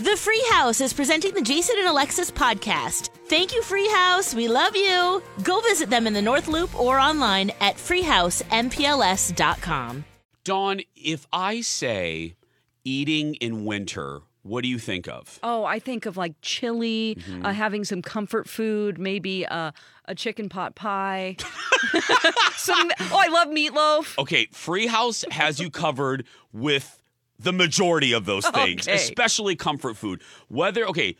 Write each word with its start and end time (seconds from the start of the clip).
The 0.00 0.16
Free 0.16 0.42
House 0.50 0.80
is 0.80 0.92
presenting 0.94 1.34
the 1.34 1.42
Jason 1.42 1.76
and 1.78 1.86
Alexis 1.88 2.30
podcast. 2.30 3.10
Thank 3.26 3.52
you, 3.54 3.62
Free 3.62 3.88
House. 3.90 4.34
We 4.34 4.48
love 4.48 4.74
you. 4.74 5.22
Go 5.42 5.60
visit 5.60 5.90
them 5.90 6.06
in 6.06 6.14
the 6.14 6.22
North 6.22 6.48
Loop 6.48 6.78
or 6.80 6.98
online 6.98 7.50
at 7.60 7.76
freehousempls.com. 7.76 10.04
Dawn, 10.42 10.80
if 10.96 11.26
I 11.34 11.60
say 11.60 12.34
eating 12.82 13.34
in 13.36 13.66
winter, 13.66 14.22
what 14.42 14.62
do 14.62 14.70
you 14.70 14.78
think 14.78 15.06
of? 15.06 15.38
Oh, 15.42 15.64
I 15.66 15.78
think 15.78 16.06
of 16.06 16.16
like 16.16 16.32
chili, 16.40 17.18
Mm-hmm. 17.20 17.44
uh, 17.44 17.52
having 17.52 17.84
some 17.84 18.00
comfort 18.00 18.48
food, 18.48 18.98
maybe 18.98 19.44
uh, 19.46 19.72
a 20.06 20.14
chicken 20.14 20.48
pot 20.48 20.74
pie. 20.76 21.36
some, 22.56 22.90
oh, 23.00 23.18
I 23.18 23.28
love 23.28 23.48
meatloaf. 23.48 24.16
Okay, 24.18 24.48
Free 24.52 24.86
House 24.86 25.26
has 25.30 25.60
you 25.60 25.68
covered 25.68 26.24
with 26.54 26.99
the 27.42 27.52
majority 27.52 28.12
of 28.12 28.24
those 28.26 28.46
things, 28.54 28.86
Okay. 28.86 28.96
especially 28.96 29.56
comfort 29.56 29.96
food. 29.96 30.22
Whether, 30.48 30.86
okay, 30.88 31.16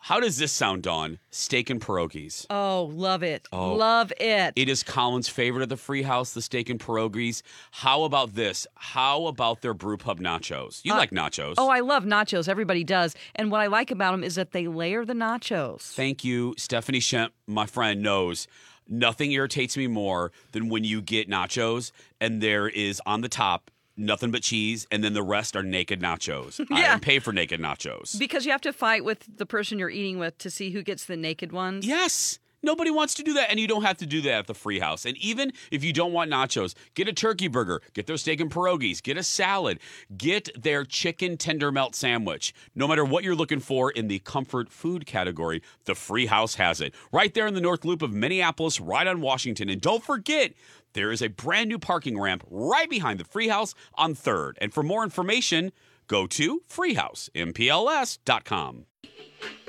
how 0.00 0.20
does 0.20 0.36
this 0.38 0.52
sound, 0.52 0.84
Dawn? 0.84 1.18
Steak 1.30 1.70
and 1.70 1.80
pierogies. 1.80 2.46
Oh, 2.50 2.84
love 2.94 3.24
it. 3.24 3.48
Oh. 3.52 3.74
Love 3.74 4.12
it. 4.20 4.52
It 4.54 4.68
is 4.68 4.84
Colin's 4.84 5.28
favorite 5.28 5.64
of 5.64 5.68
the 5.68 5.76
free 5.76 6.02
house, 6.02 6.32
the 6.32 6.40
steak 6.40 6.70
and 6.70 6.78
pierogies. 6.78 7.42
How 7.72 8.04
about 8.04 8.36
this? 8.36 8.64
How 8.76 9.26
about 9.26 9.60
their 9.60 9.74
brew 9.74 9.96
pub 9.96 10.20
nachos? 10.20 10.80
You 10.84 10.92
uh, 10.94 10.96
like 10.98 11.10
nachos. 11.10 11.54
Oh, 11.58 11.68
I 11.68 11.80
love 11.80 12.04
nachos. 12.04 12.48
Everybody 12.48 12.84
does. 12.84 13.16
And 13.34 13.50
what 13.50 13.60
I 13.60 13.66
like 13.66 13.90
about 13.90 14.12
them 14.12 14.22
is 14.22 14.36
that 14.36 14.52
they 14.52 14.68
layer 14.68 15.04
the 15.04 15.14
nachos. 15.14 15.92
Thank 15.92 16.22
you. 16.22 16.54
Stephanie 16.56 17.00
Shemp, 17.00 17.30
my 17.48 17.66
friend, 17.66 18.00
knows 18.00 18.46
nothing 18.88 19.32
irritates 19.32 19.76
me 19.76 19.88
more 19.88 20.30
than 20.52 20.68
when 20.68 20.84
you 20.84 21.02
get 21.02 21.28
nachos 21.28 21.90
and 22.20 22.40
there 22.40 22.68
is 22.68 23.02
on 23.04 23.20
the 23.20 23.28
top 23.28 23.70
nothing 23.98 24.30
but 24.30 24.42
cheese 24.42 24.86
and 24.90 25.02
then 25.02 25.12
the 25.12 25.22
rest 25.22 25.56
are 25.56 25.62
naked 25.62 26.00
nachos. 26.00 26.60
I 26.70 26.80
Yeah. 26.80 26.90
didn't 26.92 27.02
pay 27.02 27.18
for 27.18 27.32
naked 27.32 27.60
nachos. 27.60 28.18
Because 28.18 28.46
you 28.46 28.52
have 28.52 28.60
to 28.62 28.72
fight 28.72 29.04
with 29.04 29.24
the 29.36 29.46
person 29.46 29.78
you're 29.78 29.90
eating 29.90 30.18
with 30.18 30.38
to 30.38 30.50
see 30.50 30.70
who 30.70 30.82
gets 30.82 31.04
the 31.04 31.16
naked 31.16 31.52
ones. 31.52 31.86
Yes. 31.86 32.38
Nobody 32.62 32.90
wants 32.90 33.14
to 33.14 33.22
do 33.22 33.32
that, 33.34 33.50
and 33.50 33.60
you 33.60 33.68
don't 33.68 33.84
have 33.84 33.98
to 33.98 34.06
do 34.06 34.20
that 34.22 34.32
at 34.32 34.46
the 34.48 34.54
free 34.54 34.80
house. 34.80 35.04
And 35.04 35.16
even 35.18 35.52
if 35.70 35.84
you 35.84 35.92
don't 35.92 36.12
want 36.12 36.28
nachos, 36.30 36.74
get 36.94 37.06
a 37.08 37.12
turkey 37.12 37.46
burger, 37.46 37.80
get 37.94 38.06
their 38.06 38.16
steak 38.16 38.40
and 38.40 38.50
pierogies, 38.50 39.00
get 39.02 39.16
a 39.16 39.22
salad, 39.22 39.78
get 40.16 40.50
their 40.60 40.84
chicken 40.84 41.36
tender 41.36 41.70
melt 41.70 41.94
sandwich. 41.94 42.52
No 42.74 42.88
matter 42.88 43.04
what 43.04 43.22
you're 43.22 43.36
looking 43.36 43.60
for 43.60 43.92
in 43.92 44.08
the 44.08 44.18
comfort 44.20 44.70
food 44.70 45.04
category, 45.06 45.62
the 45.84 45.94
free 45.94 46.26
house 46.26 46.56
has 46.56 46.80
it. 46.80 46.94
Right 47.12 47.32
there 47.32 47.46
in 47.46 47.54
the 47.54 47.60
North 47.60 47.84
Loop 47.84 48.02
of 48.02 48.12
Minneapolis, 48.12 48.80
right 48.80 49.06
on 49.06 49.20
Washington. 49.20 49.68
And 49.68 49.80
don't 49.80 50.02
forget, 50.02 50.52
there 50.94 51.12
is 51.12 51.22
a 51.22 51.28
brand 51.28 51.68
new 51.68 51.78
parking 51.78 52.20
ramp 52.20 52.42
right 52.50 52.90
behind 52.90 53.20
the 53.20 53.24
free 53.24 53.46
house 53.48 53.72
on 53.94 54.16
3rd. 54.16 54.54
And 54.60 54.74
for 54.74 54.82
more 54.82 55.04
information, 55.04 55.70
go 56.08 56.26
to 56.26 56.60
freehousempls.com. 56.68 58.86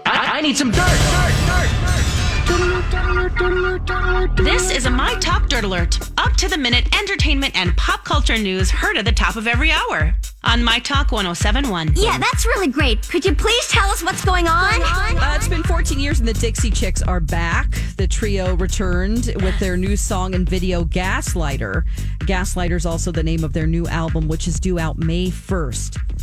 I, 0.05 0.37
I 0.37 0.41
need 0.41 0.57
some 0.57 0.71
dirt, 0.71 0.87
dirt, 0.87 1.33
dirt, 1.45 1.69
This 4.35 4.71
is 4.71 4.85
a 4.85 4.89
My 4.89 5.13
Talk 5.19 5.49
Dirt 5.49 5.63
Alert. 5.63 5.99
Up 6.17 6.33
to 6.37 6.47
the 6.47 6.57
minute 6.57 6.87
entertainment 6.97 7.55
and 7.55 7.75
pop 7.77 8.03
culture 8.03 8.37
news 8.37 8.71
heard 8.71 8.97
at 8.97 9.05
the 9.05 9.11
top 9.11 9.35
of 9.35 9.47
every 9.47 9.71
hour 9.71 10.13
on 10.43 10.63
My 10.63 10.79
Talk 10.79 11.11
1071. 11.11 11.93
Yeah, 11.95 12.17
that's 12.17 12.45
really 12.45 12.67
great. 12.67 13.07
Could 13.07 13.25
you 13.25 13.35
please 13.35 13.67
tell 13.67 13.89
us 13.89 14.03
what's 14.03 14.25
going 14.25 14.47
on? 14.47 14.81
Uh, 14.81 15.33
it's 15.35 15.47
been 15.47 15.63
14 15.63 15.99
years 15.99 16.19
and 16.19 16.27
the 16.27 16.33
Dixie 16.33 16.71
Chicks 16.71 17.01
are 17.01 17.19
back. 17.19 17.71
The 17.97 18.07
trio 18.07 18.55
returned 18.55 19.31
with 19.43 19.59
their 19.59 19.77
new 19.77 19.95
song 19.95 20.33
and 20.33 20.49
video, 20.49 20.83
Gaslighter. 20.85 21.83
Gaslighter 22.19 22.75
is 22.75 22.85
also 22.85 23.11
the 23.11 23.23
name 23.23 23.43
of 23.43 23.53
their 23.53 23.67
new 23.67 23.87
album, 23.87 24.27
which 24.27 24.47
is 24.47 24.59
due 24.59 24.79
out 24.79 24.97
May 24.97 25.27
1st. 25.27 26.18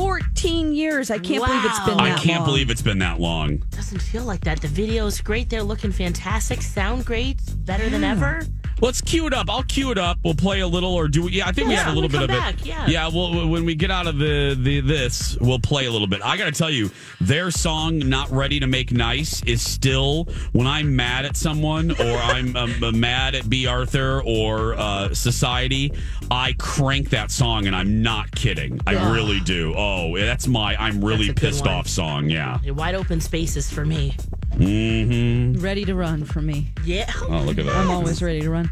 14 0.00 0.72
years. 0.74 1.10
I 1.10 1.18
can't 1.18 1.44
believe 1.44 1.64
it's 1.66 1.78
been 1.80 1.98
Wow. 1.98 2.04
that 2.04 2.18
I 2.18 2.22
can't 2.22 2.38
long. 2.40 2.46
believe 2.48 2.70
it's 2.70 2.80
been 2.80 2.98
that 3.00 3.20
long. 3.20 3.58
Doesn't 3.70 4.00
feel 4.00 4.24
like 4.24 4.40
that. 4.44 4.58
The 4.62 4.68
video's 4.68 5.20
great. 5.20 5.50
They're 5.50 5.62
looking 5.62 5.92
fantastic. 5.92 6.62
Sound 6.62 7.04
great. 7.04 7.38
Better 7.66 7.90
than 7.90 8.02
ever. 8.02 8.42
Let's 8.80 9.00
cue 9.00 9.26
it 9.26 9.34
up. 9.34 9.50
I'll 9.50 9.62
cue 9.62 9.90
it 9.90 9.98
up. 9.98 10.18
We'll 10.24 10.34
play 10.34 10.60
a 10.60 10.66
little, 10.66 10.94
or 10.94 11.08
do 11.08 11.24
we? 11.24 11.32
Yeah, 11.32 11.48
I 11.48 11.52
think 11.52 11.68
we 11.68 11.74
have 11.74 11.92
a 11.92 11.94
little 11.94 12.08
bit 12.08 12.22
of 12.22 12.30
come 12.30 12.54
it. 12.54 12.66
yeah. 12.66 12.86
yeah. 12.86 13.08
Well, 13.08 13.48
when 13.48 13.64
we 13.64 13.74
get 13.74 13.90
out 13.90 14.06
of 14.06 14.18
the 14.18 14.56
the 14.58 14.80
this, 14.80 15.36
we'll 15.40 15.58
play 15.58 15.86
a 15.86 15.90
little 15.90 16.06
bit. 16.06 16.22
I 16.24 16.36
got 16.36 16.46
to 16.46 16.52
tell 16.52 16.70
you, 16.70 16.90
their 17.20 17.50
song 17.50 17.98
"Not 17.98 18.30
Ready 18.30 18.60
to 18.60 18.66
Make 18.66 18.92
Nice" 18.92 19.42
is 19.44 19.62
still 19.62 20.24
when 20.52 20.66
I'm 20.66 20.96
mad 20.96 21.24
at 21.24 21.36
someone 21.36 21.90
or 22.00 22.16
I'm 22.16 22.56
um, 22.56 23.00
mad 23.00 23.34
at 23.34 23.48
B. 23.48 23.66
Arthur 23.66 24.22
or 24.24 24.74
uh, 24.74 25.12
Society. 25.14 25.92
I 26.30 26.54
crank 26.58 27.10
that 27.10 27.30
song, 27.30 27.66
and 27.66 27.76
I'm 27.76 28.02
not 28.02 28.30
kidding. 28.32 28.80
I 28.86 29.12
really 29.12 29.40
do. 29.40 29.74
Oh, 29.76 30.16
that's 30.16 30.46
my 30.46 30.76
I'm 30.76 31.04
really 31.04 31.26
That's 31.26 31.38
a 31.38 31.42
good 31.42 31.52
pissed 31.52 31.66
off 31.66 31.86
song. 31.86 32.30
Yeah. 32.30 32.58
Wide 32.70 32.94
open 32.94 33.20
spaces 33.20 33.70
for 33.70 33.84
me. 33.84 34.16
Mm-hmm. 34.54 35.60
Ready 35.60 35.84
to 35.84 35.94
run 35.94 36.24
for 36.24 36.42
me. 36.42 36.68
Yeah. 36.84 37.10
Oh, 37.22 37.42
look 37.42 37.58
at 37.58 37.66
that. 37.66 37.76
I'm 37.76 37.90
always 37.90 38.22
ready 38.22 38.40
to 38.40 38.50
run. 38.50 38.69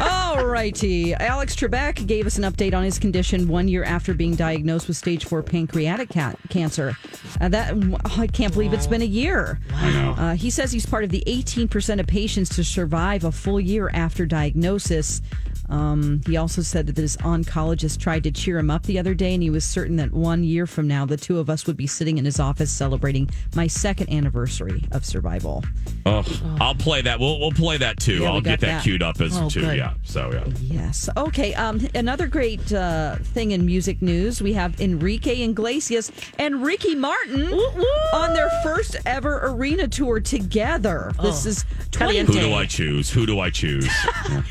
All 0.00 0.44
righty. 0.46 1.14
Alex 1.14 1.56
Trebek 1.56 2.06
gave 2.06 2.26
us 2.26 2.38
an 2.38 2.44
update 2.44 2.74
on 2.74 2.84
his 2.84 2.98
condition 2.98 3.48
one 3.48 3.68
year 3.68 3.84
after 3.84 4.14
being 4.14 4.34
diagnosed 4.34 4.88
with 4.88 4.96
stage 4.96 5.24
four 5.24 5.42
pancreatic 5.42 6.10
ca- 6.10 6.34
cancer. 6.48 6.96
Uh, 7.40 7.48
that 7.48 7.74
I 8.16 8.26
can't 8.26 8.52
believe 8.52 8.72
it's 8.72 8.86
been 8.86 9.02
a 9.02 9.06
year. 9.06 9.58
Know. 9.70 10.14
Uh, 10.18 10.34
he 10.34 10.50
says 10.50 10.72
he's 10.72 10.86
part 10.86 11.04
of 11.04 11.10
the 11.10 11.22
18% 11.26 12.00
of 12.00 12.06
patients 12.06 12.50
to 12.56 12.64
survive 12.64 13.24
a 13.24 13.32
full 13.32 13.60
year 13.60 13.90
after 13.92 14.26
diagnosis. 14.26 15.20
Um, 15.68 16.20
he 16.26 16.36
also 16.36 16.62
said 16.62 16.86
that 16.86 16.96
his 16.96 17.16
oncologist 17.18 17.98
tried 18.00 18.24
to 18.24 18.30
cheer 18.30 18.58
him 18.58 18.70
up 18.70 18.84
the 18.84 18.98
other 18.98 19.14
day, 19.14 19.34
and 19.34 19.42
he 19.42 19.50
was 19.50 19.64
certain 19.64 19.96
that 19.96 20.12
one 20.12 20.44
year 20.44 20.66
from 20.66 20.86
now, 20.88 21.04
the 21.06 21.16
two 21.16 21.38
of 21.38 21.50
us 21.50 21.66
would 21.66 21.76
be 21.76 21.86
sitting 21.86 22.18
in 22.18 22.24
his 22.24 22.38
office 22.40 22.70
celebrating 22.70 23.28
my 23.54 23.66
second 23.66 24.10
anniversary 24.10 24.84
of 24.92 25.04
survival. 25.04 25.64
Oh, 26.04 26.24
I'll 26.60 26.74
play 26.74 27.02
that. 27.02 27.18
We'll 27.18 27.40
we'll 27.40 27.50
play 27.52 27.76
that 27.78 27.98
too. 27.98 28.18
Yeah, 28.22 28.30
I'll 28.32 28.40
get 28.40 28.60
that, 28.60 28.66
that. 28.66 28.82
queued 28.84 29.02
up 29.02 29.20
as 29.20 29.36
Oh, 29.36 29.48
too. 29.48 29.60
good. 29.62 29.76
Yeah. 29.76 29.94
So 30.04 30.30
yeah. 30.32 30.44
Yes. 30.60 31.08
Okay. 31.16 31.54
Um, 31.54 31.80
another 31.94 32.26
great 32.28 32.72
uh, 32.72 33.16
thing 33.16 33.50
in 33.52 33.66
music 33.66 34.00
news 34.02 34.40
we 34.40 34.52
have 34.52 34.80
Enrique 34.80 35.42
Iglesias 35.42 36.12
and 36.38 36.62
Ricky 36.64 36.94
Martin 36.94 37.52
on 38.12 38.34
their 38.34 38.50
first 38.62 38.96
ever 39.04 39.40
arena 39.48 39.88
tour 39.88 40.20
together. 40.20 41.12
This 41.20 41.44
is 41.46 41.64
20, 41.90 42.18
Who 42.20 42.32
do 42.32 42.54
I 42.54 42.66
choose? 42.66 43.10
Who 43.10 43.26
do 43.26 43.40
I 43.40 43.50
choose? 43.50 43.88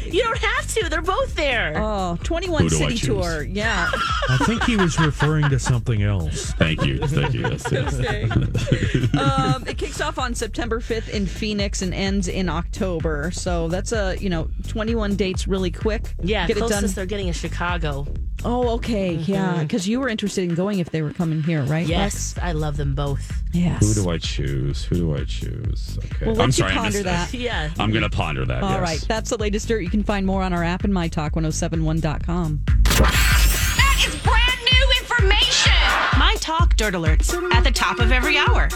You 0.06 0.24
don't 0.24 0.38
have 0.38 0.68
to. 0.76 0.90
They're 0.90 1.02
both 1.06 1.36
there. 1.36 1.74
oh, 1.78 2.18
21 2.24 2.64
Who 2.64 2.70
city 2.70 2.98
tour. 2.98 3.44
Yeah. 3.44 3.90
I 4.30 4.38
think 4.46 4.64
he 4.64 4.76
was 4.78 5.00
referring 5.00 5.50
to 5.50 5.60
something 5.60 6.04
else. 6.04 6.52
Thank 6.54 6.86
you. 6.86 7.00
Thank 7.00 7.34
you. 7.34 7.42
Yes, 7.42 7.66
yes. 7.72 7.94
um, 9.18 9.68
it 9.68 9.78
kicks 9.78 10.02
off 10.02 10.18
on 10.20 10.34
September 10.36 10.80
5th 10.80 11.10
in 11.10 11.26
Phoenix 11.26 11.82
and 11.82 11.94
ends 11.94 12.28
in 12.28 12.50
October. 12.50 13.32
So 13.32 13.68
that's 13.68 13.92
a, 13.92 14.16
you 14.20 14.30
know, 14.30 14.50
21 14.68 15.16
dates 15.16 15.48
really 15.48 15.72
quick. 15.72 16.14
yeah, 16.22 16.48
Get 16.48 16.58
it 16.58 16.60
done. 16.62 16.70
closest 16.70 16.96
they're 16.96 17.06
getting 17.06 17.28
is 17.28 17.36
Chicago. 17.36 18.08
Oh, 18.46 18.70
okay. 18.76 19.18
Mm-hmm. 19.18 19.32
Yeah. 19.32 19.64
Because 19.64 19.88
you 19.88 20.00
were 20.00 20.08
interested 20.08 20.48
in 20.48 20.54
going 20.54 20.78
if 20.78 20.92
they 20.92 21.02
were 21.02 21.12
coming 21.12 21.42
here, 21.42 21.64
right? 21.64 21.86
Yes, 21.86 22.36
I 22.40 22.52
love 22.52 22.78
them 22.78 22.94
both. 22.94 23.34
Yes. 23.52 23.82
Who 23.82 24.04
do 24.04 24.10
I 24.12 24.20
choose? 24.20 24.86
Who 24.86 24.96
do 24.98 25.16
I 25.16 25.24
choose? 25.24 25.98
Okay. 25.98 26.28
Well, 26.28 26.34
I'm 26.34 26.38
let 26.38 26.48
you 26.48 26.52
sorry. 26.54 26.72
I 26.74 26.76
ponder 26.76 26.92
missed 26.92 27.04
that. 27.06 27.34
Yeah. 27.34 27.72
I'm 27.80 27.92
gonna 27.92 28.10
ponder 28.10 28.46
that. 28.46 28.62
All 28.64 28.70
yes. 28.70 28.82
right, 28.82 29.04
that's 29.08 29.32
the 29.32 29.38
latest 29.38 29.68
dirt. 29.68 29.80
You 29.80 29.90
can 29.90 30.04
find 30.04 30.28
more 30.28 30.44
on 30.44 30.54
our 30.54 30.64
app 30.64 30.84
and 30.84 30.94
mytalk1071.com. 30.94 32.64
That 32.86 34.06
is 34.08 34.16
brand 34.22 34.60
new 34.72 34.92
information. 35.00 35.74
My 36.20 36.36
Talk 36.40 36.76
Dirt 36.76 36.94
Alerts 36.94 37.34
at 37.52 37.64
the 37.64 37.72
top 37.72 38.00
of 38.00 38.12
every 38.12 38.38
hour 38.38 38.70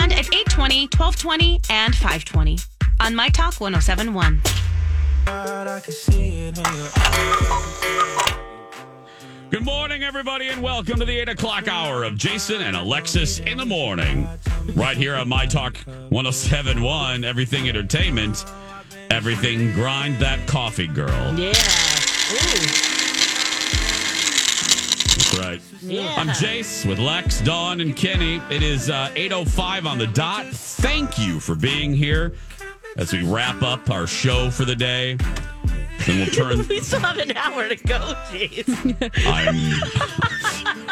and 0.00 0.12
at 0.12 0.32
820, 0.32 0.88
1220, 0.96 1.60
and 1.68 1.94
520 1.94 2.58
on 3.00 3.14
My 3.14 3.28
Talk 3.28 3.60
1071. 3.60 4.40
Good 9.54 9.64
morning, 9.64 10.02
everybody, 10.02 10.48
and 10.48 10.60
welcome 10.60 10.98
to 10.98 11.04
the 11.04 11.16
8 11.16 11.28
o'clock 11.28 11.68
hour 11.68 12.02
of 12.02 12.16
Jason 12.16 12.60
and 12.60 12.74
Alexis 12.74 13.38
in 13.38 13.56
the 13.56 13.64
morning. 13.64 14.28
Right 14.74 14.96
here 14.96 15.14
on 15.14 15.28
My 15.28 15.46
Talk 15.46 15.76
1071, 15.76 17.22
Everything 17.22 17.68
Entertainment, 17.68 18.44
Everything 19.10 19.72
Grind 19.74 20.18
That 20.18 20.44
Coffee 20.48 20.88
Girl. 20.88 21.38
Yeah. 21.38 21.52
That's 25.12 25.38
right. 25.38 25.60
I'm 26.18 26.30
Jace 26.30 26.84
with 26.84 26.98
Lex, 26.98 27.40
Dawn, 27.42 27.80
and 27.80 27.96
Kenny. 27.96 28.42
It 28.50 28.64
is 28.64 28.90
uh, 28.90 29.10
8.05 29.14 29.86
on 29.86 29.98
the 29.98 30.08
dot. 30.08 30.46
Thank 30.46 31.16
you 31.16 31.38
for 31.38 31.54
being 31.54 31.94
here 31.94 32.32
as 32.96 33.12
we 33.12 33.22
wrap 33.22 33.62
up 33.62 33.88
our 33.88 34.08
show 34.08 34.50
for 34.50 34.64
the 34.64 34.74
day. 34.74 35.16
Then 36.06 36.18
we'll 36.18 36.26
turn. 36.28 36.66
We 36.68 36.80
still 36.80 37.00
have 37.00 37.18
an 37.18 37.36
hour 37.36 37.68
to 37.68 37.76
go, 37.76 37.98
jeez. 38.30 38.64
I'm. 39.26 39.54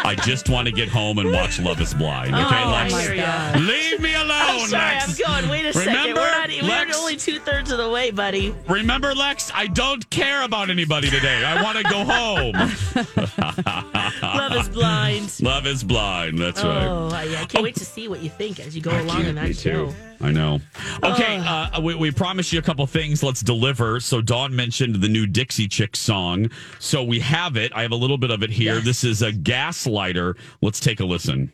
I 0.04 0.14
just 0.16 0.48
want 0.48 0.66
to 0.66 0.72
get 0.72 0.88
home 0.88 1.18
and 1.18 1.30
watch 1.32 1.58
Love 1.60 1.80
Is 1.80 1.94
Blind. 1.94 2.34
Okay, 2.34 2.62
Oh, 2.64 2.70
Lex. 2.70 2.92
I. 2.94 3.58
Leave 3.58 4.00
me 4.00 4.14
alone, 4.14 4.30
I'm 4.30 4.68
sorry, 4.68 4.94
Lex. 4.94 5.20
I'm 5.20 5.40
going. 5.42 5.50
Wait 5.50 5.64
a 5.66 5.72
second. 5.72 5.92
Remember, 5.94 6.20
We're, 6.20 6.30
not, 6.30 6.48
we're 6.50 6.68
Lex? 6.68 6.98
only 6.98 7.16
two 7.16 7.38
thirds 7.38 7.70
of 7.70 7.78
the 7.78 7.88
way, 7.90 8.10
buddy. 8.10 8.54
Remember, 8.68 9.14
Lex, 9.14 9.50
I 9.54 9.66
don't 9.68 10.08
care 10.10 10.42
about 10.42 10.70
anybody 10.70 11.08
today. 11.10 11.44
I 11.44 11.62
want 11.62 11.78
to 11.78 11.84
go 11.84 12.04
home. 12.04 12.52
Love 14.22 14.56
is 14.56 14.68
blind. 14.68 15.40
Love 15.40 15.66
is 15.66 15.84
blind. 15.84 16.38
That's 16.38 16.62
right. 16.62 16.86
Oh, 16.86 17.08
I, 17.12 17.22
I 17.22 17.26
can't 17.44 17.58
oh. 17.58 17.62
wait 17.62 17.76
to 17.76 17.84
see 17.84 18.08
what 18.08 18.20
you 18.22 18.30
think 18.30 18.60
as 18.60 18.74
you 18.74 18.82
go 18.82 18.98
along 19.00 19.24
in 19.24 19.34
that 19.36 19.56
show. 19.56 19.86
too. 19.86 19.94
I 20.22 20.30
know. 20.30 20.60
Okay, 21.02 21.36
uh, 21.44 21.80
we, 21.80 21.94
we 21.96 22.10
promised 22.12 22.52
you 22.52 22.58
a 22.60 22.62
couple 22.62 22.86
things. 22.86 23.22
Let's 23.22 23.40
deliver. 23.40 23.98
So 23.98 24.20
Dawn 24.20 24.54
mentioned 24.54 24.96
the 24.96 25.08
new 25.08 25.26
Dixie 25.26 25.66
Chick 25.66 25.96
song. 25.96 26.50
So 26.78 27.02
we 27.02 27.19
have 27.20 27.56
it. 27.56 27.72
I 27.74 27.82
have 27.82 27.90
a 27.90 27.96
little 27.96 28.19
bit 28.19 28.30
of 28.30 28.42
it 28.42 28.50
here. 28.50 28.80
This 28.80 29.02
is 29.02 29.22
a 29.22 29.32
Gaslighter. 29.32 30.36
Let's 30.60 30.78
take 30.78 31.00
a 31.00 31.04
listen. 31.04 31.52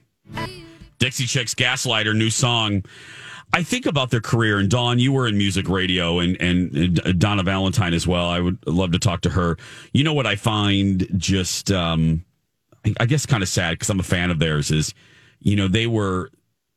Dixie 0.99 1.26
Chicks 1.26 1.55
Gaslighter, 1.55 2.15
new 2.15 2.29
song. 2.31 2.85
I 3.55 3.62
think 3.62 3.87
about 3.87 4.11
their 4.11 4.20
career, 4.20 4.59
and 4.59 4.69
Dawn, 4.69 4.99
you 4.99 5.12
were 5.12 5.26
in 5.26 5.38
music 5.38 5.69
radio, 5.70 6.19
and 6.19 6.37
and 6.38 7.00
uh, 7.00 7.12
Donna 7.12 7.43
Valentine 7.43 7.94
as 7.94 8.06
well. 8.06 8.26
I 8.29 8.41
would 8.41 8.59
love 8.67 8.93
to 8.93 8.99
talk 8.99 9.23
to 9.23 9.31
her. 9.31 9.56
You 9.94 10.05
know 10.05 10.12
what 10.12 10.26
I 10.26 10.37
find 10.37 11.06
just, 11.17 11.70
um, 11.70 12.25
I- 12.85 12.94
I 13.00 13.06
guess, 13.06 13.25
kind 13.25 13.43
of 13.43 13.49
sad 13.49 13.70
because 13.70 13.88
I'm 13.88 14.00
a 14.00 14.03
fan 14.03 14.31
of 14.31 14.38
theirs. 14.38 14.70
Is 14.70 14.93
you 15.41 15.56
know 15.56 15.67
they 15.67 15.87
were 15.87 16.31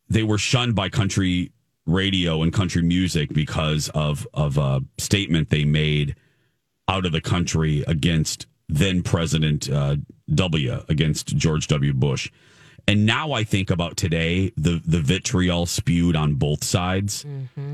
they 0.09 0.23
were 0.23 0.37
shunned 0.37 0.73
by 0.75 0.87
country 0.87 1.51
radio 1.91 2.41
and 2.41 2.53
country 2.53 2.81
music 2.81 3.33
because 3.33 3.89
of 3.89 4.27
of 4.33 4.57
a 4.57 4.81
statement 4.97 5.49
they 5.49 5.65
made 5.65 6.15
out 6.87 7.05
of 7.05 7.11
the 7.11 7.21
country 7.21 7.83
against 7.87 8.47
then 8.67 9.03
President 9.03 9.69
uh, 9.69 9.97
W 10.33 10.83
against 10.89 11.35
George 11.35 11.67
W. 11.67 11.93
Bush. 11.93 12.31
And 12.87 13.05
now 13.05 13.33
I 13.33 13.43
think 13.43 13.69
about 13.69 13.97
today 13.97 14.51
the 14.57 14.81
the 14.85 14.99
vitriol 14.99 15.65
spewed 15.65 16.15
on 16.15 16.35
both 16.35 16.63
sides. 16.63 17.25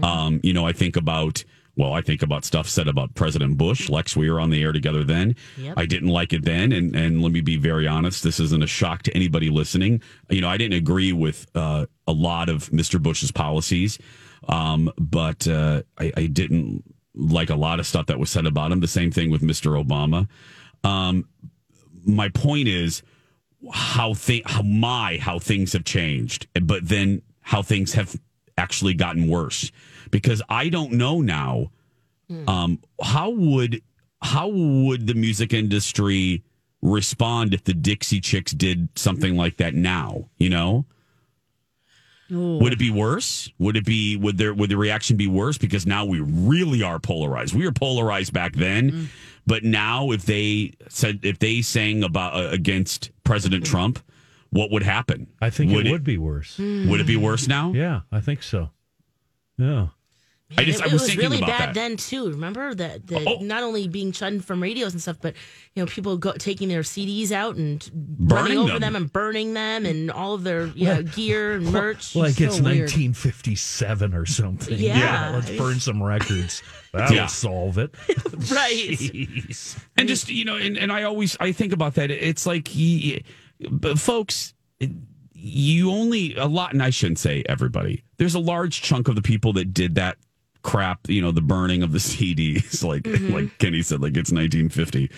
Um, 0.04 0.40
you 0.44 0.54
know, 0.54 0.66
I 0.66 0.74
think 0.74 0.96
about 0.96 1.44
well, 1.78 1.94
I 1.94 2.02
think 2.02 2.24
about 2.24 2.44
stuff 2.44 2.68
said 2.68 2.88
about 2.88 3.14
President 3.14 3.56
Bush. 3.56 3.88
Lex, 3.88 4.18
we 4.18 4.32
were 4.32 4.40
on 4.40 4.50
the 4.50 4.64
air 4.64 4.72
together 4.72 5.04
then. 5.04 5.36
Yep. 5.58 5.76
I 5.78 5.86
didn't 5.86 6.10
like 6.10 6.34
it 6.34 6.44
then, 6.44 6.72
and 6.72 6.96
and 6.96 7.22
let 7.22 7.32
me 7.32 7.40
be 7.40 7.56
very 7.56 7.88
honest. 7.88 8.24
This 8.24 8.40
isn't 8.40 8.64
a 8.64 8.68
shock 8.68 9.04
to 9.04 9.16
anybody 9.16 9.52
listening. 9.52 10.02
You 10.30 10.42
know, 10.42 10.50
I 10.50 10.58
didn't 10.58 10.78
agree 10.78 11.14
with 11.14 11.46
uh, 11.54 11.86
a 12.08 12.12
lot 12.12 12.50
of 12.50 12.70
Mr. 12.72 13.02
Bush's 13.02 13.32
policies, 13.32 14.00
um, 14.50 14.92
but 14.98 15.48
uh, 15.48 15.84
I, 16.00 16.12
I 16.18 16.26
didn't 16.26 16.84
like 17.14 17.52
a 17.52 17.56
lot 17.56 17.80
of 17.80 17.86
stuff 17.86 18.08
that 18.08 18.20
was 18.20 18.32
said 18.32 18.48
about 18.48 18.72
him. 18.72 18.80
The 18.80 18.88
same 18.88 19.12
thing 19.12 19.30
with 19.30 19.42
Mr. 19.42 19.82
Obama. 19.82 20.28
Um, 20.84 21.28
my 22.06 22.30
point 22.30 22.68
is 22.68 23.04
how 23.72 24.16
thi- 24.16 24.44
how 24.48 24.64
my 24.64 25.18
how 25.22 25.38
things 25.38 25.74
have 25.74 25.84
changed, 25.84 26.48
but 26.60 26.88
then 26.88 27.22
how 27.42 27.62
things 27.62 27.94
have 27.94 28.20
actually 28.58 28.96
gotten 28.96 29.28
worse 29.28 29.72
because 30.12 30.42
I 30.50 30.70
don't 30.70 30.94
know 30.94 31.22
now. 31.22 31.72
Um, 32.48 32.82
how 33.02 33.30
would 33.30 33.82
how 34.22 34.50
would 34.50 35.08
the 35.08 35.14
music 35.14 35.54
industry 35.54 36.44
respond 36.82 37.54
if 37.54 37.64
the 37.64 37.74
Dixie 37.74 38.20
Chicks 38.20 38.52
did 38.52 38.90
something 38.96 39.38
like 39.38 39.58
that 39.58 39.74
now? 39.74 40.30
You 40.38 40.50
know, 40.50 40.86
would 42.30 42.74
it 42.74 42.80
be 42.80 42.92
worse? 42.92 43.50
Would 43.60 43.78
it 43.78 43.86
be 43.86 44.18
would 44.18 44.38
there 44.38 44.54
would 44.54 44.70
the 44.70 44.76
reaction 44.76 45.16
be 45.16 45.28
worse 45.28 45.58
because 45.58 45.86
now 45.86 46.04
we 46.04 46.20
really 46.20 46.84
are 46.84 47.00
polarized? 47.00 47.56
We 47.56 47.64
were 47.66 47.72
polarized 47.72 48.34
back 48.34 48.54
then, 48.54 49.10
but 49.46 49.64
now 49.64 50.12
if 50.12 50.26
they 50.26 50.74
said 50.90 51.22
if 51.24 51.40
they 51.40 51.62
sang 51.62 52.04
about 52.04 52.34
uh, 52.34 52.50
against 52.50 53.12
President 53.24 53.66
Trump, 53.66 54.00
what 54.50 54.70
would 54.72 54.84
happen? 54.84 55.28
I 55.42 55.50
think 55.50 55.72
would 55.72 55.88
it 55.88 55.92
would 55.92 56.04
be 56.04 56.18
worse. 56.18 56.58
Would 56.58 57.00
it 57.00 57.08
be 57.08 57.16
worse 57.16 57.48
now? 57.48 57.72
Yeah, 57.72 58.02
I 58.12 58.20
think 58.20 58.44
so. 58.44 58.72
Yeah. 59.58 59.88
I 60.58 60.64
just 60.64 60.80
it, 60.80 60.84
I 60.84 60.88
it 60.88 60.94
was, 60.94 61.02
was, 61.02 61.18
really 61.18 61.38
about 61.40 61.48
bad 61.50 61.60
that. 61.70 61.74
then 61.76 61.98
too. 61.98 62.30
Remember 62.30 62.74
that 62.74 63.06
the, 63.06 63.22
Oh. 63.28 63.40
not 63.42 63.64
only 63.64 63.90
being 63.90 64.14
shunned 64.14 64.46
from 64.46 64.64
radios 64.64 64.94
and 64.94 65.02
stuff, 65.02 65.18
but 65.22 65.34
you 65.76 65.84
know 65.84 65.88
people 65.88 66.16
go, 66.18 66.32
taking 66.34 66.70
their 66.70 66.84
CDs 66.84 67.32
out 67.34 67.58
and 67.58 67.90
Burning 67.94 68.44
running 68.44 68.58
over 68.60 68.72
them. 68.80 68.94
them. 68.94 68.96
and 68.96 69.12
burning 69.12 69.54
them 69.54 69.86
and 69.86 70.10
all 70.10 70.34
of 70.36 70.44
their 70.44 70.68
you 70.68 70.86
know, 70.86 71.04
gear 71.04 71.54
and 71.56 71.66
merch. 71.72 72.16
Like 72.16 72.40
it's 72.40 72.58
So 72.58 72.64
weird. 72.64 72.90
1957 72.90 74.14
or 74.14 74.26
something. 74.26 74.78
Yeah. 74.80 75.32
Let's 75.36 75.50
burn 75.52 75.82
some 75.82 76.02
records. 76.02 76.64
That'll 76.94 77.14
Yeah. 77.16 77.26
solve 77.26 77.78
it. 77.78 77.94
right. 78.08 78.98
Jeez. 78.98 79.78
and 79.98 80.08
just 80.08 80.30
you 80.30 80.46
know 80.46 80.56
and, 80.56 80.78
and 80.78 80.92
i 80.92 81.04
always 81.04 81.36
i 81.40 81.52
think 81.52 81.74
about 81.74 81.96
that 81.96 82.10
it's 82.12 82.46
like 82.46 82.70
y- 82.76 83.22
but 83.70 84.00
folks 84.00 84.54
it- 84.80 84.92
you 85.34 85.92
only 85.92 86.36
a 86.36 86.46
lot 86.46 86.74
and 86.74 86.82
i 86.82 86.90
shouldn't 86.90 87.20
say 87.20 87.44
everybody 87.48 88.04
there's 88.18 88.36
a 88.36 88.40
large 88.40 88.82
chunk 88.82 89.08
of 89.08 89.16
the 89.16 89.22
people 89.22 89.54
that 89.54 89.74
did 89.74 89.96
that 89.96 90.18
crap 90.68 91.00
you 91.10 91.22
know 91.22 91.32
the 91.32 91.42
burning 91.42 91.82
of 91.82 91.92
the 91.94 91.98
cds 92.12 92.84
like 92.84 93.08
like 93.34 93.58
kenny 93.58 93.82
said 93.82 94.02
like 94.02 94.18
it's 94.18 94.32
1950 94.34 95.10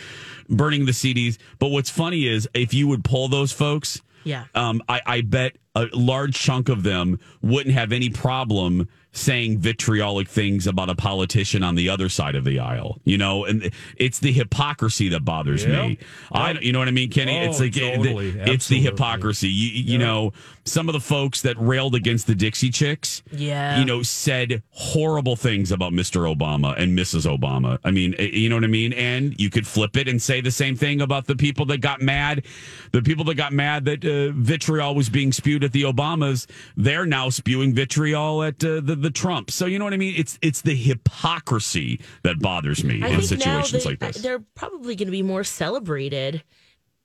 burning 0.47 0.85
the 0.85 0.91
cds 0.91 1.37
but 1.57 1.69
what's 1.69 1.89
funny 1.89 2.27
is 2.27 2.47
if 2.53 2.71
you 2.73 2.87
would 2.87 3.03
pull 3.03 3.27
those 3.27 3.51
folks 3.51 3.99
Yeah. 4.23 4.45
um, 4.53 4.81
I, 4.87 5.01
I 5.05 5.21
bet 5.21 5.55
a 5.83 5.95
large 5.97 6.35
chunk 6.35 6.69
of 6.69 6.83
them 6.83 7.19
wouldn't 7.41 7.75
have 7.75 7.91
any 7.91 8.09
problem 8.09 8.87
saying 9.11 9.57
vitriolic 9.57 10.27
things 10.27 10.67
about 10.67 10.87
a 10.87 10.93
politician 10.93 11.63
on 11.63 11.73
the 11.73 11.89
other 11.89 12.09
side 12.09 12.35
of 12.35 12.43
the 12.43 12.59
aisle. 12.59 12.99
You 13.05 13.17
know, 13.17 13.43
and 13.45 13.71
it's 13.97 14.19
the 14.19 14.31
hypocrisy 14.31 15.09
that 15.09 15.25
bothers 15.25 15.65
me. 15.65 15.73
Yep. 15.73 15.97
I, 16.31 16.51
you 16.61 16.71
know 16.71 16.79
what 16.79 16.87
I 16.87 16.91
mean, 16.91 17.09
Kenny? 17.09 17.39
Oh, 17.39 17.49
it's 17.49 17.59
like 17.59 17.73
totally. 17.73 18.31
the, 18.31 18.51
it's 18.51 18.67
the 18.67 18.79
hypocrisy. 18.79 19.49
You, 19.49 19.83
you 19.93 19.97
know, 19.97 20.31
some 20.63 20.87
of 20.87 20.93
the 20.93 20.99
folks 20.99 21.41
that 21.41 21.57
railed 21.59 21.95
against 21.95 22.27
the 22.27 22.35
Dixie 22.35 22.69
Chicks, 22.69 23.23
Yeah. 23.31 23.79
you 23.79 23.85
know, 23.85 24.03
said 24.03 24.61
horrible 24.69 25.35
things 25.35 25.71
about 25.71 25.91
Mr. 25.91 26.31
Obama 26.31 26.79
and 26.79 26.97
Mrs. 26.97 27.25
Obama. 27.25 27.79
I 27.83 27.89
mean, 27.89 28.13
eh, 28.19 28.29
you 28.31 28.47
know 28.47 28.55
what 28.57 28.63
I 28.63 28.67
mean? 28.67 28.93
And 28.93 29.37
you 29.39 29.49
could 29.49 29.65
flip 29.65 29.97
it 29.97 30.07
and 30.07 30.21
say 30.21 30.39
the 30.39 30.51
same 30.51 30.75
thing 30.75 31.01
about 31.01 31.25
the 31.25 31.35
people 31.35 31.65
that 31.67 31.79
got 31.79 31.99
mad. 31.99 32.45
The 32.91 33.01
people 33.01 33.25
that 33.25 33.35
got 33.35 33.53
mad 33.53 33.85
that 33.85 34.05
uh, 34.05 34.31
vitriol 34.35 34.93
was 34.93 35.09
being 35.09 35.31
spewed 35.31 35.63
at 35.69 35.73
the 35.73 35.83
Obamas, 35.83 36.49
they're 36.75 37.05
now 37.05 37.29
spewing 37.29 37.73
vitriol 37.73 38.43
at 38.43 38.63
uh, 38.63 38.81
the, 38.81 38.95
the 38.95 39.11
Trump. 39.11 39.51
So, 39.51 39.65
you 39.65 39.77
know 39.77 39.85
what 39.85 39.93
I 39.93 39.97
mean? 39.97 40.15
It's 40.17 40.39
it's 40.41 40.61
the 40.61 40.75
hypocrisy 40.75 42.01
that 42.23 42.39
bothers 42.39 42.83
me 42.83 43.01
I 43.03 43.09
in 43.09 43.21
situations 43.21 43.83
they, 43.83 43.91
like 43.91 43.99
this. 43.99 44.17
they're 44.17 44.43
probably 44.55 44.95
going 44.95 45.07
to 45.07 45.11
be 45.11 45.23
more 45.23 45.43
celebrated 45.43 46.43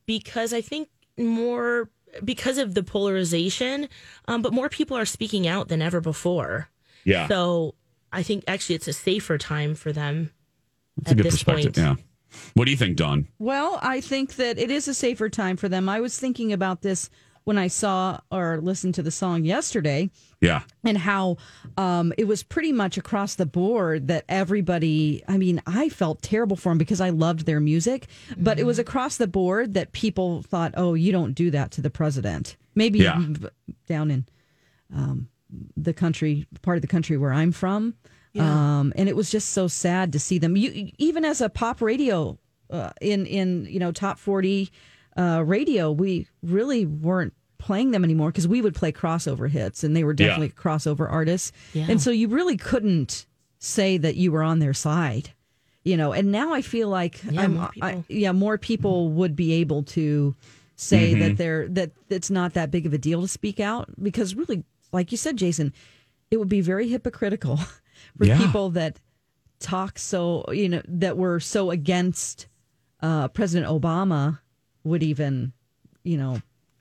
because 0.07 0.53
I 0.53 0.61
think 0.61 0.89
more 1.19 1.91
because 2.25 2.59
of 2.59 2.75
the 2.75 2.83
polarization, 2.83 3.89
um, 4.29 4.41
but 4.41 4.53
more 4.53 4.69
people 4.69 4.97
are 4.97 5.05
speaking 5.05 5.47
out 5.47 5.69
than 5.69 5.83
ever 5.83 6.01
before. 6.01 6.69
Yeah. 7.05 7.29
So 7.29 7.75
I 8.13 8.23
think 8.23 8.45
actually 8.49 8.77
it's 8.77 8.89
a 8.89 8.93
safer 8.93 9.37
time 9.37 9.75
for 9.75 9.93
them. 9.93 10.31
That's 10.97 11.09
a 11.09 11.11
at 11.11 11.17
good 11.19 11.27
this 11.27 11.43
perspective. 11.43 11.75
point. 11.75 11.99
Yeah. 11.99 12.05
What 12.55 12.65
do 12.65 12.71
you 12.71 12.77
think, 12.77 12.97
Don? 12.97 13.29
Well, 13.39 13.79
I 13.83 14.01
think 14.01 14.37
that 14.37 14.59
it 14.59 14.71
is 14.71 14.89
a 14.89 14.95
safer 14.95 15.29
time 15.29 15.57
for 15.57 15.69
them. 15.69 15.89
I 15.89 16.01
was 16.01 16.19
thinking 16.19 16.53
about 16.53 16.83
this 16.83 17.11
when 17.45 17.59
I 17.59 17.69
saw 17.69 18.21
or 18.31 18.59
listened 18.63 18.95
to 18.97 19.03
the 19.03 19.11
song 19.11 19.45
yesterday 19.45 20.11
Yeah. 20.41 20.63
and 20.83 20.97
how 20.97 21.37
um, 21.77 22.13
it 22.17 22.27
was 22.27 22.43
pretty 22.43 22.73
much 22.73 22.97
across 22.97 23.35
the 23.35 23.45
board 23.47 24.09
that 24.09 24.25
everybody, 24.29 25.23
I 25.29 25.37
mean, 25.37 25.61
I 25.67 25.89
felt 25.91 26.23
terrible 26.23 26.57
for 26.57 26.71
them 26.71 26.79
because 26.79 27.01
I 27.03 27.11
loved 27.11 27.45
their 27.47 27.61
music, 27.61 28.07
but 28.39 28.59
it 28.59 28.65
was 28.65 28.79
across 28.79 29.19
the 29.19 29.27
board 29.27 29.75
that 29.75 29.93
people 29.93 30.43
thought, 30.43 30.73
oh, 30.77 30.95
you 30.95 31.13
don't 31.13 31.35
do 31.35 31.51
that 31.51 31.71
to 31.73 31.81
the 31.83 31.91
president. 31.91 32.57
Maybe 32.75 33.01
Yeah. 33.01 33.21
down 33.87 34.11
in 34.11 34.27
um, 34.95 35.29
the 35.77 35.93
country, 35.93 36.47
part 36.63 36.79
of 36.79 36.83
the 36.83 36.89
country 36.89 37.17
where 37.19 37.33
I'm 37.33 37.53
from. 37.53 37.95
Um, 38.37 38.93
and 38.97 39.09
it 39.09 39.15
was 39.15 39.31
just 39.31 39.51
so 39.51 39.69
sad 39.69 40.13
to 40.15 40.19
see 40.19 40.39
them. 40.39 40.57
You, 40.57 40.91
even 40.99 41.25
as 41.25 41.41
a 41.41 41.49
pop 41.49 41.81
radio 41.81 42.37
uh, 42.69 42.91
in 43.01 43.27
in 43.27 43.65
you 43.71 43.79
know 43.79 43.93
top 43.93 44.19
forty 44.19 44.73
uh, 45.17 45.43
radio, 45.45 45.91
we 45.93 46.27
really 46.43 46.87
weren't 46.87 47.33
playing 47.59 47.93
them 47.93 48.05
anymore 48.05 48.31
because 48.31 48.47
we 48.49 48.61
would 48.61 48.75
play 48.75 48.93
crossover 48.93 49.49
hits 49.49 49.85
and 49.85 49.97
they 49.97 50.05
were 50.05 50.13
Yeah. 50.19 50.27
definitely 50.27 50.51
crossover 50.51 51.11
artists. 51.11 51.53
Yeah. 51.73 51.87
And 51.89 52.01
so 52.03 52.11
you 52.11 52.29
really 52.29 52.57
couldn't 52.57 53.27
say 53.59 53.97
that 53.99 54.17
you 54.17 54.33
were 54.33 54.43
on 54.43 54.59
their 54.59 54.75
side, 54.75 55.31
you 55.85 55.97
know. 55.97 56.13
And 56.13 56.31
now 56.31 56.53
I 56.53 56.61
feel 56.63 56.89
like 56.89 57.23
Yeah, 57.31 57.43
I'm, 57.43 57.55
more 57.55 57.71
I, 57.81 57.91
people. 57.93 58.05
yeah, 58.09 58.33
more 58.33 58.59
people 58.59 59.11
would 59.11 59.35
be 59.35 59.53
able 59.55 59.83
to 59.85 60.35
say 60.77 61.13
Mm-hmm. 61.13 61.21
that 61.21 61.37
they're 61.39 61.69
that 61.69 61.93
it's 62.11 62.31
not 62.31 62.55
that 62.55 62.71
big 62.71 62.85
of 62.85 62.93
a 62.93 62.99
deal 62.99 63.23
to 63.23 63.29
speak 63.29 63.61
out 63.61 63.89
because 64.03 64.35
really, 64.35 64.65
like 64.93 65.13
you 65.13 65.17
said, 65.17 65.37
Jason, 65.37 65.73
it 66.31 66.37
would 66.39 66.49
be 66.49 66.61
very 66.61 66.89
hypocritical 66.89 67.57
for 68.19 68.25
Yeah. 68.27 68.37
people 68.37 68.71
that 68.71 69.01
talk 69.61 69.99
so 69.99 70.45
you 70.53 70.69
know 70.69 70.83
that 70.87 71.17
were 71.17 71.41
so 71.41 71.71
against 71.71 72.49
uh, 73.01 73.29
President 73.29 73.71
Obama 73.71 74.41
would 74.85 75.03
even 75.03 75.53
you 76.03 76.17
know 76.17 76.41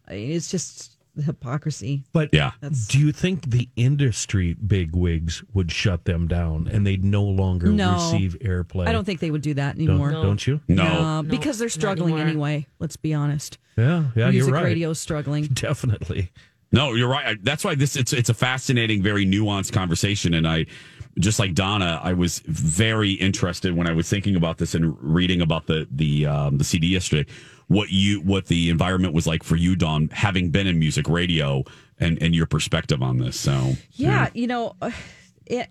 it's 0.09 0.51
just 0.51 0.97
hypocrisy. 1.25 2.03
But 2.11 2.29
Yeah. 2.33 2.51
That's- 2.59 2.87
do 2.87 2.99
you 2.99 3.11
think 3.11 3.49
the 3.51 3.69
industry 3.75 4.53
bigwigs 4.55 5.43
would 5.53 5.71
shut 5.71 6.05
them 6.05 6.27
down 6.27 6.67
and 6.67 6.85
they'd 6.87 7.03
no 7.05 7.23
longer 7.23 7.67
No. 7.71 7.93
receive 7.93 8.35
airplay? 8.41 8.87
I 8.87 8.91
don't 8.91 9.05
think 9.05 9.19
they 9.19 9.29
would 9.31 9.43
do 9.43 9.53
that 9.53 9.77
Don't, 9.77 9.87
anymore. 9.89 10.11
don't 10.11 10.45
you? 10.45 10.59
No. 10.67 10.83
Uh, 10.83 11.21
because 11.21 11.59
they're 11.59 11.67
not 11.67 11.71
struggling 11.71 12.13
anymore. 12.15 12.27
anyway. 12.49 12.67
Let's 12.79 12.97
be 12.97 13.13
honest. 13.13 13.59
Yeah, 13.77 14.05
yeah, 14.15 14.31
Music 14.31 14.47
you're 14.49 14.55
right. 14.55 14.65
radio's 14.65 14.99
struggling. 14.99 15.45
Definitely. 15.53 16.31
No, 16.71 16.93
you're 16.93 17.07
right. 17.07 17.25
I- 17.27 17.37
That's 17.41 17.63
why 17.63 17.75
this 17.75 17.95
it's 17.95 18.11
it's 18.13 18.29
a 18.29 18.33
fascinating, 18.33 19.03
very 19.03 19.25
nuanced 19.25 19.71
conversation, 19.71 20.33
and 20.33 20.47
I 20.47 20.65
just 21.19 21.37
like 21.37 21.53
Donna, 21.53 22.01
I 22.03 22.13
was 22.13 22.39
very 22.47 23.11
interested 23.11 23.73
when 23.75 23.87
I 23.87 23.93
was 23.93 24.09
thinking 24.09 24.35
about 24.35 24.57
this 24.57 24.73
and 24.73 24.97
reading 24.99 25.41
about 25.41 25.67
the 25.67 25.87
the 25.91 26.25
um, 26.25 26.57
the 26.57 26.63
CD 26.63 26.87
yesterday. 26.87 27.29
What 27.73 27.89
you 27.89 28.21
what 28.21 28.45
the 28.47 28.69
environment 28.69 29.13
was 29.13 29.25
like 29.25 29.43
for 29.43 29.55
you, 29.55 29.75
Don, 29.75 30.09
having 30.09 30.51
been 30.51 30.67
in 30.67 30.77
music 30.79 31.07
radio, 31.09 31.63
and 31.99 32.21
and 32.21 32.35
your 32.35 32.45
perspective 32.45 33.01
on 33.01 33.17
this. 33.17 33.39
So 33.39 33.73
Yeah, 33.91 34.29
you 34.33 34.47
know, 34.47 34.75
uh, 34.81 34.91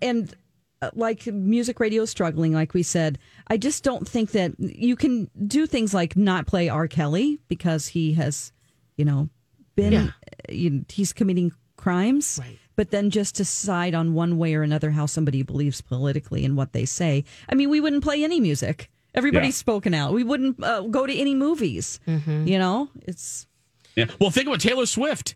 and 0.01 0.33
uh, 0.81 0.89
like 0.95 1.25
music 1.27 1.79
radio 1.79 2.05
struggling, 2.05 2.51
like 2.53 2.73
we 2.73 2.83
said. 2.83 3.17
I 3.47 3.55
just 3.57 3.83
don't 3.83 4.07
think 4.07 4.31
that 4.31 4.59
you 4.59 4.95
can 4.95 5.29
do 5.47 5.65
things 5.65 5.93
like 5.93 6.17
not 6.17 6.45
play 6.45 6.67
R. 6.69 6.87
Kelly 6.87 7.39
because 7.47 7.87
he 7.87 8.13
has, 8.13 8.51
you 8.97 9.05
know, 9.05 9.29
been 9.75 9.93
Yeah. 9.93 10.07
uh, 10.49 10.51
you, 10.51 10.85
he's 10.89 11.13
committing 11.13 11.53
crimes. 11.77 12.39
Right. 12.41 12.59
But 12.75 12.89
then 12.89 13.11
just 13.11 13.35
decide 13.35 13.93
on 13.95 14.13
one 14.13 14.37
way 14.37 14.55
or 14.55 14.63
another 14.63 14.91
how 14.91 15.05
somebody 15.05 15.43
believes 15.43 15.79
politically 15.81 16.43
and 16.43 16.57
what 16.57 16.73
they 16.73 16.85
say. 16.85 17.23
I 17.47 17.55
mean, 17.55 17.69
we 17.69 17.79
wouldn't 17.79 18.03
play 18.03 18.23
any 18.23 18.39
music. 18.39 18.89
Everybody's 19.15 19.55
Yeah. 19.55 19.59
spoken 19.59 19.93
out. 19.93 20.13
We 20.13 20.23
wouldn't 20.23 20.61
uh, 20.63 20.81
go 20.81 21.05
to 21.05 21.13
any 21.13 21.35
movies. 21.35 21.99
You 22.07 22.57
know, 22.59 22.89
it's 23.03 23.47
Yeah. 23.95 24.05
Well, 24.19 24.31
think 24.31 24.47
about 24.47 24.59
Taylor 24.59 24.85
Swift. 24.85 25.35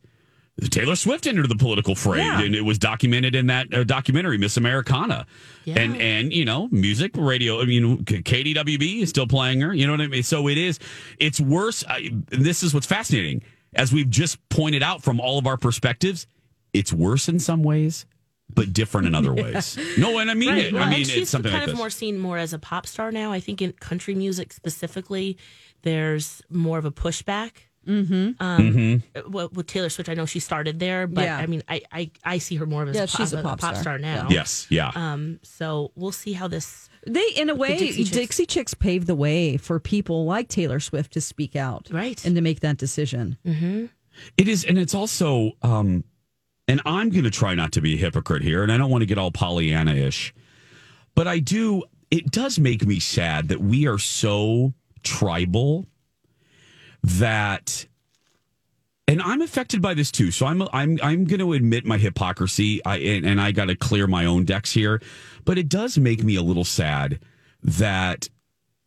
Taylor 0.71 0.95
Swift 0.95 1.27
entered 1.27 1.47
the 1.49 1.55
political 1.55 1.93
fray, 1.93 2.17
Yeah. 2.17 2.41
and 2.41 2.55
it 2.55 2.61
was 2.65 2.79
documented 2.79 3.35
in 3.35 3.45
that 3.45 3.71
uh, 3.71 3.83
documentary, 3.83 4.39
Miss 4.39 4.57
Americana. 4.57 5.27
Yeah. 5.65 5.79
And 5.79 6.01
and 6.01 6.33
you 6.33 6.45
know, 6.45 6.67
music, 6.71 7.11
radio. 7.15 7.61
I 7.61 7.65
mean, 7.65 8.03
K- 8.05 8.23
KDWB 8.23 9.01
is 9.03 9.09
still 9.09 9.27
playing 9.27 9.61
her. 9.61 9.71
You 9.73 9.85
know 9.85 9.93
what 9.93 10.01
I 10.01 10.07
mean? 10.07 10.23
So 10.23 10.47
it 10.47 10.57
is. 10.57 10.79
It's 11.19 11.39
worse. 11.39 11.83
I, 11.87 12.09
this 12.29 12.63
is 12.63 12.73
what's 12.73 12.87
fascinating, 12.87 13.43
as 13.75 13.93
we've 13.93 14.09
just 14.09 14.39
pointed 14.49 14.81
out 14.81 15.03
from 15.03 15.19
all 15.19 15.37
of 15.37 15.45
our 15.45 15.57
perspectives. 15.57 16.25
It's 16.73 16.91
worse 16.91 17.29
in 17.29 17.37
some 17.39 17.61
ways, 17.61 18.07
but 18.53 18.73
different 18.73 19.07
in 19.07 19.15
other 19.15 19.33
ways. 19.43 19.77
No, 19.97 20.17
and 20.19 20.29
I 20.31 20.33
mean 20.33 20.55
it. 20.57 20.73
Well, 20.73 20.83
I 20.83 20.89
mean 20.89 21.05
she's 21.05 21.23
it's 21.23 21.31
something 21.31 21.51
kind 21.51 21.61
like 21.61 21.69
of 21.69 21.73
this. 21.73 21.77
more 21.77 21.89
seen 21.89 22.19
more 22.19 22.37
as 22.37 22.53
a 22.53 22.59
pop 22.59 22.87
star 22.87 23.11
now. 23.11 23.31
I 23.31 23.39
think 23.39 23.61
in 23.61 23.73
country 23.73 24.15
music 24.15 24.53
specifically, 24.53 25.37
there's 25.83 26.41
more 26.49 26.77
of 26.77 26.85
a 26.85 26.91
pushback. 26.91 27.51
Mm-hmm. 27.87 28.31
Um, 28.43 29.01
well, 29.29 29.47
with 29.53 29.67
Taylor 29.67 29.87
Swift, 29.87 30.09
I 30.09 30.13
know 30.13 30.25
she 30.25 30.41
started 30.41 30.77
there, 30.77 31.07
but 31.07 31.23
Yeah. 31.23 31.37
I 31.37 31.45
mean, 31.45 31.63
I, 31.69 31.81
I, 31.89 32.11
I 32.25 32.37
see 32.39 32.55
her 32.57 32.65
more 32.65 32.83
of 32.83 32.89
as 32.89 32.95
Yeah, 32.97 33.03
a, 33.03 33.07
pop, 33.07 33.17
she's 33.17 33.31
a 33.33 33.41
pop 33.41 33.59
pop 33.61 33.75
star. 33.75 33.81
star 33.81 33.97
now. 33.97 34.27
yes. 34.29 34.67
Yeah. 34.69 34.91
Um, 34.93 35.39
so 35.41 35.91
we'll 35.95 36.11
see 36.11 36.33
how 36.33 36.49
this. 36.49 36.89
They, 37.05 37.25
in 37.37 37.49
a 37.49 37.55
way, 37.55 37.77
Dixie 37.77 38.03
Dixie 38.03 38.43
Chicks. 38.45 38.53
Chicks. 38.53 38.73
paved 38.73 39.07
the 39.07 39.15
way 39.15 39.55
for 39.55 39.79
people 39.79 40.25
like 40.25 40.49
Taylor 40.49 40.81
Swift 40.81 41.13
to 41.13 41.21
speak 41.21 41.55
out, 41.55 41.87
Right. 41.89 42.23
and 42.25 42.35
to 42.35 42.41
make 42.41 42.59
that 42.59 42.75
decision. 42.75 43.37
Mm-hmm. 43.45 43.85
It 44.35 44.47
is, 44.49 44.65
and 44.65 44.77
it's 44.77 44.93
also, 44.93 45.51
um, 45.61 46.03
and 46.67 46.81
I'm 46.85 47.09
going 47.09 47.23
to 47.23 47.31
try 47.31 47.55
not 47.55 47.71
to 47.73 47.81
be 47.81 47.93
a 47.93 47.97
hypocrite 47.97 48.43
here, 48.43 48.63
and 48.63 48.71
I 48.71 48.77
don't 48.77 48.89
want 48.89 49.01
to 49.01 49.05
get 49.05 49.17
all 49.17 49.31
Pollyanna 49.31 49.93
ish, 49.93 50.33
but 51.15 51.27
I 51.27 51.39
do. 51.39 51.83
It 52.11 52.31
does 52.31 52.59
make 52.59 52.85
me 52.85 52.99
sad 52.99 53.49
that 53.49 53.59
we 53.59 53.87
are 53.87 53.97
so 53.97 54.73
tribal 55.03 55.85
that, 57.03 57.85
and 59.07 59.21
I'm 59.21 59.41
affected 59.41 59.81
by 59.81 59.93
this 59.93 60.11
too. 60.11 60.31
So 60.31 60.45
I'm 60.45 60.61
I'm 60.73 60.99
I'm 61.01 61.25
going 61.25 61.39
to 61.39 61.53
admit 61.53 61.85
my 61.85 61.97
hypocrisy. 61.97 62.83
I 62.85 62.97
and, 62.97 63.25
and 63.25 63.41
I 63.41 63.51
got 63.51 63.65
to 63.65 63.75
clear 63.75 64.07
my 64.07 64.25
own 64.25 64.45
decks 64.45 64.71
here, 64.73 65.01
but 65.45 65.57
it 65.57 65.69
does 65.69 65.97
make 65.97 66.23
me 66.23 66.35
a 66.35 66.43
little 66.43 66.65
sad 66.65 67.19
that 67.63 68.29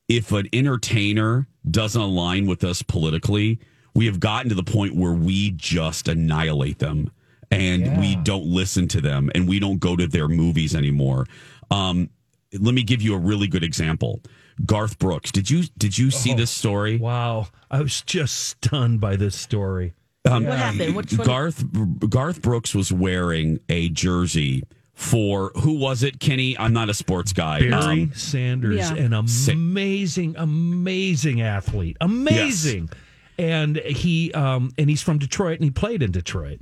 if 0.08 0.32
an 0.32 0.48
entertainer 0.52 1.46
doesn't 1.70 2.00
align 2.00 2.46
with 2.46 2.64
us 2.64 2.82
politically, 2.82 3.58
we 3.94 4.06
have 4.06 4.18
gotten 4.18 4.48
to 4.48 4.54
the 4.54 4.62
point 4.62 4.94
where 4.94 5.12
we 5.12 5.52
just 5.52 6.08
annihilate 6.08 6.78
them 6.78 7.10
and 7.50 7.98
we 8.00 8.16
don't 8.16 8.44
listen 8.46 8.86
to 8.88 9.00
them 9.00 9.30
and 9.34 9.48
we 9.48 9.58
don't 9.58 9.78
go 9.78 9.96
to 9.96 10.06
their 10.06 10.28
movies 10.28 10.74
anymore. 10.74 11.26
Um, 11.70 12.10
let 12.58 12.74
me 12.74 12.82
give 12.82 13.00
you 13.02 13.14
a 13.14 13.18
really 13.18 13.46
good 13.46 13.62
example. 13.64 14.20
Garth 14.66 14.98
Brooks. 14.98 15.32
Did 15.32 15.48
you 15.50 15.64
did 15.78 15.96
you 15.96 16.10
see 16.10 16.34
this 16.34 16.50
story? 16.50 16.98
Wow. 16.98 17.48
I 17.70 17.80
was 17.80 18.02
just 18.02 18.36
stunned 18.38 19.00
by 19.00 19.16
this 19.16 19.34
story. 19.36 19.94
Um, 20.28 20.44
What 20.44 20.58
happened? 20.58 20.96
Which? 20.96 21.16
Garth 21.16 21.64
Garth 22.10 22.42
Brooks 22.42 22.74
was 22.74 22.92
wearing 22.92 23.58
a 23.68 23.88
jersey 23.88 24.64
for 24.92 25.50
who 25.54 25.78
was 25.78 26.02
it? 26.02 26.20
Kenny, 26.20 26.58
I'm 26.58 26.74
not 26.74 26.90
a 26.90 26.94
sports 26.94 27.32
guy. 27.32 27.60
Barry 27.60 28.02
Um, 28.02 28.12
Sanders, 28.14 28.76
Yeah. 28.90 28.96
an 28.96 29.14
amazing, 29.14 30.34
amazing 30.36 31.40
athlete. 31.40 31.96
Amazing. 32.02 32.90
And 33.38 33.76
he 33.78 34.30
um 34.32 34.72
and 34.76 34.90
he's 34.90 35.00
from 35.02 35.18
Detroit 35.18 35.54
and 35.56 35.64
he 35.64 35.70
played 35.70 36.02
in 36.02 36.10
Detroit. 36.10 36.60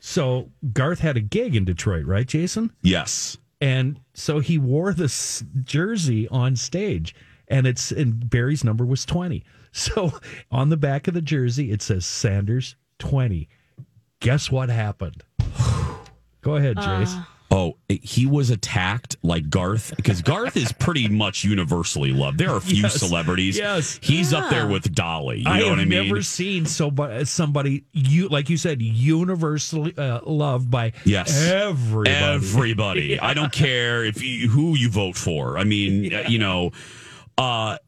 So 0.00 0.50
Garth 0.72 0.98
had 1.00 1.16
a 1.16 1.20
gig 1.20 1.54
in 1.54 1.64
Detroit, 1.64 2.06
right, 2.06 2.26
Jason? 2.26 2.72
yes. 2.82 3.36
And 3.62 4.00
so 4.14 4.38
he 4.38 4.56
wore 4.56 4.94
this 4.94 5.44
jersey 5.64 6.26
on 6.28 6.56
stage, 6.56 7.14
and 7.46 7.66
it's 7.66 7.92
and 7.92 8.28
Barry's 8.30 8.64
number 8.64 8.84
was 8.86 9.04
twenty. 9.04 9.44
So 9.72 10.12
on 10.50 10.68
the 10.70 10.76
back 10.76 11.06
of 11.06 11.14
the 11.14 11.22
jersey 11.22 11.70
it 11.70 11.80
says 11.80 12.04
Sanders 12.04 12.74
twenty. 12.98 13.48
Guess 14.18 14.50
what 14.50 14.68
happened? 14.68 15.22
Go 16.40 16.56
ahead, 16.56 16.78
uh, 16.78 16.82
Jace. 16.82 17.26
Oh, 17.52 17.78
he 17.88 18.26
was 18.26 18.50
attacked 18.50 19.16
like 19.24 19.50
Garth 19.50 19.92
because 19.96 20.22
Garth 20.22 20.56
is 20.56 20.70
pretty 20.70 21.08
much 21.08 21.42
universally 21.42 22.12
loved. 22.12 22.38
There 22.38 22.48
are 22.50 22.58
a 22.58 22.60
few 22.60 22.82
Yes. 22.82 22.94
celebrities. 22.94 23.58
Yes. 23.58 23.98
he's 24.00 24.32
up 24.32 24.50
there 24.50 24.68
with 24.68 24.94
Dolly. 24.94 25.40
You 25.40 25.46
I 25.48 25.58
know 25.58 25.64
have 25.70 25.78
what 25.78 25.80
I 25.80 25.84
mean? 25.84 26.06
never 26.08 26.22
seen 26.22 26.64
somebody, 26.64 27.24
somebody 27.24 27.84
you 27.92 28.28
like 28.28 28.50
you 28.50 28.56
said, 28.56 28.80
universally 28.80 29.92
uh, 29.98 30.20
loved 30.24 30.70
by 30.70 30.92
Yes. 31.04 31.48
everybody. 31.50 32.10
Everybody. 32.10 33.18
I 33.20 33.34
don't 33.34 33.52
care 33.52 34.04
if 34.04 34.22
you, 34.22 34.48
who 34.48 34.76
you 34.76 34.88
vote 34.88 35.16
for. 35.16 35.58
I 35.58 35.64
mean, 35.64 36.14
uh, 36.14 36.24
you 36.28 36.38
know, 36.38 36.70
uh, 37.36 37.78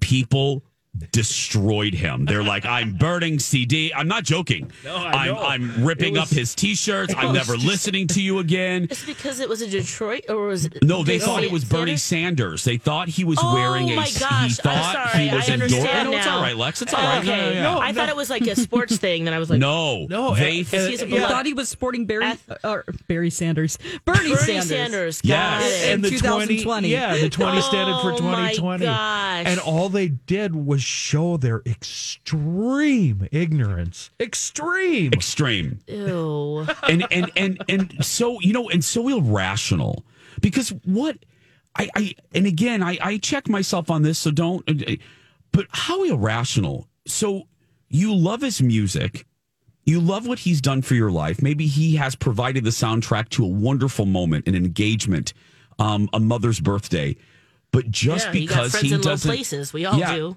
people 0.00 0.62
destroyed 1.12 1.94
him. 1.94 2.24
They're 2.24 2.42
like, 2.42 2.64
I'm 2.64 2.94
burning 2.94 3.38
CD. 3.38 3.92
I'm 3.94 4.08
not 4.08 4.24
joking. 4.24 4.70
I 4.86 5.28
am 5.28 5.34
know. 5.34 5.42
I'm 5.42 5.84
ripping 5.84 6.16
It 6.16 6.18
up 6.20 6.28
his 6.28 6.54
T-shirts. 6.54 7.14
I'm 7.16 7.32
never 7.32 7.54
just- 7.54 7.66
listening 7.66 8.06
to 8.08 8.22
you 8.22 8.38
again. 8.38 8.86
It's 8.90 9.04
because 9.04 9.40
it 9.40 9.48
was 9.48 9.62
a 9.62 9.68
Detroit, 9.68 10.24
or 10.28 10.46
was 10.46 10.66
it? 10.66 10.82
No, 10.82 11.02
they 11.02 11.14
Dixie 11.14 11.26
thought 11.26 11.44
it 11.44 11.50
was 11.52 11.64
Bernie 11.64 11.96
Sanders? 11.96 12.16
Sanders. 12.16 12.64
They 12.64 12.76
thought 12.78 13.08
he 13.08 13.24
was 13.24 13.38
Oh, 13.42 13.54
wearing 13.54 13.90
a. 13.90 13.96
my 13.96 14.04
he 14.04 14.18
gosh. 14.18 14.30
I'm 14.30 14.50
thought 14.50 14.92
sorry. 15.12 15.28
he 15.28 15.34
was 15.34 15.48
I 15.48 15.52
endorsing. 15.52 15.78
understand 15.78 16.10
No, 16.10 16.16
it's 16.16 16.26
now. 16.26 16.36
all 16.36 16.42
right, 16.42 16.56
Lex. 16.56 16.82
It's 16.82 16.94
all 16.94 17.02
right. 17.02 17.18
Okay, 17.18 17.28
No, 17.28 17.36
no, 17.36 17.50
yeah. 17.50 17.62
No, 17.62 17.78
I 17.80 17.92
thought 17.92 18.08
it 18.08 18.16
was 18.16 18.30
like 18.30 18.42
a 18.46 18.56
sports 18.56 18.96
thing. 18.98 19.24
Then 19.24 19.34
I 19.34 19.38
was 19.38 19.50
like, 19.50 19.58
No, 19.58 20.06
No, 20.06 20.34
they. 20.34 20.60
uh, 20.60 20.64
He's 20.64 21.02
a 21.02 21.06
I 21.06 21.08
blood- 21.08 21.28
thought 21.28 21.46
he 21.46 21.52
was 21.52 21.68
sporting 21.68 22.06
Barry 22.06 22.32
or 22.64 22.84
Barry 23.08 23.30
Sanders, 23.30 23.78
Bernie, 24.04 24.20
Bernie 24.30 24.36
Sanders. 24.36 24.68
Sanders. 24.68 25.20
Yes. 25.24 25.62
Got 25.62 25.62
it. 25.70 25.92
and 25.94 26.04
the 26.04 26.10
2020. 26.10 26.62
20 26.62 26.88
yeah 26.88 27.16
the 27.16 27.28
20 27.28 27.60
standard 27.60 28.00
for 28.00 28.12
Oh, 28.12 28.20
my 28.22 28.52
2020 28.54 28.84
gosh. 28.84 29.46
and 29.46 29.60
all 29.60 29.88
they 29.88 30.08
did 30.08 30.54
was 30.54 30.82
show 30.86 31.36
their 31.36 31.62
extreme 31.66 33.28
ignorance 33.32 34.10
extreme 34.20 35.12
extreme. 35.12 35.78
Ew. 35.86 36.66
and 36.88 37.06
and 37.10 37.30
and 37.36 37.62
and 37.68 38.04
so 38.04 38.40
you 38.40 38.52
know 38.52 38.68
and 38.70 38.84
so 38.84 39.08
irrational 39.08 40.04
because 40.40 40.70
what 40.84 41.18
I 41.76 41.88
I 41.94 42.14
and 42.34 42.46
again 42.46 42.82
I 42.82 42.98
I 43.00 43.18
check 43.18 43.48
myself 43.48 43.90
on 43.90 44.02
this 44.02 44.18
so 44.18 44.30
don't 44.30 44.64
but 45.52 45.66
how 45.70 46.04
irrational 46.04 46.88
so 47.06 47.48
you 47.88 48.14
love 48.14 48.40
his 48.42 48.62
music 48.62 49.26
you 49.84 50.00
love 50.00 50.26
what 50.26 50.40
he's 50.40 50.60
done 50.60 50.82
for 50.82 50.94
your 50.94 51.10
life 51.10 51.42
maybe 51.42 51.66
he 51.66 51.96
has 51.96 52.14
provided 52.14 52.64
the 52.64 52.70
soundtrack 52.70 53.28
to 53.30 53.44
a 53.44 53.48
wonderful 53.48 54.06
moment 54.06 54.46
an 54.48 54.54
engagement 54.54 55.32
um 55.78 56.08
a 56.12 56.20
mother's 56.20 56.60
birthday 56.60 57.16
but 57.72 57.90
just 57.90 58.26
Yeah, 58.26 58.32
he 58.32 58.46
got 58.46 58.54
because 58.54 58.70
friends 58.70 58.88
he 58.88 58.94
in 58.94 59.00
low 59.02 59.10
doesn't 59.10 59.28
places. 59.28 59.72
We 59.72 59.84
all 59.84 59.98
Yeah, 59.98 60.14
do. 60.14 60.36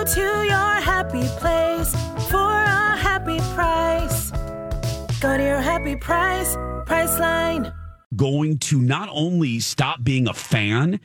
Go 0.00 0.06
to 0.06 0.44
your 0.46 0.80
happy 0.80 1.28
place 1.40 1.92
for 2.30 2.38
a 2.38 2.96
happy 2.96 3.36
price. 3.54 4.30
Go 5.20 5.36
to 5.36 5.42
your 5.42 5.60
happy 5.60 5.94
price, 5.94 6.56
Priceline. 6.86 7.74
going 8.16 8.56
to 8.60 8.80
not 8.80 9.10
only 9.12 9.60
stop 9.60 10.02
being 10.02 10.26
a 10.26 10.32
fan, 10.32 11.00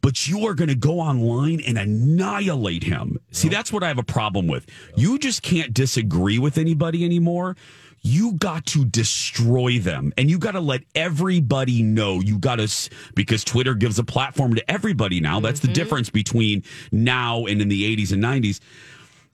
but 0.00 0.26
you 0.26 0.48
are 0.48 0.54
going 0.54 0.66
to 0.66 0.74
go 0.74 0.98
online 0.98 1.60
and 1.64 1.78
annihilate 1.78 2.82
him. 2.82 3.20
See, 3.30 3.48
that's 3.48 3.72
what 3.72 3.84
I 3.84 3.88
have 3.88 3.98
a 3.98 4.02
problem 4.02 4.48
with. 4.48 4.66
You 4.96 5.16
just 5.20 5.42
can't 5.42 5.72
disagree 5.72 6.40
with 6.40 6.58
anybody 6.58 7.04
anymore. 7.04 7.56
You 8.02 8.32
got 8.32 8.66
to 8.66 8.84
destroy 8.84 9.78
them 9.78 10.12
and 10.16 10.30
you 10.30 10.38
got 10.38 10.52
to 10.52 10.60
let 10.60 10.82
everybody 10.94 11.82
know. 11.82 12.20
You 12.20 12.38
got 12.38 12.56
to, 12.56 12.90
because 13.14 13.44
Twitter 13.44 13.74
gives 13.74 13.98
a 13.98 14.04
platform 14.04 14.54
to 14.54 14.70
everybody 14.70 15.20
now. 15.20 15.40
That's 15.40 15.60
the 15.60 15.68
difference 15.68 16.08
between 16.10 16.62
now 16.90 17.46
and 17.46 17.60
in 17.60 17.68
the 17.68 17.96
80s 17.96 18.12
and 18.12 18.22
90s 18.22 18.60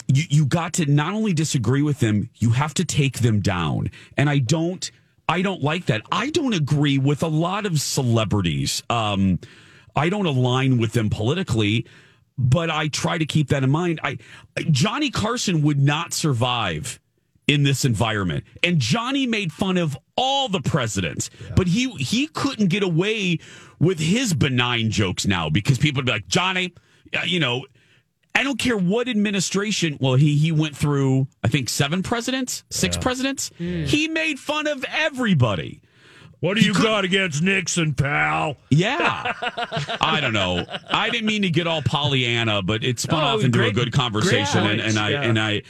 you, 0.09 0.25
you 0.29 0.47
got 0.47 0.75
to 0.75 0.87
not 0.87 1.15
only 1.15 1.33
disagree 1.33 1.83
with 1.83 2.01
them, 2.01 2.31
you 2.37 2.51
have 2.51 2.75
to 2.75 2.85
take 2.85 3.21
them 3.21 3.41
down. 3.41 3.91
And 4.17 4.31
I 4.31 4.39
don't, 4.39 4.91
I 5.29 5.43
don't 5.43 5.63
like 5.63 5.87
that. 5.87 6.03
I 6.13 6.31
don't 6.31 6.55
agree 6.55 6.99
with 6.99 7.23
a 7.23 7.29
lot 7.29 7.67
of 7.67 7.81
celebrities. 7.81 8.83
Um, 8.89 9.41
I 9.95 10.09
don't 10.09 10.27
align 10.27 10.79
with 10.79 10.93
them 10.93 11.11
politically, 11.11 11.87
but 12.39 12.71
I 12.71 12.89
try 12.89 13.19
to 13.19 13.27
keep 13.27 13.49
that 13.49 13.65
in 13.65 13.71
mind. 13.71 14.01
I, 14.03 14.19
Johnny 14.71 15.11
Carson 15.11 15.63
would 15.63 15.81
not 15.81 16.13
survive 16.13 17.01
in 17.47 17.63
this 17.63 17.85
environment. 17.85 18.45
And 18.63 18.79
Johnny 18.81 19.27
made 19.27 19.53
fun 19.53 19.77
of 19.77 19.97
all 20.17 20.49
the 20.49 20.61
presidents, 20.61 21.31
but 21.55 21.67
he 21.69 21.91
he 21.93 22.27
couldn't 22.29 22.69
get 22.69 22.83
away 22.83 23.39
with 23.79 23.99
his 24.01 24.35
benign 24.35 24.91
jokes 24.91 25.27
now 25.27 25.49
because 25.51 25.79
people 25.79 26.01
would 26.01 26.07
be 26.07 26.13
like, 26.13 26.27
Johnny, 26.29 26.73
uh, 27.17 27.23
you 27.25 27.39
know, 27.39 27.67
I 28.35 28.43
don't 28.43 28.59
care 28.59 28.77
what 28.77 29.09
administration. 29.09 29.97
Well, 30.01 30.15
he 30.15 30.37
he 30.37 30.51
went 30.53 30.77
through 30.77 31.29
I 31.45 31.49
think 31.49 31.69
seven 31.69 32.03
presidents, 32.03 32.65
six 32.71 32.97
presidents. 32.97 33.51
He 33.59 34.09
made 34.09 34.39
fun 34.39 34.67
of 34.67 34.85
everybody. 34.89 35.83
What 36.41 36.59
do 36.59 36.61
you 36.63 36.75
got 36.75 37.05
against 37.05 37.43
Nixon, 37.43 37.95
pal? 37.95 38.57
Yeah, 38.71 39.33
I 40.01 40.19
don't 40.21 40.35
know. 40.35 40.67
I 40.91 41.09
didn't 41.09 41.27
mean 41.27 41.43
to 41.43 41.51
get 41.51 41.67
all 41.67 41.81
Pollyanna, 41.81 42.61
but 42.63 42.85
it 42.85 43.01
spun 43.01 43.23
Oh, 43.25 43.27
off 43.39 43.43
into 43.45 43.59
great- 43.59 43.71
a 43.73 43.75
good 43.75 43.93
conversation, 43.93 44.67
and, 44.67 44.81
and 44.81 44.99
I 44.99 45.11
yeah. 45.11 45.23
and 45.23 45.39
I, 45.41 45.63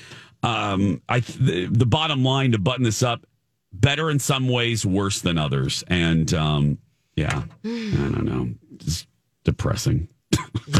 um, 0.47 1.03
I 1.09 1.21
the, 1.21 1.67
the 1.67 1.87
bottom 1.87 2.23
line 2.23 2.53
to 2.53 2.59
button 2.59 2.85
this 2.85 3.03
up, 3.03 3.27
better 3.73 4.11
in 4.11 4.19
some 4.19 4.49
ways, 4.49 4.87
worse 4.87 5.21
than 5.21 5.39
others, 5.39 5.83
and 5.89 6.33
um, 6.35 6.79
yeah, 7.17 7.43
I 7.65 7.69
don't 7.69 8.25
know, 8.25 8.51
just 8.79 9.09
depressing. 9.45 10.09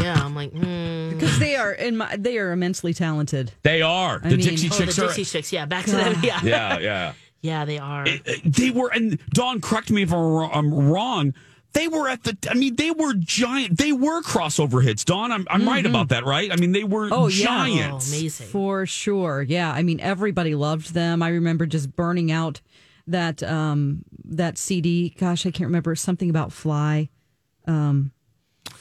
Yeah, 0.01 0.21
I'm 0.23 0.35
like, 0.35 0.51
mm. 0.53 1.11
because 1.11 1.39
they 1.39 1.55
are 1.55 1.71
in 1.71 1.97
my, 1.97 2.15
they 2.17 2.37
are 2.37 2.51
immensely 2.51 2.93
talented. 2.93 3.51
They 3.63 3.81
are 3.81 4.21
I 4.23 4.29
the 4.29 4.37
mean- 4.37 4.47
Dixie 4.47 4.67
oh, 4.67 4.69
the 4.69 4.85
Chicks 4.85 4.99
are. 4.99 5.07
Dixie 5.07 5.25
Chicks. 5.25 5.53
Yeah, 5.53 5.65
back 5.65 5.85
to 5.85 5.91
them. 5.91 6.15
Yeah. 6.23 6.39
Yeah, 6.43 6.79
yeah. 6.79 7.13
Yeah, 7.39 7.65
they 7.65 7.77
are. 7.77 8.07
they 8.43 8.71
were, 8.71 8.89
and 8.91 9.19
Dawn, 9.29 9.61
correct 9.61 9.91
me 9.91 10.01
if 10.01 10.11
I'm 10.11 10.73
wrong. 10.73 11.35
They 11.73 11.87
were 11.87 12.09
at 12.09 12.23
the. 12.23 12.35
I 12.49 12.55
mean, 12.55 12.75
they 12.75 12.91
were 12.91 13.13
giant. 13.13 13.77
They 13.77 13.91
were 13.91 14.21
crossover 14.21 14.83
hits. 14.83 15.05
Dawn, 15.05 15.31
I'm, 15.31 15.45
I'm 15.49 15.67
right 15.67 15.85
about 15.85 16.09
that, 16.09 16.25
right? 16.25 16.51
I 16.51 16.55
mean, 16.55 16.71
they 16.71 16.83
were 16.83 17.09
Oh, 17.11 17.27
yeah. 17.27 17.67
Oh, 17.69 17.97
amazing. 17.97 18.47
For 18.47 18.85
sure. 18.85 19.43
Yeah. 19.43 19.71
I 19.71 19.83
mean, 19.83 19.99
everybody 19.99 20.55
loved 20.55 20.93
them. 20.93 21.21
I 21.21 21.29
remember 21.29 21.65
just 21.65 21.95
burning 21.95 22.31
out 22.31 22.61
that 23.05 23.43
um 23.43 24.03
that 24.25 24.57
CD. 24.57 25.09
Gosh, 25.09 25.45
I 25.45 25.51
can't 25.51 25.67
remember 25.67 25.95
something 25.95 26.29
about 26.29 26.51
Fly. 26.51 27.09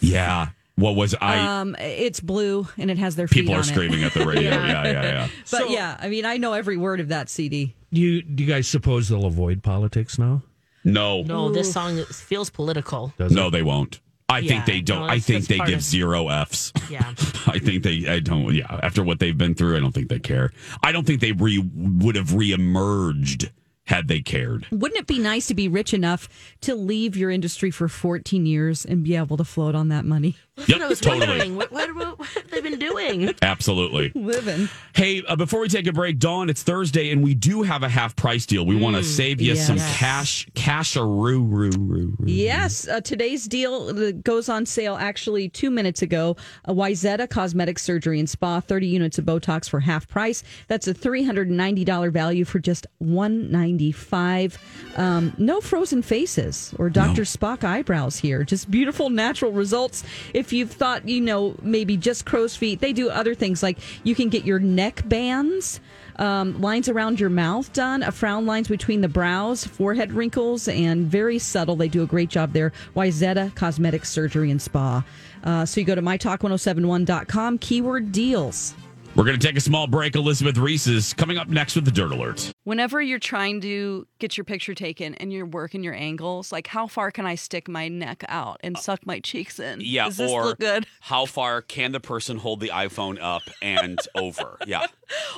Yeah. 0.00 0.48
What 0.76 0.94
was 0.94 1.14
I? 1.20 1.60
Um 1.60 1.74
it's 1.78 2.20
blue 2.20 2.66
and 2.76 2.90
it 2.90 2.98
has 2.98 3.16
their 3.16 3.28
feet 3.28 3.40
people 3.42 3.54
on 3.54 3.60
are 3.60 3.62
it. 3.62 3.66
screaming 3.66 4.04
at 4.04 4.12
the 4.12 4.26
radio. 4.26 4.50
yeah, 4.50 4.84
yeah, 4.84 5.02
yeah. 5.02 5.28
But 5.50 5.70
yeah, 5.70 5.96
I 5.98 6.08
mean, 6.08 6.24
I 6.26 6.36
know 6.36 6.52
every 6.52 6.76
word 6.76 7.00
of 7.00 7.08
that 7.08 7.28
CD. 7.30 7.74
Do 7.92 8.00
you 8.00 8.22
do 8.22 8.44
you 8.44 8.48
guys 8.48 8.68
suppose 8.68 9.08
they'll 9.08 9.24
avoid 9.26 9.62
politics 9.62 10.18
now? 10.18 10.42
No, 10.86 11.22
no, 11.22 11.50
this 11.50 11.72
song 11.72 12.02
feels 12.04 12.48
political. 12.48 13.12
Does 13.18 13.32
no, 13.32 13.48
it? 13.48 13.50
they 13.50 13.62
won't. 13.62 14.00
I 14.28 14.38
Yeah, 14.40 14.48
think 14.48 14.66
they 14.66 14.80
don't. 14.80 15.00
no, 15.06 15.12
I 15.12 15.18
think 15.18 15.46
they 15.46 15.58
give 15.58 15.76
of- 15.78 15.82
zero 15.82 16.28
Fs. 16.28 16.72
Yeah. 16.90 17.00
I 17.46 17.58
think 17.58 17.82
they. 17.82 18.06
I 18.08 18.20
don't. 18.20 18.52
Yeah. 18.54 18.66
After 18.82 19.02
what 19.04 19.18
they've 19.20 19.36
been 19.36 19.54
through, 19.54 19.76
I 19.76 19.80
don't 19.80 19.92
think 19.92 20.08
they 20.08 20.18
care. 20.18 20.50
I 20.82 20.90
don't 20.92 21.06
think 21.06 21.20
they 21.20 21.32
re, 21.32 21.58
would 21.74 22.16
have 22.16 22.28
reemerged 22.28 23.50
had 23.84 24.08
they 24.08 24.20
cared. 24.20 24.66
Wouldn't 24.72 24.98
it 24.98 25.06
be 25.06 25.18
nice 25.20 25.46
to 25.46 25.54
be 25.54 25.68
rich 25.68 25.94
enough 25.94 26.28
to 26.62 26.74
leave 26.74 27.16
your 27.16 27.30
industry 27.30 27.70
for 27.70 27.86
14 27.88 28.44
years 28.46 28.84
and 28.84 29.04
be 29.04 29.14
able 29.14 29.36
to 29.36 29.44
float 29.44 29.74
on 29.76 29.88
that 29.90 30.04
money? 30.04 30.36
That's 30.56 30.68
what 30.70 30.76
I 30.76 30.80
Yep, 30.80 30.88
was 30.88 31.00
totally. 31.00 31.26
wondering. 31.26 31.56
What, 31.56 31.70
what, 31.70 31.94
what, 31.94 32.18
what 32.18 32.28
have 32.28 32.50
they 32.50 32.60
been 32.62 32.78
doing? 32.78 33.34
Absolutely. 33.42 34.10
Living. 34.14 34.68
Hey, 34.94 35.22
uh, 35.28 35.36
before 35.36 35.60
we 35.60 35.68
take 35.68 35.86
a 35.86 35.92
break, 35.92 36.18
Dawn, 36.18 36.48
it's 36.48 36.62
Thursday, 36.62 37.10
and 37.10 37.22
we 37.22 37.34
do 37.34 37.62
have 37.62 37.82
a 37.82 37.88
half 37.88 38.16
price 38.16 38.46
deal. 38.46 38.64
We 38.64 38.74
want 38.76 38.96
to 38.96 39.04
save 39.04 39.42
you 39.42 39.54
some 39.54 39.76
yes. 39.76 39.96
cash, 39.98 40.46
cash 40.54 40.96
a 40.96 41.04
roo 41.04 41.42
roo 41.42 41.70
roo. 41.76 42.14
roo. 42.18 42.26
Yes, 42.26 42.88
uh, 42.88 43.02
today's 43.02 43.46
deal 43.46 43.90
uh, 43.90 44.12
goes 44.12 44.48
on 44.48 44.64
sale 44.64 44.96
actually 44.96 45.50
two 45.50 45.70
minutes 45.70 46.00
ago. 46.00 46.36
A 46.64 46.72
Wayzata 46.72 47.28
Cosmetic 47.28 47.78
Surgery 47.78 48.18
and 48.18 48.28
Spa, 48.28 48.60
30 48.60 48.86
units 48.86 49.18
of 49.18 49.26
Botox 49.26 49.68
for 49.68 49.80
half 49.80 50.08
price. 50.08 50.42
That's 50.68 50.88
a 50.88 50.94
$390 50.94 52.10
value 52.10 52.46
for 52.46 52.58
just 52.58 52.86
195. 52.98 54.58
Um, 54.96 55.34
no 55.36 55.60
frozen 55.60 56.00
faces 56.00 56.74
or 56.78 56.88
Dr. 56.88 57.22
Spock 57.22 57.62
eyebrows 57.64 58.16
here. 58.16 58.42
Just 58.44 58.70
beautiful 58.70 59.10
natural 59.10 59.52
results. 59.52 60.02
If 60.32 60.45
you've 60.52 60.72
thought, 60.72 61.08
you 61.08 61.20
know, 61.20 61.56
maybe 61.62 61.96
just 61.96 62.26
crow's 62.26 62.56
feet, 62.56 62.80
they 62.80 62.92
do 62.92 63.10
other 63.10 63.34
things 63.34 63.62
like 63.62 63.78
you 64.04 64.14
can 64.14 64.28
get 64.28 64.44
your 64.44 64.58
neck 64.58 65.02
bands 65.06 65.80
um, 66.18 66.60
lines 66.60 66.88
around 66.88 67.20
your 67.20 67.30
mouth 67.30 67.72
done, 67.72 68.02
a 68.02 68.12
frown 68.12 68.46
lines 68.46 68.68
between 68.68 69.00
the 69.00 69.08
brows, 69.08 69.64
forehead 69.64 70.12
wrinkles, 70.12 70.68
and 70.68 71.06
very 71.06 71.38
subtle. 71.38 71.76
They 71.76 71.88
do 71.88 72.02
a 72.02 72.06
great 72.06 72.28
job 72.28 72.52
there. 72.52 72.72
Wayzata 72.94 73.54
Cosmetic 73.54 74.04
Surgery 74.04 74.50
and 74.50 74.60
Spa. 74.60 75.04
Uh, 75.44 75.64
so 75.64 75.80
you 75.80 75.86
go 75.86 75.94
to 75.94 76.02
mytalk1071.com, 76.02 77.58
keyword 77.58 78.12
deals. 78.12 78.74
We're 79.16 79.24
going 79.24 79.38
to 79.40 79.46
take 79.46 79.56
a 79.56 79.62
small 79.62 79.86
break. 79.86 80.14
Elizabeth 80.14 80.58
Reese 80.58 80.86
is 80.86 81.14
coming 81.14 81.38
up 81.38 81.48
next 81.48 81.74
with 81.74 81.86
the 81.86 81.90
Dirt 81.90 82.12
Alert. 82.12 82.52
Whenever 82.64 83.00
you're 83.00 83.18
trying 83.18 83.62
to 83.62 84.06
get 84.18 84.36
your 84.36 84.44
picture 84.44 84.74
taken 84.74 85.14
and 85.14 85.32
you're 85.32 85.46
working 85.46 85.82
your 85.82 85.94
angles, 85.94 86.52
like 86.52 86.66
how 86.66 86.86
far 86.86 87.10
can 87.10 87.24
I 87.24 87.34
stick 87.34 87.66
my 87.66 87.88
neck 87.88 88.24
out 88.28 88.60
and 88.62 88.76
suck 88.76 89.06
my 89.06 89.18
cheeks 89.20 89.58
in? 89.58 89.80
Yeah, 89.80 90.04
Does 90.04 90.18
this 90.18 90.30
or 90.30 90.44
look 90.44 90.58
good? 90.58 90.86
how 91.00 91.24
far 91.24 91.62
can 91.62 91.92
the 91.92 92.00
person 92.00 92.36
hold 92.36 92.60
the 92.60 92.68
iPhone 92.68 93.16
up 93.18 93.40
and 93.62 93.98
over? 94.14 94.58
Yeah. 94.66 94.84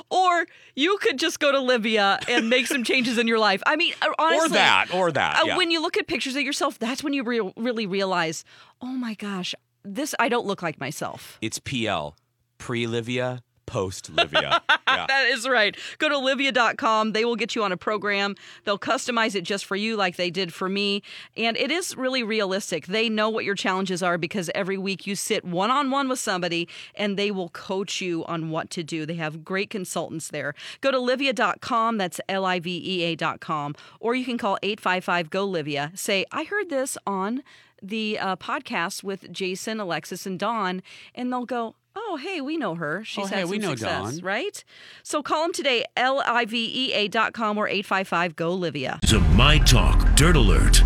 Or 0.09 0.45
you 0.75 0.97
could 0.97 1.17
just 1.17 1.39
go 1.39 1.53
to 1.53 1.59
Livea 1.59 2.27
and 2.27 2.49
make 2.49 2.67
some 2.67 2.83
changes 2.83 3.17
in 3.17 3.27
your 3.29 3.39
life. 3.39 3.63
I 3.65 3.77
mean, 3.77 3.93
uh, 4.01 4.09
honestly, 4.19 4.45
or 4.47 4.49
that, 4.49 4.93
or 4.93 5.11
that. 5.13 5.39
uh, 5.41 5.45
yeah. 5.45 5.57
when 5.57 5.71
you 5.71 5.81
look 5.81 5.95
at 5.95 6.05
pictures 6.05 6.35
of 6.35 6.41
yourself, 6.41 6.77
that's 6.79 7.01
when 7.01 7.13
you 7.13 7.23
re- 7.23 7.53
really 7.55 7.85
realize, 7.85 8.43
oh 8.81 8.87
my 8.87 9.13
gosh, 9.13 9.55
this 9.85 10.13
I 10.19 10.27
don't 10.27 10.45
look 10.45 10.61
like 10.61 10.81
myself. 10.81 11.37
it's 11.41 11.59
PL, 11.59 12.17
pre 12.57 12.85
Livea, 12.85 13.39
post 13.69 14.13
Livea. 14.15 14.61
yeah. 14.87 15.05
That 15.07 15.27
is 15.29 15.47
right. 15.47 15.77
Go 15.99 16.09
to 16.09 16.15
Livea.com. 16.15 17.11
They 17.11 17.23
will 17.23 17.35
get 17.35 17.55
you 17.55 17.63
on 17.63 17.71
a 17.71 17.77
program. 17.77 18.35
They'll 18.63 18.79
customize 18.79 19.35
it 19.35 19.43
just 19.43 19.65
for 19.65 19.75
you, 19.75 19.95
like 19.95 20.15
they 20.15 20.31
did 20.31 20.51
for 20.51 20.67
me. 20.67 21.03
And 21.37 21.55
it 21.55 21.69
is 21.69 21.95
really 21.95 22.23
realistic. 22.23 22.87
They 22.87 23.09
know 23.09 23.29
what 23.29 23.45
your 23.45 23.55
challenges 23.55 24.01
are 24.01 24.17
because 24.17 24.49
every 24.55 24.77
week 24.77 25.05
you 25.05 25.15
sit 25.15 25.45
one 25.45 25.69
on 25.69 25.91
one 25.91 26.09
with 26.09 26.19
somebody 26.19 26.67
and 26.95 27.15
they 27.15 27.29
will 27.29 27.49
coach 27.49 28.01
you 28.01 28.25
on 28.25 28.49
what 28.49 28.71
to 28.71 28.83
do. 28.83 29.05
They 29.05 29.15
have 29.15 29.45
great 29.45 29.69
consultants 29.69 30.29
there. 30.29 30.55
Go 30.81 30.91
to 30.91 30.97
Livea.com. 30.97 31.97
That's 31.97 32.19
L 32.27 32.45
I 32.45 32.59
V 32.59 32.81
E 32.83 33.13
A.com. 33.13 33.75
Or 33.99 34.15
you 34.15 34.25
can 34.25 34.39
call 34.39 34.57
855 34.63 35.29
GO 35.29 35.47
Livea. 35.47 35.97
Say, 35.97 36.25
I 36.31 36.43
heard 36.45 36.69
this 36.69 36.97
on 37.05 37.43
the 37.81 38.19
uh, 38.19 38.35
podcast 38.35 39.03
with 39.03 39.31
Jason, 39.31 39.79
Alexis, 39.79 40.25
and 40.25 40.39
Dawn. 40.39 40.81
And 41.15 41.31
they'll 41.31 41.45
go, 41.45 41.75
Oh, 41.95 42.17
hey, 42.21 42.39
we 42.41 42.57
know 42.57 42.75
her. 42.75 43.03
She's 43.03 43.25
Oh, 43.25 43.27
had 43.27 43.35
hey, 43.35 43.41
some 43.41 43.49
we 43.51 43.57
know 43.57 43.69
success, 43.71 44.15
Dawn. 44.17 44.19
right? 44.23 44.63
So 45.03 45.21
call 45.23 45.43
them 45.43 45.53
today, 45.53 45.83
L-I-V-E-A 45.97 47.07
dot 47.09 47.33
com 47.33 47.57
or 47.57 47.67
855 47.67 48.35
go 48.35 48.57
Livea. 48.57 48.99
To 49.01 49.19
My 49.35 49.57
Talk 49.59 50.15
Dirt 50.15 50.35
Alert. 50.35 50.81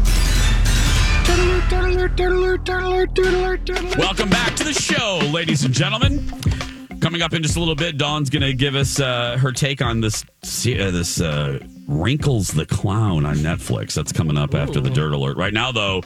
Welcome 3.98 4.30
back 4.30 4.56
to 4.58 4.64
the 4.64 4.74
show, 4.74 5.20
ladies 5.32 5.64
and 5.66 5.74
gentlemen. 5.74 6.24
Coming 7.02 7.22
up 7.24 7.34
in 7.34 7.42
just 7.42 7.56
a 7.56 7.60
little 7.60 7.76
bit, 7.76 7.98
Dawn's 7.98 8.30
going 8.30 8.44
to 8.44 8.54
give 8.54 8.76
us 8.76 9.00
uh, 9.00 9.38
her 9.38 9.52
take 9.52 9.82
on 9.82 10.00
this 10.02 10.24
uh, 10.24 10.92
this 10.92 11.20
uh, 11.20 11.60
Wrinkles 11.88 12.50
the 12.50 12.66
Clown 12.66 13.26
on 13.26 13.38
Netflix. 13.38 13.94
That's 13.96 14.12
coming 14.12 14.38
up 14.38 14.54
after 14.54 14.80
the 14.80 14.90
Dirt 14.92 15.12
Alert. 15.14 15.36
Right 15.38 15.54
now, 15.54 15.72
though, 15.72 16.04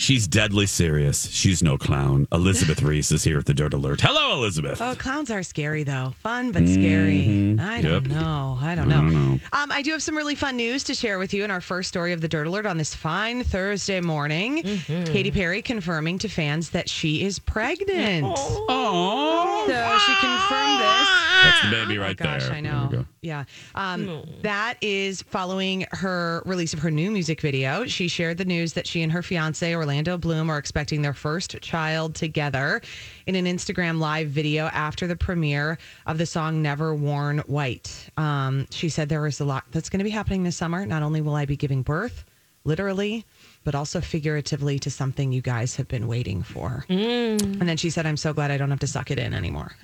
she's 0.00 0.26
deadly 0.26 0.66
serious. 0.66 1.28
She's 1.30 1.62
no 1.62 1.76
clown. 1.78 2.26
Elizabeth 2.32 2.82
Reese 2.90 3.12
is 3.12 3.22
here 3.22 3.38
at 3.38 3.44
the 3.46 3.54
Dirt 3.54 3.74
Alert. 3.74 4.00
Hello, 4.00 4.32
Elizabeth. 4.34 4.80
Oh, 4.80 4.94
clowns 4.94 5.30
are 5.30 5.42
scary 5.42 5.82
though. 5.82 6.14
Fun 6.22 6.50
but 6.52 6.66
scary. 6.66 7.24
Mhm. 7.26 7.60
I 7.60 7.80
don't 7.82 8.06
Yep. 8.06 8.12
know. 8.12 8.58
I 8.60 8.74
don't 8.74 8.90
I 8.90 8.94
know. 8.96 9.00
don't 9.02 9.12
know. 9.32 9.40
Um, 9.52 9.70
I 9.70 9.82
do 9.82 9.92
have 9.92 10.02
some 10.02 10.16
really 10.16 10.34
fun 10.34 10.56
news 10.56 10.82
to 10.84 10.94
share 10.94 11.18
with 11.18 11.34
you 11.34 11.44
in 11.44 11.50
our 11.50 11.60
first 11.60 11.88
story 11.88 12.12
of 12.12 12.20
the 12.20 12.28
Dirt 12.28 12.46
Alert 12.46 12.66
on 12.66 12.78
this 12.78 12.94
fine 12.94 13.44
Thursday 13.44 14.00
morning. 14.00 14.62
Katy 14.86 15.30
Perry 15.30 15.62
confirming 15.62 16.18
to 16.20 16.28
fans 16.28 16.70
that 16.70 16.88
she 16.88 17.22
is 17.22 17.38
pregnant. 17.38 18.24
Oh. 18.26 19.64
So 19.66 19.98
she 20.06 20.14
confirmed 20.20 20.80
this. 20.80 21.08
That's 21.42 21.62
the 21.62 21.70
baby 21.70 21.98
right 21.98 22.16
Oh 22.20 22.24
Gosh, 22.24 22.42
there. 22.44 22.52
I 22.54 22.60
There 22.60 22.72
we 22.90 22.96
know. 22.96 23.06
Yeah. 23.22 23.44
Um, 23.74 24.24
That 24.42 24.76
is 24.80 25.20
following 25.20 25.84
her 25.92 26.42
release 26.46 26.72
of 26.72 26.78
her 26.78 26.90
new 26.90 27.10
music 27.10 27.42
video. 27.42 27.84
She 27.84 28.08
shared 28.08 28.38
the 28.38 28.46
news 28.46 28.72
that 28.72 28.86
she 28.86 29.02
and 29.02 29.12
her 29.12 29.22
fiance, 29.22 29.74
Orlando 29.74 30.16
Bloom, 30.16 30.48
are 30.48 30.56
expecting 30.56 31.02
their 31.02 31.12
first 31.12 31.60
child 31.60 32.14
together 32.14 32.80
in 33.26 33.34
an 33.34 33.44
Instagram 33.44 33.98
live 33.98 34.28
video 34.28 34.66
after 34.68 35.06
the 35.06 35.16
premiere 35.16 35.76
of 36.06 36.16
the 36.16 36.24
song 36.24 36.62
Never 36.62 36.94
Worn 36.94 37.40
White. 37.40 38.08
Um, 38.16 38.66
she 38.70 38.88
said 38.88 39.10
there 39.10 39.26
is 39.26 39.40
a 39.40 39.44
lot 39.44 39.64
that's 39.70 39.90
going 39.90 39.98
to 39.98 40.04
be 40.04 40.10
happening 40.10 40.42
this 40.42 40.56
summer. 40.56 40.86
Not 40.86 41.02
only 41.02 41.20
will 41.20 41.34
I 41.34 41.44
be 41.44 41.56
giving 41.56 41.82
birth, 41.82 42.24
literally, 42.64 43.26
but 43.62 43.74
also 43.74 44.00
figuratively 44.00 44.78
to 44.78 44.90
something 44.90 45.32
you 45.32 45.42
guys 45.42 45.76
have 45.76 45.86
been 45.86 46.06
waiting 46.08 46.42
for. 46.42 46.84
And 46.88 47.60
then 47.60 47.76
she 47.76 47.90
said, 47.90 48.06
I'm 48.06 48.16
so 48.16 48.32
glad 48.32 48.50
I 48.50 48.56
don't 48.56 48.70
have 48.70 48.80
to 48.80 48.86
suck 48.86 49.10
it 49.10 49.18
in 49.18 49.34
anymore 49.34 49.72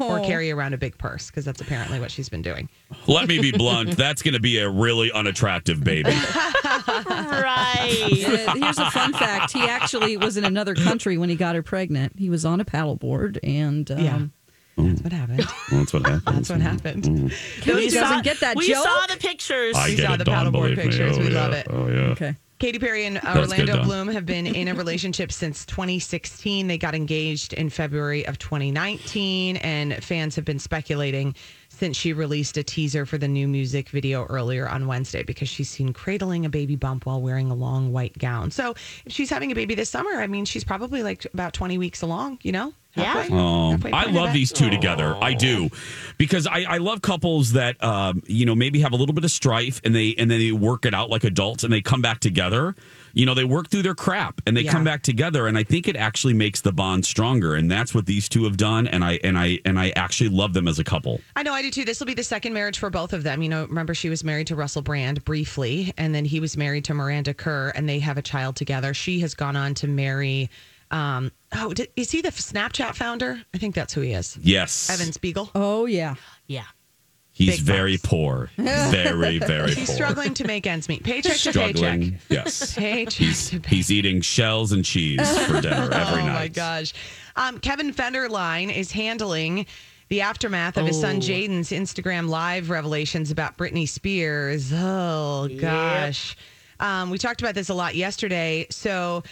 or 0.00 0.20
carry 0.20 0.50
around 0.50 0.74
a 0.74 0.78
big 0.78 0.98
purse 0.98 1.28
because 1.28 1.44
that's 1.44 1.60
apparently 1.60 2.00
what 2.00 2.10
she's 2.10 2.28
been 2.28 2.42
doing. 2.42 2.68
Let 3.06 3.28
me 3.28 3.40
be 3.40 3.52
blunt. 3.52 3.96
That's 3.96 4.22
going 4.22 4.34
to 4.34 4.40
be 4.40 4.58
a 4.58 4.68
really 4.68 5.12
unattractive 5.12 5.82
baby. 5.84 6.10
right. 7.06 8.24
Uh, 8.26 8.54
Here's 8.54 8.78
a 8.78 8.90
fun 8.90 9.12
fact. 9.12 9.52
He 9.52 9.62
actually 9.62 10.16
was 10.16 10.36
in 10.36 10.44
another 10.44 10.74
country 10.74 11.18
when 11.18 11.28
he 11.28 11.36
got 11.36 11.54
her 11.54 11.62
pregnant. 11.62 12.14
He 12.18 12.30
was 12.30 12.44
on 12.44 12.60
a 12.60 12.64
paddleboard 12.64 13.38
and 13.42 13.90
um, 13.90 13.98
Yeah. 13.98 14.22
That's 14.76 15.02
what 15.02 15.12
happened. 15.12 15.44
That's 15.72 15.92
what 15.92 16.06
happened. 16.06 16.36
That's 16.36 16.50
what 16.50 16.60
happened. 16.60 17.32
Kelly 17.62 17.86
We 17.86 17.90
doesn't 17.90 18.08
saw- 18.18 18.20
get 18.22 18.40
that 18.40 18.56
we 18.56 18.68
joke. 18.68 18.84
saw 18.84 19.06
the 19.08 19.16
pictures. 19.18 19.74
I 19.76 19.88
We 19.88 19.96
get 19.96 20.06
saw 20.06 20.14
it, 20.14 20.18
the 20.18 20.24
Dawn, 20.24 20.46
paddleboard 20.46 20.52
believe 20.52 20.76
me. 20.76 20.82
pictures. 20.84 21.18
Oh, 21.18 21.20
We 21.20 21.30
yeah. 21.32 21.40
love 21.42 21.52
it. 21.52 21.66
Oh, 21.68 21.88
yeah. 21.88 21.94
Okay. 22.12 22.36
Katy 22.58 22.80
Perry 22.80 23.04
and 23.04 23.16
That's 23.16 23.36
Orlando 23.36 23.76
Dawn. 23.76 23.84
Bloom 23.84 24.08
have 24.08 24.26
been 24.26 24.46
in 24.46 24.66
a 24.66 24.74
relationship 24.74 25.30
since 25.32 25.64
2016. 25.66 26.66
They 26.66 26.76
got 26.76 26.94
engaged 26.94 27.52
in 27.52 27.70
February 27.70 28.26
of 28.26 28.38
2019, 28.38 29.58
and 29.58 30.02
fans 30.02 30.34
have 30.34 30.44
been 30.44 30.58
speculating 30.58 31.34
since 31.68 31.96
she 31.96 32.12
released 32.12 32.56
a 32.56 32.64
teaser 32.64 33.06
for 33.06 33.16
the 33.16 33.28
new 33.28 33.46
music 33.46 33.90
video 33.90 34.24
earlier 34.24 34.68
on 34.68 34.88
Wednesday 34.88 35.22
because 35.22 35.48
she's 35.48 35.68
seen 35.68 35.92
cradling 35.92 36.44
a 36.44 36.48
baby 36.48 36.74
bump 36.74 37.06
while 37.06 37.22
wearing 37.22 37.50
a 37.50 37.54
long 37.54 37.92
white 37.92 38.18
gown. 38.18 38.50
So 38.50 38.74
if 39.06 39.12
she's 39.12 39.30
having 39.30 39.52
a 39.52 39.54
baby 39.54 39.76
this 39.76 39.90
summer, 39.90 40.20
I 40.20 40.26
mean, 40.26 40.44
she's 40.44 40.64
probably 40.64 41.04
like 41.04 41.26
about 41.32 41.52
20 41.52 41.78
weeks 41.78 42.02
along, 42.02 42.40
you 42.42 42.50
know? 42.50 42.72
Halfway- 42.92 43.36
Oh, 43.36 43.78
I 43.92 44.06
love 44.06 44.32
these 44.32 44.50
two 44.52 44.70
together. 44.70 45.16
I 45.20 45.34
do, 45.34 45.68
because 46.16 46.46
I, 46.46 46.62
I 46.64 46.76
love 46.78 47.00
couples 47.02 47.52
that 47.52 47.82
um, 47.84 48.22
you 48.26 48.44
know 48.46 48.54
maybe 48.54 48.80
have 48.80 48.92
a 48.92 48.96
little 48.96 49.14
bit 49.14 49.24
of 49.24 49.30
strife 49.30 49.80
and 49.84 49.94
they 49.94 50.14
and 50.18 50.30
then 50.30 50.38
they 50.40 50.52
work 50.52 50.84
it 50.86 50.94
out 50.94 51.10
like 51.10 51.22
adults 51.24 51.62
and 51.64 51.72
they 51.72 51.80
come 51.82 52.00
back 52.02 52.18
together. 52.20 52.74
You 53.14 53.26
know, 53.26 53.34
they 53.34 53.44
work 53.44 53.68
through 53.68 53.82
their 53.82 53.94
crap 53.96 54.40
and 54.46 54.56
they 54.56 54.60
Yeah. 54.62 54.70
come 54.72 54.84
back 54.84 55.02
together, 55.02 55.46
and 55.48 55.58
I 55.58 55.64
think 55.64 55.88
it 55.88 55.96
actually 55.96 56.34
makes 56.34 56.60
the 56.60 56.72
bond 56.72 57.04
stronger. 57.04 57.54
And 57.56 57.70
that's 57.70 57.94
what 57.94 58.06
these 58.06 58.28
two 58.28 58.44
have 58.44 58.56
done. 58.56 58.86
And 58.88 59.04
I 59.04 59.18
and 59.24 59.38
I 59.38 59.58
and 59.64 59.78
I 59.78 59.90
actually 59.96 60.30
love 60.30 60.52
them 60.52 60.66
as 60.68 60.78
a 60.78 60.84
couple. 60.84 61.20
I 61.36 61.42
know 61.42 61.52
I 61.52 61.62
do 61.62 61.70
too. 61.70 61.84
This 61.84 62.00
will 62.00 62.06
be 62.06 62.14
the 62.14 62.22
second 62.24 62.52
marriage 62.52 62.78
for 62.78 62.90
both 62.90 63.12
of 63.12 63.22
them. 63.22 63.42
You 63.42 63.48
know, 63.48 63.64
remember 63.66 63.94
she 63.94 64.08
was 64.08 64.24
married 64.24 64.46
to 64.48 64.56
Russell 64.56 64.82
Brand 64.82 65.24
briefly, 65.24 65.92
and 65.96 66.14
then 66.14 66.24
he 66.24 66.40
was 66.40 66.56
married 66.56 66.84
to 66.86 66.94
Miranda 66.94 67.34
Kerr, 67.34 67.70
and 67.74 67.88
they 67.88 67.98
have 68.00 68.18
a 68.18 68.22
child 68.22 68.56
together. 68.56 68.92
She 68.94 69.20
has 69.20 69.34
gone 69.34 69.56
on 69.56 69.74
to 69.74 69.86
marry. 69.88 70.48
Um, 70.90 71.32
oh, 71.54 71.72
did, 71.74 71.88
is 71.96 72.10
he 72.10 72.22
the 72.22 72.30
Snapchat 72.30 72.94
founder? 72.94 73.40
I 73.54 73.58
think 73.58 73.74
that's 73.74 73.92
who 73.92 74.00
he 74.00 74.12
is. 74.12 74.38
Yes, 74.40 74.88
Evan 74.90 75.12
Spiegel. 75.12 75.50
Oh 75.54 75.86
yeah. 75.86 76.14
Yeah. 76.46 76.64
he's 77.30 77.56
big 77.58 77.60
very 77.66 77.98
poor, 78.02 78.50
very 78.56 79.38
very 79.38 79.74
He's 79.74 79.86
poor, 79.86 79.94
struggling 79.94 80.34
to 80.34 80.44
make 80.44 80.66
ends 80.66 80.88
meet, 80.88 81.04
paycheck 81.04 81.36
to 81.36 81.52
paycheck. 81.52 82.00
Yes, 82.30 82.74
Paycheck 82.76 83.12
he's 83.12 83.50
to 83.50 83.56
paycheck. 83.60 83.70
he's 83.70 83.92
eating 83.92 84.20
shells 84.22 84.72
and 84.72 84.84
cheese 84.84 85.20
for 85.46 85.60
dinner 85.60 85.90
every 85.92 86.22
oh 86.22 86.26
night. 86.26 86.28
Oh, 86.28 86.32
my 86.32 86.48
gosh. 86.48 86.94
Um, 87.36 87.58
Kevin 87.60 87.92
Federline 87.92 88.74
is 88.74 88.90
handling 88.90 89.66
the 90.08 90.22
aftermath 90.22 90.76
of 90.78 90.86
his 90.86 90.98
son 90.98 91.16
Oh. 91.16 91.20
Jaden's 91.20 91.70
Instagram 91.70 92.28
live 92.28 92.70
revelations 92.70 93.30
about 93.30 93.56
Britney 93.58 93.86
Spears. 93.86 94.72
Oh 94.74 95.48
gosh. 95.60 96.34
Um, 96.80 97.10
we 97.10 97.18
talked 97.18 97.42
about 97.42 97.54
this 97.54 97.68
a 97.68 97.74
lot 97.74 97.94
yesterday. 97.94 98.66
So 98.70 99.22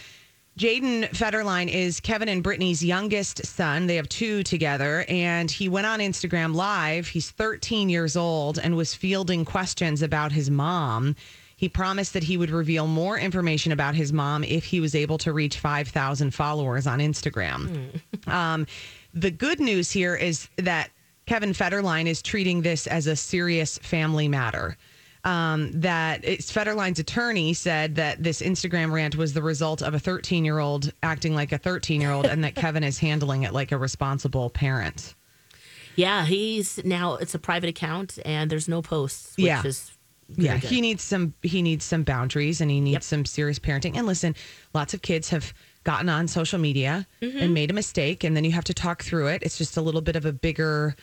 Jaden 0.57 1.07
Federline 1.11 1.71
is 1.71 1.99
Kevin 1.99 2.27
and 2.27 2.43
Britney's 2.43 2.83
youngest 2.83 3.45
son. 3.45 3.85
They 3.85 3.95
have 3.97 4.09
two 4.09 4.41
together, 4.41 5.05
and 5.07 5.51
he 5.51 5.69
went 5.69 5.85
on 5.85 5.99
Instagram 5.99 6.55
Live. 6.55 7.07
He's 7.07 7.29
13 7.29 7.89
years 7.89 8.17
old 8.17 8.57
and 8.57 8.75
was 8.75 8.95
fielding 8.95 9.45
questions 9.45 10.01
about 10.01 10.31
his 10.31 10.49
mom. 10.49 11.15
He 11.57 11.69
promised 11.69 12.13
that 12.13 12.23
he 12.23 12.37
would 12.37 12.49
reveal 12.49 12.87
more 12.87 13.19
information 13.19 13.71
about 13.71 13.93
his 13.93 14.11
mom 14.11 14.43
if 14.43 14.65
he 14.65 14.79
was 14.79 14.95
able 14.95 15.19
to 15.19 15.31
reach 15.31 15.59
5,000 15.59 16.31
followers 16.33 16.87
on 16.87 16.99
Instagram. 16.99 18.01
Um, 18.27 18.65
the 19.13 19.31
good 19.31 19.59
news 19.59 19.91
here 19.91 20.15
is 20.15 20.49
that 20.57 20.89
Kevin 21.27 21.51
Federline 21.51 22.07
is 22.07 22.23
treating 22.23 22.63
this 22.63 22.87
as 22.87 23.05
a 23.05 23.15
serious 23.15 23.77
family 23.79 24.27
matter. 24.27 24.75
Um, 25.27 25.71
that 25.81 26.21
it's 26.23 26.51
Federline's 26.51 26.99
attorney 26.99 27.53
said 27.53 27.95
that 27.95 28.23
this 28.23 28.41
Instagram 28.41 28.91
rant 28.93 29.15
was 29.17 29.33
the 29.33 29.41
result 29.41 29.81
of 29.81 29.93
a 29.93 29.99
13 29.99 30.45
year 30.45 30.59
old 30.59 30.93
acting 31.03 31.35
like 31.35 31.51
a 31.51 31.57
13 31.57 31.99
year 31.99 32.11
old, 32.11 32.25
and 32.25 32.43
that 32.45 32.55
Kevin 32.55 32.83
is 32.83 32.97
handling 32.99 33.43
it 33.43 33.51
like 33.53 33.71
a 33.73 33.77
responsible 33.77 34.49
parent. 34.49 35.15
Yeah, 35.95 36.25
he's 36.25 36.79
now 36.85 37.15
it's 37.15 37.35
a 37.35 37.39
private 37.39 37.69
account 37.69 38.17
and 38.23 38.49
there's 38.49 38.67
no 38.69 38.81
posts, 38.81 39.35
which 39.35 39.45
Yeah. 39.47 39.63
is 39.65 39.91
yeah, 40.35 40.57
good. 40.59 40.69
he 40.69 40.79
needs 40.81 41.03
some 41.03 41.33
he 41.41 41.61
needs 41.61 41.83
some 41.83 42.03
boundaries 42.03 42.61
and 42.61 42.69
he 42.71 42.79
needs 42.79 43.05
some 43.05 43.25
serious 43.25 43.59
parenting. 43.59 43.97
And 43.97 44.07
listen, 44.07 44.33
lots 44.73 44.93
of 44.93 45.01
kids 45.01 45.29
have 45.29 45.53
gotten 45.83 46.07
on 46.09 46.27
social 46.29 46.59
media 46.59 47.05
Mm-hmm. 47.21 47.37
and 47.39 47.53
made 47.53 47.69
a 47.69 47.73
mistake, 47.73 48.23
and 48.23 48.35
then 48.35 48.45
you 48.45 48.51
have 48.53 48.63
to 48.65 48.73
talk 48.73 49.03
through 49.03 49.27
it. 49.27 49.43
It's 49.43 49.57
just 49.57 49.75
a 49.75 49.81
little 49.81 50.01
bit 50.01 50.15
of 50.15 50.25
a 50.25 50.31
bigger 50.31 50.95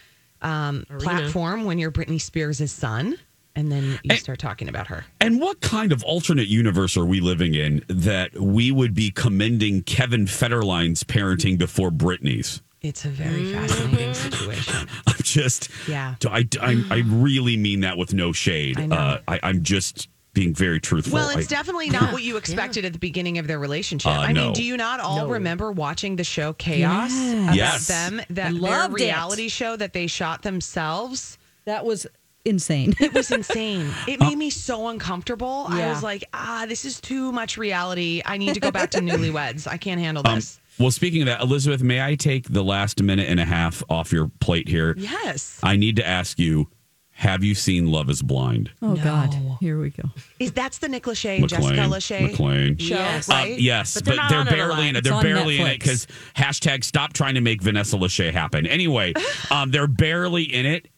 um, 0.42 0.84
platform 1.00 1.64
when 1.64 1.78
you're 1.78 1.90
Britney 1.92 2.20
Spears' 2.20 2.70
son, 2.72 3.16
and 3.56 3.70
then 3.70 3.98
you 4.02 4.16
start 4.16 4.38
talking 4.38 4.68
about 4.68 4.86
her. 4.88 5.04
And 5.20 5.40
what 5.40 5.60
kind 5.60 5.92
of 5.92 6.02
alternate 6.04 6.48
universe 6.48 6.96
are 6.96 7.04
we 7.04 7.20
living 7.20 7.54
in 7.54 7.84
that 7.88 8.34
we 8.38 8.72
would 8.72 8.94
be 8.94 9.10
commending 9.10 9.82
Kevin 9.82 10.26
Federline's 10.26 11.04
parenting 11.04 11.56
before 11.58 11.90
Britney's? 11.90 12.62
It's 12.82 13.04
a 13.04 13.08
very 13.08 13.44
Mm-hmm. 13.44 13.66
fascinating 13.66 14.14
situation. 14.14 14.88
I'm 15.06 15.14
just, 15.22 15.70
Yeah. 15.88 16.16
I, 16.26 16.46
I, 16.60 16.84
I 16.90 16.98
really 17.06 17.56
mean 17.56 17.80
that 17.80 17.96
with 17.96 18.12
no 18.12 18.32
shade. 18.32 18.78
I 18.78 18.86
know. 18.86 18.96
Uh, 18.96 19.20
I, 19.26 19.40
I'm 19.42 19.62
just 19.62 20.08
being 20.34 20.52
very 20.52 20.80
truthful. 20.80 21.14
Well, 21.14 21.30
it's 21.38 21.46
I- 21.50 21.56
definitely 21.56 21.88
not 21.90 22.12
what 22.12 22.22
you 22.24 22.36
expected 22.36 22.84
at 22.84 22.92
the 22.92 22.98
beginning 22.98 23.38
of 23.38 23.46
their 23.46 23.58
relationship. 23.60 24.10
Uh, 24.10 24.16
I 24.16 24.32
no. 24.32 24.46
mean, 24.46 24.52
do 24.52 24.62
you 24.64 24.76
not 24.76 24.98
all 25.00 25.28
remember 25.28 25.70
watching 25.72 26.16
the 26.16 26.24
show 26.24 26.52
Chaos 26.54 27.12
about 27.12 27.54
Yes. 27.54 27.86
them? 27.86 28.16
That 28.16 28.34
their 28.34 28.50
loved 28.52 29.00
it. 29.00 29.04
reality 29.04 29.48
show 29.48 29.76
that 29.76 29.92
they 29.92 30.08
shot 30.08 30.42
themselves. 30.42 31.38
That 31.66 31.84
was 31.86 32.06
insane. 32.44 32.94
It 33.00 33.12
was 33.14 33.30
insane. 33.30 33.90
It 34.08 34.20
made 34.20 34.36
me 34.38 34.50
so 34.50 34.88
uncomfortable. 34.88 35.66
I 35.68 35.88
was 35.88 36.02
like, 36.02 36.24
ah, 36.32 36.66
this 36.68 36.84
is 36.84 37.00
too 37.00 37.32
much 37.32 37.56
reality. 37.58 38.22
I 38.24 38.36
need 38.36 38.54
to 38.54 38.60
go 38.60 38.70
back 38.70 38.90
to 38.92 38.98
newlyweds. 39.00 39.66
I 39.66 39.76
can't 39.76 40.00
handle 40.00 40.26
Um, 40.26 40.36
this. 40.36 40.60
well, 40.78 40.90
speaking 40.90 41.22
of 41.22 41.26
that, 41.26 41.40
Elizabeth, 41.40 41.82
may 41.82 42.02
I 42.04 42.14
take 42.14 42.48
the 42.48 42.62
last 42.64 43.02
minute 43.02 43.28
and 43.28 43.40
a 43.40 43.44
half 43.44 43.82
off 43.88 44.12
your 44.12 44.30
plate 44.40 44.68
here? 44.68 44.94
yes. 44.98 45.58
I 45.62 45.76
need 45.76 45.96
to 45.96 46.06
ask 46.06 46.38
you 46.38 46.68
have 47.16 47.44
you 47.44 47.54
seen 47.54 47.86
Love 47.92 48.10
is 48.10 48.22
Blind? 48.22 48.72
Oh 48.82 48.96
God. 48.96 49.32
Here 49.60 49.78
we 49.80 49.90
go. 49.90 50.02
Is 50.40 50.50
that's 50.50 50.78
the 50.78 50.88
Nick 50.88 51.04
Lachey 51.04 51.38
and 51.38 51.48
Jessica 51.48 51.76
Lachey 51.82 52.22
McLean. 52.22 52.76
show, 52.76 52.96
Yes. 52.96 53.30
Uh, 53.30 53.34
right? 53.34 53.60
yes, 53.60 53.94
But 53.94 54.04
but, 54.04 54.10
they're 54.10 54.16
not 54.16 54.30
they're 54.30 54.40
on 54.40 54.46
it 54.48 54.52
a 54.52 54.56
barely 54.56 54.88
in 54.88 54.96
it. 54.96 55.04
They're 55.04 55.14
on 55.14 55.22
barely 55.22 55.60
in 55.60 55.66
it 55.68 55.78
because 55.78 56.08
hashtag 56.34 56.82
stop 56.82 57.12
trying 57.12 57.34
to 57.36 57.40
make 57.40 57.62
Vanessa 57.62 57.94
Lachey 57.96 58.32
happen. 58.32 58.66
Anyway, 58.66 59.14
um, 59.52 59.70
they're 59.70 59.86
barely 59.86 60.42
in 60.42 60.66
it. 60.66 60.88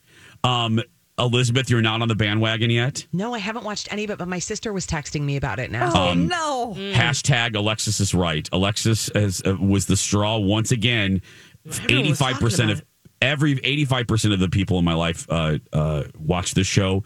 Um, 0.42 0.80
Elizabeth, 1.18 1.70
you're 1.70 1.80
not 1.82 2.02
on 2.02 2.08
the 2.08 2.14
bandwagon 2.14 2.68
yet. 2.70 3.06
No, 3.12 3.32
I 3.34 3.38
haven't 3.38 3.64
watched 3.64 3.90
any 3.92 4.04
of 4.04 4.10
it, 4.10 4.18
but 4.18 4.28
my 4.28 4.38
sister 4.38 4.72
was 4.72 4.86
texting 4.86 5.22
me 5.22 5.36
about 5.36 5.58
it 5.58 5.70
now. 5.70 5.90
Oh 5.94 6.08
Um, 6.10 6.28
no. 6.28 6.74
Hashtag 6.76 7.56
Alexis 7.56 8.00
is 8.00 8.14
right. 8.14 8.46
Alexis 8.52 9.10
has, 9.14 9.42
uh, 9.46 9.56
was 9.56 9.86
the 9.86 9.96
straw 9.96 10.36
once 10.38 10.72
again. 10.72 11.22
Everyone 11.66 12.04
85% 12.14 12.70
of 12.72 12.84
every 13.22 13.56
85% 13.56 14.34
of 14.34 14.40
the 14.40 14.48
people 14.50 14.78
in 14.78 14.84
my 14.84 14.94
life 14.94 15.26
uh, 15.30 15.58
uh, 15.72 16.04
watch 16.18 16.54
this 16.54 16.66
show. 16.66 17.02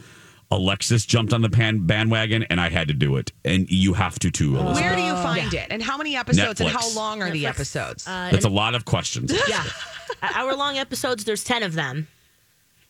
Alexis 0.50 1.06
jumped 1.06 1.32
on 1.32 1.42
the 1.42 1.48
pan 1.48 1.86
bandwagon, 1.86 2.42
and 2.50 2.60
I 2.60 2.68
had 2.70 2.88
to 2.88 2.94
do 2.94 3.14
it. 3.16 3.30
And 3.44 3.70
you 3.70 3.94
have 3.94 4.18
to 4.18 4.32
too, 4.32 4.56
Elizabeth. 4.56 4.80
Where 4.82 4.96
do 4.96 5.02
you 5.02 5.12
find 5.14 5.54
it? 5.54 5.68
And 5.70 5.80
how 5.80 5.96
many 5.96 6.16
episodes? 6.16 6.60
And 6.60 6.68
how 6.68 6.92
long 6.94 7.22
are 7.22 7.30
the 7.30 7.46
episodes? 7.46 8.04
Uh, 8.08 8.30
That's 8.32 8.44
a 8.44 8.48
lot 8.50 8.74
of 8.74 8.84
questions. 8.84 9.32
yeah. 9.48 9.62
Hour 10.20 10.54
long 10.56 10.76
episodes, 10.76 11.22
there's 11.24 11.44
10 11.44 11.62
of 11.62 11.74
them. 11.74 12.08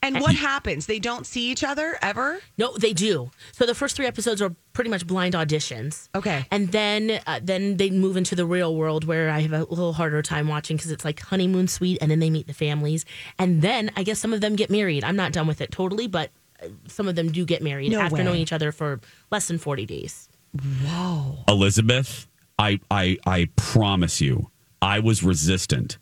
And 0.02 0.20
what 0.20 0.34
happens? 0.34 0.86
They 0.86 0.98
don't 0.98 1.26
see 1.26 1.50
each 1.50 1.62
other 1.62 1.98
ever? 2.00 2.40
No, 2.56 2.76
they 2.76 2.92
do. 2.92 3.30
So 3.52 3.66
the 3.66 3.74
first 3.74 3.96
three 3.96 4.06
episodes 4.06 4.40
are 4.40 4.54
pretty 4.72 4.88
much 4.90 5.06
blind 5.06 5.34
auditions. 5.34 6.08
Okay. 6.14 6.46
And 6.50 6.72
then 6.72 7.20
uh, 7.26 7.40
then 7.42 7.76
they 7.76 7.90
move 7.90 8.16
into 8.16 8.34
the 8.34 8.46
real 8.46 8.74
world 8.74 9.04
where 9.04 9.28
I 9.30 9.40
have 9.40 9.52
a 9.52 9.64
little 9.64 9.92
harder 9.92 10.22
time 10.22 10.48
watching 10.48 10.76
because 10.76 10.90
it's 10.90 11.04
like 11.04 11.20
honeymoon 11.20 11.68
suite 11.68 11.98
and 12.00 12.10
then 12.10 12.18
they 12.18 12.30
meet 12.30 12.46
the 12.46 12.54
families. 12.54 13.04
And 13.38 13.60
then 13.62 13.90
I 13.96 14.02
guess 14.02 14.18
some 14.18 14.32
of 14.32 14.40
them 14.40 14.56
get 14.56 14.70
married. 14.70 15.04
I'm 15.04 15.16
not 15.16 15.32
done 15.32 15.46
with 15.46 15.60
it 15.60 15.70
totally, 15.70 16.06
but 16.06 16.30
uh, 16.62 16.68
some 16.86 17.06
of 17.06 17.14
them 17.14 17.30
do 17.30 17.44
get 17.44 17.62
married 17.62 17.92
No 17.92 18.00
after 18.00 18.16
way. 18.16 18.24
knowing 18.24 18.40
each 18.40 18.52
other 18.52 18.72
for 18.72 19.00
less 19.30 19.48
than 19.48 19.58
40 19.58 19.84
days. 19.86 20.28
Whoa. 20.84 21.44
Elizabeth, 21.46 22.26
I, 22.58 22.80
I, 22.90 23.18
I 23.26 23.48
promise 23.56 24.20
you, 24.20 24.50
I 24.82 24.98
was 25.00 25.22
resistant. 25.22 25.98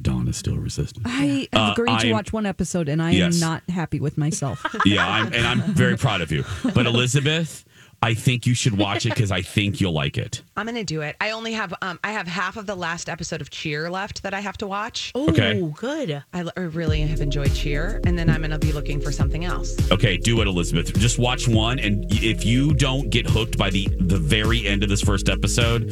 Dawn 0.00 0.28
is 0.28 0.36
still 0.36 0.56
resistant. 0.56 1.06
I 1.06 1.48
have 1.52 1.68
Uh, 1.68 1.72
agreed 1.72 1.98
to 2.00 2.06
I'm- 2.08 2.10
watch 2.10 2.32
one 2.32 2.44
episode, 2.46 2.88
and 2.88 3.00
I 3.00 3.12
Yes. 3.12 3.34
am 3.34 3.40
not 3.40 3.62
happy 3.70 4.00
with 4.00 4.18
myself. 4.18 4.64
Yeah, 4.84 5.08
I'm, 5.08 5.32
and 5.32 5.46
I'm 5.46 5.62
very 5.74 5.96
proud 5.96 6.20
of 6.20 6.30
you. 6.30 6.44
But 6.74 6.86
Elizabeth, 6.86 7.64
I 8.04 8.12
think 8.14 8.46
you 8.46 8.54
should 8.54 8.76
watch 8.76 9.06
it 9.06 9.14
because 9.14 9.32
I 9.32 9.40
think 9.40 9.80
you'll 9.80 9.92
like 9.94 10.18
it. 10.18 10.42
I'm 10.56 10.66
gonna 10.66 10.84
do 10.84 11.00
it. 11.00 11.16
I 11.20 11.30
only 11.30 11.52
have 11.54 11.72
um 11.80 11.98
I 12.04 12.12
have 12.12 12.26
half 12.26 12.56
of 12.58 12.66
the 12.66 12.74
last 12.74 13.08
episode 13.08 13.40
of 13.40 13.48
Cheer 13.50 13.90
left 13.90 14.22
that 14.24 14.34
I 14.34 14.40
have 14.40 14.56
to 14.58 14.66
watch. 14.66 15.10
Oh, 15.14 15.28
Okay. 15.30 15.60
good. 15.74 16.22
I 16.34 16.40
l- 16.40 16.52
I 16.56 16.60
really 16.60 17.00
have 17.00 17.20
enjoyed 17.22 17.54
Cheer, 17.54 18.00
and 18.04 18.18
then 18.18 18.28
I'm 18.28 18.42
gonna 18.42 18.58
be 18.58 18.72
looking 18.72 19.00
for 19.00 19.10
something 19.10 19.44
else. 19.46 19.74
Okay, 19.90 20.16
do 20.18 20.40
it, 20.42 20.46
Elizabeth. 20.46 20.92
Just 20.98 21.18
watch 21.18 21.48
one, 21.48 21.78
and 21.78 22.04
if 22.12 22.44
you 22.44 22.74
don't 22.74 23.08
get 23.10 23.26
hooked 23.28 23.56
by 23.56 23.70
the 23.70 23.88
the 24.00 24.18
very 24.18 24.66
end 24.66 24.82
of 24.82 24.88
this 24.90 25.00
first 25.00 25.28
episode, 25.30 25.90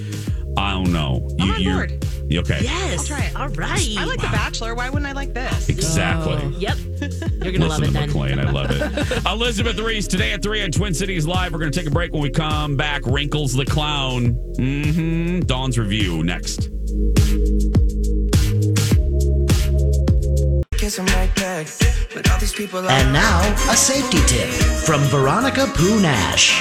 I 0.59 0.72
don't 0.72 0.92
know. 0.92 1.27
You, 1.38 1.44
I'm 1.44 1.51
on 1.51 1.61
you're- 1.62 1.87
board. 1.88 2.07
Okay. 2.33 2.61
Yes. 2.62 2.98
I'll 2.98 3.05
try 3.18 3.27
it. 3.27 3.37
All 3.37 3.48
right. 3.48 3.94
I 3.98 4.05
like 4.07 4.18
The 4.18 4.29
Bachelor. 4.29 4.75
Why 4.75 4.88
wouldn't 4.88 5.07
I 5.07 5.12
like 5.12 5.35
this? 5.35 5.68
Exactly. 5.68 6.48
Yep. 6.57 6.79
You're 6.79 7.53
going 7.53 7.61
to 7.61 7.66
love 7.68 7.81
Listen 7.81 7.85
it 7.85 7.87
to 7.88 7.92
then. 7.92 8.09
McLean. 8.09 8.38
I 8.38 8.51
love 8.51 8.70
it. 8.70 9.27
Elizabeth 9.27 9.79
Reese 9.79 10.07
today 10.07 10.33
at 10.33 10.42
3 10.42 10.62
on 10.62 10.70
Twin 10.70 10.94
Cities 10.94 11.27
Live. 11.27 11.53
We're 11.53 11.59
going 11.59 11.70
to 11.72 11.79
take 11.79 11.87
a 11.87 11.90
break 11.90 12.01
when 12.10 12.22
we 12.22 12.30
come 12.30 12.76
back. 12.76 13.02
Wrinkles 13.06 13.52
the 13.52 13.64
Clown. 13.64 14.34
Mm-hmm. 14.58 15.40
Dawn's 15.40 15.78
review 15.78 16.24
next. 16.24 16.70
And 22.88 23.12
now, 23.12 23.40
a 23.70 23.76
safety 23.76 24.18
tip 24.26 24.48
from 24.84 25.00
Veronica 25.02 25.66
Poo 25.74 26.00
Nash. 26.00 26.60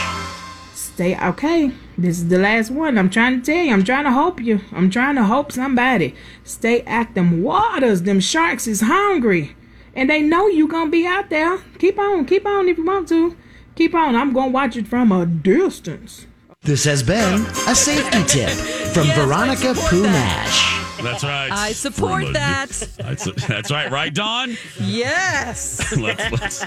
Stay 0.76 1.18
okay. 1.18 1.72
This 1.98 2.20
is 2.20 2.28
the 2.28 2.38
last 2.38 2.70
one. 2.70 2.98
I'm 2.98 3.10
trying 3.10 3.42
to 3.42 3.46
tell 3.46 3.64
you. 3.64 3.74
I'm 3.74 3.84
trying 3.84 4.04
to 4.04 4.12
help 4.12 4.40
you. 4.40 4.62
I'm 4.72 4.92
trying 4.92 5.16
to 5.16 5.24
help 5.24 5.52
somebody. 5.52 6.14
Stay 6.44 6.82
at 6.82 7.16
them 7.16 7.42
waters. 7.42 8.04
Them 8.04 8.20
sharks 8.20 8.68
is 8.68 8.82
hungry. 8.82 9.56
And 9.96 10.10
they 10.10 10.22
know 10.22 10.48
you 10.48 10.68
gonna 10.68 10.92
be 10.92 11.08
out 11.08 11.30
there. 11.30 11.58
Keep 11.80 11.98
on, 11.98 12.26
keep 12.26 12.46
on 12.46 12.70
if 12.70 12.78
you 12.78 12.86
want 12.86 13.08
to. 13.10 13.36
Keep 13.76 13.96
on. 13.96 14.16
I'm 14.16 14.34
gonna 14.34 14.52
watch 14.52 14.76
it 14.76 14.88
from 14.88 15.12
a 15.12 15.26
distance. 15.26 16.28
This 16.64 16.84
has 16.84 17.02
been 17.02 17.42
a 17.68 17.74
safety 17.76 18.24
tip 18.28 18.50
from 18.94 19.08
Veronica 19.16 19.74
Poo 19.74 20.04
Nash. 20.04 20.82
That's 21.02 21.24
right. 21.24 21.52
I 21.52 21.72
support 21.72 22.22
From 22.22 22.30
a- 22.30 22.34
that. 22.34 22.70
That's, 22.98 23.48
that's 23.48 23.72
right. 23.72 23.90
Right, 23.90 24.14
Dawn? 24.14 24.56
Yes. 24.80 25.98
let's, 25.98 26.32
let's, 26.40 26.64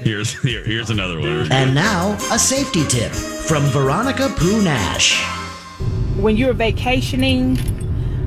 here's, 0.00 0.40
here, 0.40 0.64
here's 0.64 0.88
another 0.88 1.20
one. 1.20 1.52
And 1.52 1.74
now, 1.74 2.14
a 2.32 2.38
safety 2.38 2.84
tip 2.88 3.12
from 3.12 3.64
Veronica 3.64 4.32
Poo 4.36 4.62
Nash. 4.62 5.22
When 6.16 6.38
you're 6.38 6.54
vacationing, 6.54 7.58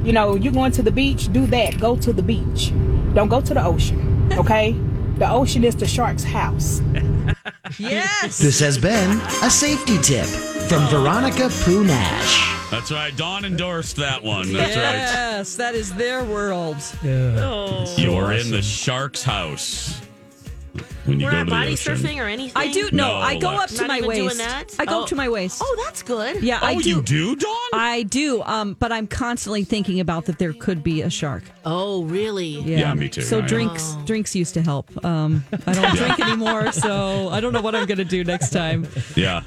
you 0.06 0.14
know, 0.14 0.36
you're 0.36 0.54
going 0.54 0.72
to 0.74 0.84
the 0.84 0.92
beach, 0.92 1.34
do 1.34 1.48
that. 1.48 1.80
Go 1.80 1.96
to 1.98 2.14
the 2.14 2.22
beach. 2.22 2.72
Don't 3.16 3.30
go 3.30 3.42
to 3.42 3.54
the 3.56 3.66
ocean. 3.66 4.30
Okay? 4.34 4.74
The 5.18 5.28
ocean 5.30 5.64
is 5.64 5.76
the 5.76 5.88
shark's 5.88 6.24
house. 6.24 6.82
Yes. 7.78 8.38
This 8.40 8.60
has 8.60 8.78
been 8.78 9.20
a 9.44 9.50
safety 9.50 9.98
tip 10.02 10.26
from 10.26 10.88
Veronica 10.88 11.50
Poo 11.64 11.84
Nash. 11.84 12.72
That's 12.72 12.92
right. 12.92 13.16
Dawn 13.16 13.46
endorsed 13.46 13.96
that 13.96 14.24
one. 14.24 14.54
That's 14.54 14.76
right. 14.76 14.94
yes, 14.94 15.56
that 15.56 15.74
is 15.74 15.94
their 15.96 16.24
world. 16.24 16.78
right. 17.04 17.96
You're 17.98 18.34
in 18.34 18.52
the 18.52 18.62
shark's 18.62 19.24
house. 19.24 19.99
When 21.10 21.20
you 21.20 21.26
We're 21.26 21.32
go 21.32 21.38
not 21.38 21.44
to 21.46 21.50
the 21.50 21.52
body 21.56 21.74
ocean. 21.74 21.96
surfing 21.96 22.18
or 22.24 22.28
anything. 22.28 22.54
I 22.56 22.72
do 22.72 22.90
no. 22.92 23.08
No, 23.10 23.16
I 23.16 23.38
go 23.40 23.50
up 23.50 23.60
Lex. 23.62 23.74
to 23.74 23.82
Not 23.82 23.88
my 23.90 23.98
even 23.98 24.10
doing 24.12 24.26
waist. 24.28 24.38
that? 24.38 24.76
I 24.80 24.86
go 24.86 25.00
Oh. 25.00 25.02
up 25.04 25.08
to 25.10 25.16
my 25.16 25.28
waist. 25.30 25.62
Oh, 25.64 25.84
that's 25.86 26.04
good. 26.04 26.44
Yeah, 26.44 26.60
I 26.62 26.76
Oh, 26.76 26.80
do. 26.82 26.90
you 26.90 27.02
do, 27.02 27.36
Dawn? 27.36 27.56
I 27.74 28.04
do. 28.04 28.42
Um, 28.44 28.76
but 28.80 28.92
I'm 28.92 29.08
constantly 29.08 29.64
thinking 29.64 30.00
about 30.00 30.26
that 30.26 30.38
there 30.40 30.54
could 30.54 30.84
be 30.84 31.02
a 31.02 31.10
shark. 31.10 31.44
Oh, 31.66 32.04
really? 32.04 32.60
Yeah, 32.62 32.78
Yeah, 32.80 32.94
me 32.94 33.10
too. 33.10 33.22
So 33.22 33.38
I 33.38 33.42
am. 33.42 33.48
drinks 33.48 33.96
drinks 34.06 34.36
used 34.36 34.54
to 34.54 34.62
help. 34.62 35.04
Um, 35.04 35.44
I 35.66 35.74
don't 35.74 35.96
drink 35.98 36.20
anymore, 36.20 36.72
so 36.72 37.30
I 37.30 37.40
don't 37.40 37.54
know 37.54 37.62
what 37.62 37.76
I'm 37.76 37.86
gonna 37.88 38.06
do 38.06 38.24
next 38.24 38.52
time. 38.52 38.88
Yeah, 39.16 39.42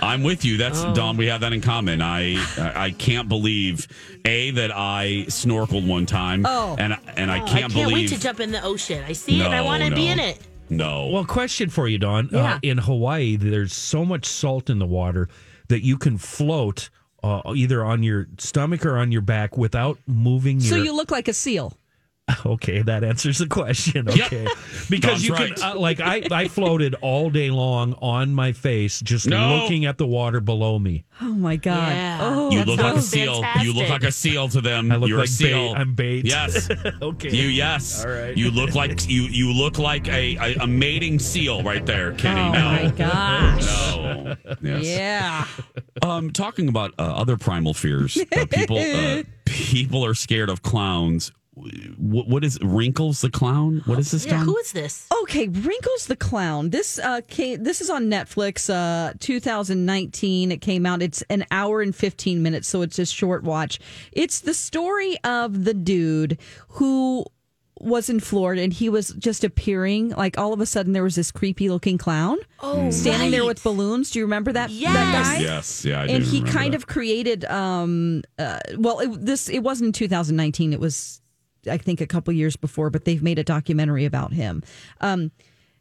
I'm 0.00 0.22
with 0.22 0.44
you. 0.44 0.56
That's 0.56 0.80
Oh. 0.82 0.94
Dawn. 0.94 1.16
We 1.16 1.26
have 1.26 1.40
that 1.42 1.52
in 1.52 1.60
common. 1.60 2.00
I 2.02 2.34
I 2.56 2.86
I 2.86 2.90
can't 2.92 3.28
believe 3.28 3.86
a 4.24 4.50
that 4.52 4.70
I 4.74 5.24
snorkeled 5.28 5.86
one 5.86 6.06
time. 6.06 6.44
Oh. 6.46 6.74
and 6.78 6.96
and 7.16 7.30
I 7.30 7.40
Oh, 7.40 7.46
can't, 7.46 7.46
believe. 7.46 7.54
I 7.54 7.60
can't 7.60 7.72
believe 7.74 7.92
wait 7.92 8.08
to 8.16 8.20
jump 8.20 8.40
in 8.40 8.50
the 8.52 8.62
ocean. 8.62 9.04
I 9.06 9.12
see 9.12 9.40
it. 9.40 9.44
and 9.44 9.54
I 9.54 9.58
No, 9.58 9.64
want 9.66 9.82
to 9.84 9.94
be 9.94 10.06
no. 10.06 10.12
in 10.14 10.18
it. 10.20 10.38
No. 10.70 11.08
Well, 11.08 11.24
question 11.24 11.70
for 11.70 11.88
you, 11.88 11.98
Don. 11.98 12.28
Yeah. 12.32 12.54
Uh, 12.54 12.58
in 12.62 12.78
Hawaii, 12.78 13.36
there's 13.36 13.72
so 13.72 14.04
much 14.04 14.26
salt 14.26 14.68
in 14.70 14.78
the 14.78 14.86
water 14.86 15.28
that 15.68 15.84
you 15.84 15.98
can 15.98 16.18
float 16.18 16.90
uh, 17.22 17.40
either 17.54 17.84
on 17.84 18.02
your 18.02 18.26
stomach 18.38 18.86
or 18.86 18.96
on 18.96 19.10
your 19.12 19.20
back 19.22 19.56
without 19.56 19.98
moving 20.06 20.60
So 20.60 20.76
your. 20.76 20.84
you 20.86 20.96
look 20.96 21.10
like 21.10 21.28
a 21.28 21.32
seal. 21.32 21.76
Okay, 22.46 22.82
that 22.82 23.04
answers 23.04 23.38
the 23.38 23.46
question. 23.46 24.06
Yep. 24.06 24.26
Okay, 24.26 24.46
because 24.88 25.10
Dawn's 25.12 25.26
you 25.26 25.34
right. 25.34 25.54
can 25.54 25.62
uh, 25.76 25.78
like 25.78 26.00
I 26.00 26.22
I 26.30 26.48
floated 26.48 26.94
all 27.02 27.30
day 27.30 27.50
long 27.50 27.94
on 28.00 28.32
my 28.32 28.52
face, 28.52 29.00
just 29.00 29.26
No. 29.26 29.56
looking 29.56 29.86
at 29.86 29.98
the 29.98 30.06
water 30.06 30.40
below 30.40 30.78
me. 30.78 31.04
Oh 31.20 31.32
my 31.32 31.56
god. 31.56 31.88
Yeah. 31.92 32.18
Oh, 32.22 32.50
you 32.50 32.64
look 32.64 32.78
like 32.80 32.96
a 32.96 33.02
sounds 33.02 33.08
seal. 33.08 33.44
You 33.60 33.72
look 33.72 33.88
like 33.88 34.04
a 34.04 34.12
seal 34.12 34.48
to 34.50 34.60
them. 34.60 34.92
I 34.92 34.96
look 34.96 35.08
You're 35.08 35.18
like 35.18 35.28
a 35.28 35.32
seal. 35.32 35.72
bait. 35.74 35.80
I'm 35.80 35.94
bait. 35.94 36.26
Yes. 36.26 36.68
okay. 37.02 37.30
You 37.30 37.48
yes. 37.48 38.04
All 38.04 38.10
right. 38.10 38.36
You 38.36 38.50
look 38.50 38.74
like 38.74 39.08
you 39.08 39.22
you 39.22 39.52
look 39.52 39.78
like 39.78 40.06
a, 40.08 40.36
a, 40.36 40.54
a 40.62 40.66
mating 40.66 41.18
seal 41.18 41.62
right 41.62 41.84
there, 41.84 42.12
Kenny. 42.12 42.40
Oh 42.40 42.52
no. 42.52 42.64
my 42.70 42.90
gosh. 42.96 43.96
No. 43.96 44.36
Yes. 44.62 44.84
Yeah. 44.84 45.46
Um, 46.02 46.30
talking 46.30 46.68
about 46.68 46.92
uh, 46.98 47.02
other 47.02 47.36
primal 47.36 47.74
fears, 47.74 48.16
uh, 48.36 48.46
people 48.46 48.78
uh, 48.78 49.22
people 49.44 50.04
are 50.04 50.14
scared 50.14 50.50
of 50.50 50.62
clowns. 50.62 51.32
What, 51.98 52.28
what 52.28 52.44
is 52.44 52.58
Wrinkles 52.62 53.20
the 53.20 53.30
clown? 53.30 53.82
What 53.86 53.98
is 53.98 54.10
this? 54.10 54.24
Yeah, 54.26 54.36
Dawn? 54.38 54.44
who 54.46 54.56
is 54.58 54.72
this? 54.72 55.06
Okay, 55.22 55.48
Wrinkles 55.48 56.06
the 56.06 56.16
Clown. 56.16 56.70
This 56.70 56.98
uh 56.98 57.20
came, 57.28 57.62
this 57.62 57.80
is 57.80 57.90
on 57.90 58.04
Netflix 58.06 58.68
uh 58.70 59.12
2019 59.18 60.52
it 60.52 60.60
came 60.60 60.86
out. 60.86 61.02
It's 61.02 61.22
an 61.30 61.44
hour 61.50 61.80
and 61.82 61.94
15 61.94 62.42
minutes 62.42 62.68
so 62.68 62.82
it's 62.82 62.98
a 62.98 63.06
short 63.06 63.42
watch. 63.44 63.78
It's 64.12 64.40
the 64.40 64.54
story 64.54 65.16
of 65.24 65.64
the 65.64 65.74
dude 65.74 66.38
who 66.68 67.24
was 67.80 68.10
in 68.10 68.18
Florida 68.18 68.60
and 68.62 68.72
he 68.72 68.88
was 68.88 69.10
just 69.10 69.44
appearing 69.44 70.08
like 70.10 70.36
all 70.36 70.52
of 70.52 70.60
a 70.60 70.66
sudden 70.66 70.92
there 70.94 71.04
was 71.04 71.14
this 71.14 71.30
creepy 71.30 71.68
looking 71.70 71.96
clown 71.96 72.36
Oh, 72.60 72.90
standing 72.90 73.30
there 73.30 73.44
with 73.44 73.62
balloons. 73.62 74.10
Do 74.10 74.18
you 74.18 74.24
remember 74.24 74.52
that, 74.52 74.68
that 74.68 74.74
Yes. 74.74 75.28
guy? 75.28 75.38
Yes, 75.38 75.84
yeah, 75.84 76.00
I 76.00 76.06
and 76.06 76.24
do 76.24 76.30
he 76.30 76.42
kind 76.42 76.72
that. 76.72 76.78
of 76.78 76.86
created 76.88 77.44
um 77.44 78.22
uh, 78.38 78.58
well 78.78 78.98
it, 79.00 79.24
this 79.24 79.48
it 79.48 79.60
wasn't 79.60 79.86
in 79.88 79.92
2019 79.92 80.72
it 80.72 80.80
was 80.80 81.20
i 81.66 81.76
think 81.76 82.00
a 82.00 82.06
couple 82.06 82.32
years 82.32 82.56
before 82.56 82.90
but 82.90 83.04
they've 83.04 83.22
made 83.22 83.38
a 83.38 83.44
documentary 83.44 84.04
about 84.04 84.32
him. 84.32 84.62
Um 85.00 85.30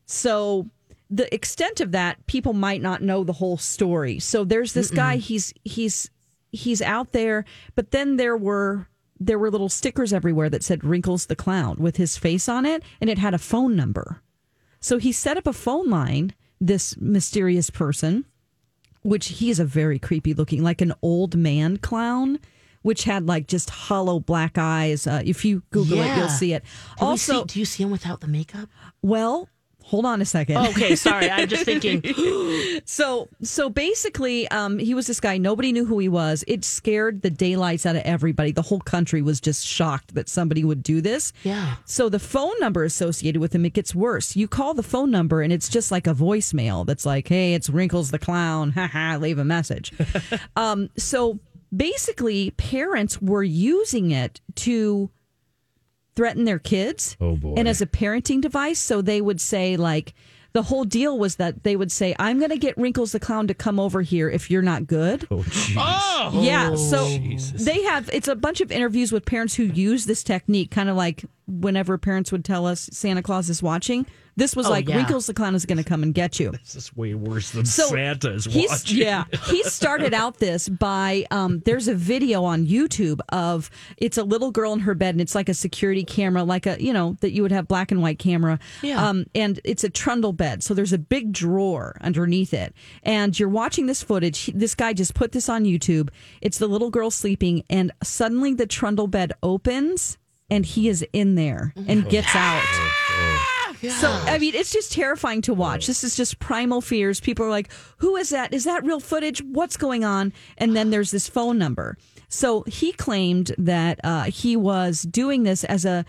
so 0.05 0.67
the 1.09 1.33
extent 1.33 1.79
of 1.79 1.91
that 1.91 2.25
people 2.27 2.53
might 2.53 2.81
not 2.81 3.01
know 3.01 3.23
the 3.23 3.33
whole 3.33 3.57
story. 3.57 4.19
So 4.19 4.43
there's 4.43 4.73
this 4.73 4.91
guy 4.91 5.17
he's 5.17 5.53
he's 5.63 6.09
he's 6.51 6.81
out 6.81 7.11
there 7.11 7.45
but 7.75 7.91
then 7.91 8.17
there 8.17 8.37
were 8.37 8.87
there 9.19 9.39
were 9.39 9.49
little 9.49 9.69
stickers 9.69 10.13
everywhere 10.13 10.49
that 10.49 10.63
said 10.63 10.83
wrinkles 10.83 11.25
the 11.25 11.35
clown 11.35 11.77
with 11.77 11.97
his 11.97 12.17
face 12.17 12.47
on 12.47 12.65
it 12.65 12.83
and 13.01 13.09
it 13.09 13.17
had 13.17 13.33
a 13.33 13.39
phone 13.39 13.75
number. 13.75 14.21
So 14.79 14.97
he 14.97 15.11
set 15.11 15.37
up 15.37 15.47
a 15.47 15.53
phone 15.53 15.89
line 15.89 16.33
this 16.59 16.95
mysterious 16.97 17.69
person 17.69 18.25
which 19.07 19.27
he 19.27 19.49
is 19.49 19.57
a 19.57 19.65
very 19.65 19.97
creepy 19.97 20.33
looking, 20.33 20.61
like 20.61 20.81
an 20.81 20.93
old 21.01 21.37
man 21.37 21.77
clown, 21.77 22.39
which 22.87 23.03
had 23.03 23.27
like 23.27 23.47
just 23.47 23.69
hollow 23.69 24.17
black 24.17 24.57
eyes. 24.57 25.05
Uh, 25.05 25.21
if 25.25 25.43
you 25.43 25.61
Google 25.71 25.99
it, 25.99 26.17
you'll 26.17 26.29
see 26.29 26.53
it. 26.53 26.63
Do 26.97 27.05
also, 27.05 27.41
see- 27.41 27.47
do 27.47 27.59
you 27.59 27.65
see 27.65 27.83
him 27.83 27.91
without 27.91 28.21
the 28.21 28.29
makeup? 28.29 28.69
well, 29.01 29.49
hold 29.83 30.05
on 30.05 30.21
a 30.21 30.25
second. 30.25 30.55
Okay, 30.69 30.95
sorry. 30.95 31.29
I'm 31.29 31.49
just 31.49 31.65
thinking. 31.65 32.01
so 32.85 33.27
so 33.41 33.69
basically, 33.69 34.47
um, 34.49 34.79
he 34.79 34.93
was 34.93 35.05
this 35.07 35.19
guy. 35.19 35.37
Nobody 35.37 35.73
knew 35.73 35.83
who 35.83 35.99
he 35.99 36.07
was. 36.07 36.45
It 36.47 36.63
scared 36.63 37.23
the 37.23 37.29
daylights 37.29 37.85
out 37.85 37.97
of 37.97 38.03
everybody. 38.03 38.53
The 38.53 38.61
whole 38.61 38.79
country 38.79 39.21
was 39.21 39.41
just 39.41 39.67
shocked 39.67 40.15
that 40.15 40.29
somebody 40.29 40.63
would 40.63 40.81
do 40.81 41.01
this. 41.01 41.33
Yeah. 41.43 41.75
So 41.83 42.07
the 42.07 42.19
phone 42.19 42.57
number 42.61 42.85
associated 42.85 43.41
with 43.41 43.53
him, 43.53 43.65
it 43.65 43.73
gets 43.73 43.93
worse. 43.93 44.33
You 44.37 44.47
call 44.47 44.73
the 44.73 44.83
phone 44.83 45.11
number 45.11 45.41
and 45.41 45.51
it's 45.51 45.67
just 45.67 45.91
like 45.91 46.07
a 46.07 46.13
voicemail 46.13 46.85
that's 46.85 47.05
like, 47.05 47.27
"Hey, 47.27 47.53
it's 47.53 47.69
Wrinkles 47.69 48.11
the 48.11 48.19
clown. 48.19 48.71
Haha, 48.71 49.17
leave 49.17 49.39
a 49.39 49.45
message." 49.45 49.91
um, 50.55 50.89
so 50.95 51.39
basically, 51.75 52.51
parents 52.51 53.21
were 53.21 53.43
using 53.43 54.11
it 54.11 54.41
to 54.55 55.09
threaten 56.15 56.45
their 56.45 56.59
kids. 56.59 57.15
Oh 57.21 57.35
boy. 57.35 57.53
And 57.57 57.67
as 57.67 57.81
a 57.81 57.85
parenting 57.85 58.41
device, 58.41 58.79
so 58.79 59.01
they 59.01 59.21
would 59.21 59.39
say 59.39 59.77
like 59.77 60.13
the 60.53 60.63
whole 60.63 60.85
deal 60.85 61.19
was 61.19 61.35
that 61.35 61.63
they 61.63 61.75
would 61.75 61.91
say, 61.91 62.15
"I'm 62.17 62.39
going 62.39 62.49
to 62.49 62.57
get 62.57 62.77
Wrinkles 62.77 63.11
the 63.11 63.19
clown 63.19 63.45
to 63.47 63.53
come 63.53 63.79
over 63.79 64.01
here 64.01 64.27
if 64.27 64.49
you're 64.49 64.63
not 64.63 64.87
good." 64.87 65.27
Oh, 65.29 65.37
jeez. 65.37 65.75
Oh! 65.77 66.41
Yeah, 66.41 66.71
oh, 66.71 66.75
so 66.75 67.07
Jesus. 67.07 67.63
they 67.63 67.83
have 67.83 68.09
it's 68.11 68.27
a 68.27 68.35
bunch 68.35 68.59
of 68.59 68.71
interviews 68.71 69.11
with 69.11 69.25
parents 69.25 69.53
who 69.55 69.63
use 69.63 70.05
this 70.05 70.23
technique, 70.23 70.71
kind 70.71 70.89
of 70.89 70.95
like 70.95 71.25
whenever 71.45 71.97
parents 71.99 72.31
would 72.31 72.43
tell 72.43 72.65
us 72.65 72.89
Santa 72.91 73.21
Claus 73.21 73.49
is 73.49 73.61
watching. 73.61 74.07
This 74.37 74.55
was 74.55 74.67
Oh, 74.67 74.69
like 74.69 74.87
yeah. 74.87 74.95
Wrinkles 74.97 75.25
the 75.27 75.33
clown 75.33 75.55
is 75.55 75.65
going 75.65 75.79
to 75.79 75.83
come 75.83 76.03
and 76.03 76.13
get 76.13 76.39
you. 76.39 76.51
This 76.51 76.75
is 76.75 76.95
way 76.95 77.13
worse 77.15 77.51
than 77.51 77.65
So 77.65 77.87
Santa 77.87 78.31
is 78.33 78.45
he's- 78.45 78.69
watching. 78.69 78.97
Yeah, 78.99 79.25
he 79.47 79.63
started 79.63 80.13
out 80.13 80.37
this 80.37 80.69
by 80.69 81.25
um, 81.31 81.59
there's 81.65 81.87
a 81.89 81.95
video 81.95 82.43
on 82.43 82.65
YouTube 82.67 83.19
of 83.29 83.69
it's 83.97 84.17
a 84.17 84.23
little 84.23 84.51
girl 84.51 84.71
in 84.73 84.79
her 84.81 84.93
bed 84.95 85.15
and 85.15 85.21
it's 85.21 85.35
like 85.35 85.49
a 85.49 85.53
security 85.53 86.03
camera, 86.05 86.43
like 86.43 86.65
a 86.65 86.81
you 86.81 86.93
know 86.93 87.17
that 87.21 87.31
you 87.31 87.41
would 87.41 87.51
have 87.51 87.67
black 87.67 87.91
and 87.91 88.01
white 88.01 88.19
camera. 88.19 88.59
Yeah. 88.81 89.05
Um, 89.05 89.25
and 89.35 89.59
it's 89.63 89.83
a 89.83 89.89
trundle 89.89 90.33
bed, 90.33 90.61
so 90.63 90.73
there's 90.73 90.93
a 90.93 90.97
big 90.99 91.33
drawer 91.33 91.97
underneath 91.99 92.53
it, 92.53 92.73
and 93.03 93.37
you're 93.39 93.49
watching 93.49 93.87
this 93.87 94.03
footage. 94.03 94.47
This 94.53 94.75
guy 94.75 94.93
just 94.93 95.15
put 95.15 95.31
this 95.31 95.49
on 95.49 95.63
YouTube. 95.65 96.09
It's 96.41 96.59
the 96.59 96.67
little 96.67 96.91
girl 96.91 97.09
sleeping, 97.09 97.63
and 97.69 97.91
suddenly 98.03 98.53
the 98.53 98.67
trundle 98.67 99.07
bed 99.07 99.33
opens. 99.41 100.17
And 100.49 100.65
he 100.65 100.87
is 100.87 101.05
in 101.11 101.35
there 101.35 101.73
and 101.75 102.07
gets 102.09 102.33
out. 102.33 102.63
So 103.81 104.11
I 104.11 104.37
mean, 104.37 104.55
it's 104.55 104.71
just 104.71 104.91
terrifying 104.91 105.41
to 105.43 105.53
watch. 105.53 105.87
This 105.87 106.03
is 106.03 106.15
just 106.15 106.39
primal 106.39 106.81
fears. 106.81 107.19
People 107.19 107.45
are 107.45 107.49
like, 107.49 107.71
"Who 107.97 108.15
is 108.15 108.29
that? 108.29 108.53
Is 108.53 108.63
that 108.63 108.83
real 108.83 108.99
footage? 108.99 109.41
What's 109.43 109.77
going 109.77 110.03
on?" 110.03 110.33
And 110.57 110.75
then 110.75 110.89
there's 110.89 111.11
this 111.11 111.27
phone 111.27 111.57
number. 111.57 111.97
So 112.29 112.63
he 112.63 112.91
claimed 112.91 113.53
that 113.57 113.99
uh, 114.03 114.23
he 114.23 114.55
was 114.55 115.03
doing 115.03 115.43
this 115.43 115.63
as 115.63 115.85
a 115.85 116.05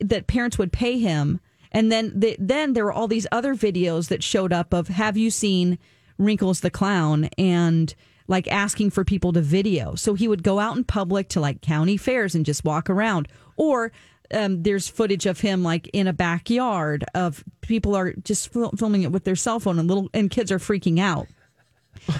that 0.00 0.26
parents 0.26 0.58
would 0.58 0.72
pay 0.72 0.98
him, 0.98 1.40
and 1.72 1.90
then 1.90 2.12
the, 2.14 2.36
then 2.38 2.72
there 2.72 2.84
were 2.84 2.92
all 2.92 3.08
these 3.08 3.26
other 3.32 3.54
videos 3.54 4.08
that 4.08 4.22
showed 4.22 4.52
up 4.52 4.74
of 4.74 4.88
Have 4.88 5.16
you 5.16 5.30
seen 5.30 5.78
Wrinkles 6.18 6.60
the 6.60 6.70
clown 6.70 7.24
and 7.36 7.94
like 8.28 8.50
asking 8.50 8.90
for 8.90 9.04
people 9.04 9.32
to 9.32 9.40
video. 9.40 9.94
So 9.94 10.14
he 10.14 10.28
would 10.28 10.42
go 10.42 10.58
out 10.58 10.76
in 10.76 10.84
public 10.84 11.28
to 11.30 11.40
like 11.40 11.60
county 11.60 11.96
fairs 11.96 12.34
and 12.34 12.44
just 12.44 12.64
walk 12.64 12.90
around. 12.90 13.28
Or 13.56 13.92
um, 14.32 14.62
there's 14.62 14.88
footage 14.88 15.26
of 15.26 15.40
him 15.40 15.62
like 15.62 15.88
in 15.92 16.06
a 16.06 16.12
backyard 16.12 17.04
of 17.14 17.44
people 17.60 17.94
are 17.94 18.12
just 18.12 18.52
fil- 18.52 18.72
filming 18.76 19.02
it 19.02 19.12
with 19.12 19.24
their 19.24 19.36
cell 19.36 19.60
phone 19.60 19.78
and 19.78 19.88
little 19.88 20.08
and 20.14 20.30
kids 20.30 20.50
are 20.52 20.58
freaking 20.58 20.98
out. 20.98 21.26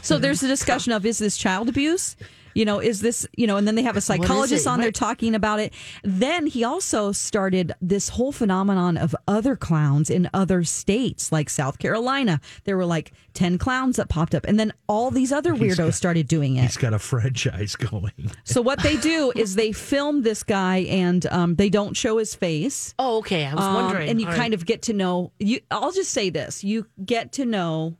So 0.02 0.18
there's 0.18 0.42
a 0.42 0.48
discussion 0.48 0.92
of 0.92 1.06
is 1.06 1.18
this 1.18 1.36
child 1.36 1.68
abuse? 1.68 2.16
You 2.56 2.64
know, 2.64 2.78
is 2.80 3.00
this, 3.02 3.26
you 3.36 3.46
know, 3.46 3.56
and 3.58 3.66
then 3.68 3.74
they 3.74 3.82
have 3.82 3.96
a 3.96 4.00
psychologist 4.00 4.64
it? 4.66 4.68
on 4.68 4.80
there 4.80 4.90
talking 4.90 5.34
about 5.34 5.60
it. 5.60 5.74
Then 6.02 6.46
he 6.46 6.64
also 6.64 7.12
started 7.12 7.72
this 7.82 8.08
whole 8.08 8.32
phenomenon 8.32 8.96
of 8.96 9.14
other 9.28 9.56
clowns 9.56 10.08
in 10.08 10.30
other 10.32 10.64
states, 10.64 11.30
like 11.30 11.50
South 11.50 11.78
Carolina. 11.78 12.40
There 12.64 12.76
were 12.78 12.86
like 12.86 13.12
10 13.34 13.58
clowns 13.58 13.96
that 13.96 14.08
popped 14.08 14.34
up. 14.34 14.46
And 14.48 14.58
then 14.58 14.72
all 14.88 15.10
these 15.10 15.32
other 15.32 15.52
He's 15.52 15.74
weirdos 15.76 15.84
got- 15.88 15.94
started 15.94 16.28
doing 16.28 16.56
it. 16.56 16.62
He's 16.62 16.78
got 16.78 16.94
a 16.94 16.98
franchise 16.98 17.76
going. 17.76 18.12
So 18.44 18.62
what 18.62 18.82
they 18.82 18.96
do 18.96 19.32
is 19.36 19.54
they 19.56 19.72
film 19.72 20.22
this 20.22 20.42
guy 20.42 20.78
and 20.88 21.26
um, 21.26 21.56
they 21.56 21.68
don't 21.68 21.94
show 21.94 22.16
his 22.16 22.34
face. 22.34 22.94
Oh, 22.98 23.18
okay. 23.18 23.44
I 23.44 23.54
was 23.54 23.64
Um, 23.64 23.74
wondering. 23.74 24.08
and 24.08 24.18
you 24.20 24.26
All 24.26 24.32
kind 24.32 24.52
right. 24.52 24.54
of 24.54 24.64
get 24.64 24.80
to 24.82 24.94
know 24.94 25.32
you. 25.38 25.60
I'll 25.70 25.92
just 25.92 26.10
say 26.12 26.30
this: 26.30 26.64
you 26.64 26.86
get 27.04 27.32
to 27.32 27.44
know 27.44 27.96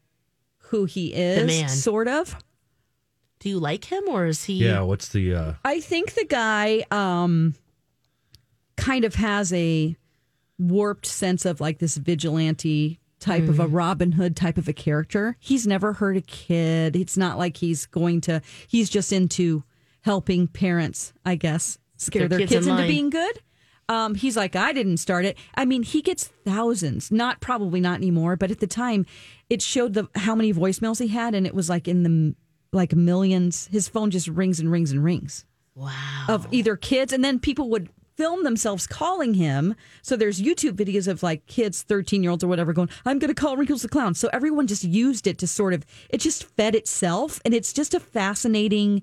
who 0.71 0.85
he 0.87 1.13
is, 1.13 1.47
man. 1.47 1.69
sort 1.69 2.09
of. 2.09 2.35
Do 3.41 3.49
you 3.49 3.59
like 3.59 3.85
him 3.85 4.05
or 4.09 4.27
is 4.27 4.45
he? 4.45 4.55
Yeah, 4.55 4.81
what's 4.81 5.09
the 5.09 5.35
uh 5.35 5.53
I 5.65 5.81
think 5.81 6.15
the 6.15 6.25
guy 6.25 6.85
um, 6.91 7.55
kind 8.77 9.05
of 9.05 9.15
has 9.17 9.53
a 9.53 9.97
warped 10.59 11.07
sense 11.07 11.45
of 11.45 11.61
like 11.61 11.79
this 11.79 11.97
vigilante 11.97 12.99
type 13.21 13.49
of 13.49 13.61
a 13.61 13.67
Robin 13.67 14.13
Hood 14.13 14.37
type 14.37 14.57
of 14.59 14.69
a 14.69 14.73
character. 14.73 15.37
He's 15.41 15.67
never 15.67 15.95
hurt 15.95 16.17
a 16.17 16.21
kid. 16.23 16.97
It's 16.97 17.17
not 17.17 17.39
like 17.39 17.57
he's 17.59 17.87
going 17.87 18.21
to. 18.23 18.41
He's 18.69 18.89
just 18.89 19.13
into 19.13 19.65
helping 20.03 20.47
parents, 20.49 21.13
I 21.25 21.35
guess, 21.35 21.79
scare 21.97 22.29
Their 22.29 22.29
their 22.31 22.39
kids 22.41 22.53
kids, 22.53 22.67
in 22.67 22.73
into 22.73 22.83
line. 22.83 22.91
being 22.91 23.11
good. 23.11 23.41
Um, 23.89 24.15
he's 24.17 24.37
like, 24.37 24.57
I 24.57 24.73
didn't 24.73 24.97
start 24.97 25.25
it. 25.25 25.39
I 25.55 25.65
mean, 25.65 25.83
he 25.83 26.03
gets 26.03 26.25
thousands, 26.25 27.11
not 27.13 27.41
probably 27.41 27.81
not 27.81 27.97
anymore, 27.99 28.35
but 28.37 28.51
at 28.51 28.59
the 28.61 28.67
time, 28.67 29.07
it 29.49 29.63
showed 29.63 29.95
the 29.95 30.09
how 30.17 30.35
many 30.35 30.53
voicemails 30.53 31.01
he 31.01 31.09
had, 31.09 31.35
and 31.35 31.47
it 31.47 31.55
was 31.55 31.69
like 31.69 31.87
in 31.87 32.03
the 32.03 32.35
like 32.77 32.95
millions. 32.95 33.67
His 33.73 33.89
phone 33.89 34.11
just 34.13 34.29
rings 34.29 34.61
and 34.61 34.71
rings 34.71 34.93
and 34.93 35.03
rings 35.03 35.45
Wow. 35.75 35.91
of 36.29 36.47
either 36.53 36.77
kids, 36.77 37.13
and 37.13 37.25
then 37.25 37.39
people 37.41 37.69
would 37.71 37.89
film 38.17 38.45
themselves 38.45 38.87
calling 38.87 39.35
him. 39.35 39.75
So 40.01 40.17
there's 40.17 40.41
YouTube 40.41 40.73
videos 40.73 41.07
of 41.07 41.23
like 41.23 41.45
kids, 41.47 41.83
13 41.83 42.23
year 42.23 42.31
olds 42.31 42.43
or 42.43 42.49
whatever, 42.49 42.73
going, 42.73 42.89
I'm 43.05 43.19
going 43.19 43.29
to 43.29 43.35
call 43.39 43.59
Wrinkles 43.59 43.83
the 43.83 43.89
Clown. 43.91 44.15
So 44.15 44.31
everyone 44.33 44.67
just 44.67 44.85
used 44.85 45.27
it 45.27 45.37
to 45.39 45.47
sort 45.47 45.75
of, 45.75 45.85
it 46.09 46.19
just 46.19 46.45
fed 46.45 46.75
itself. 46.75 47.41
And 47.45 47.53
it's 47.53 47.75
just 47.75 47.93
a 47.93 48.01
fascinating 48.01 49.03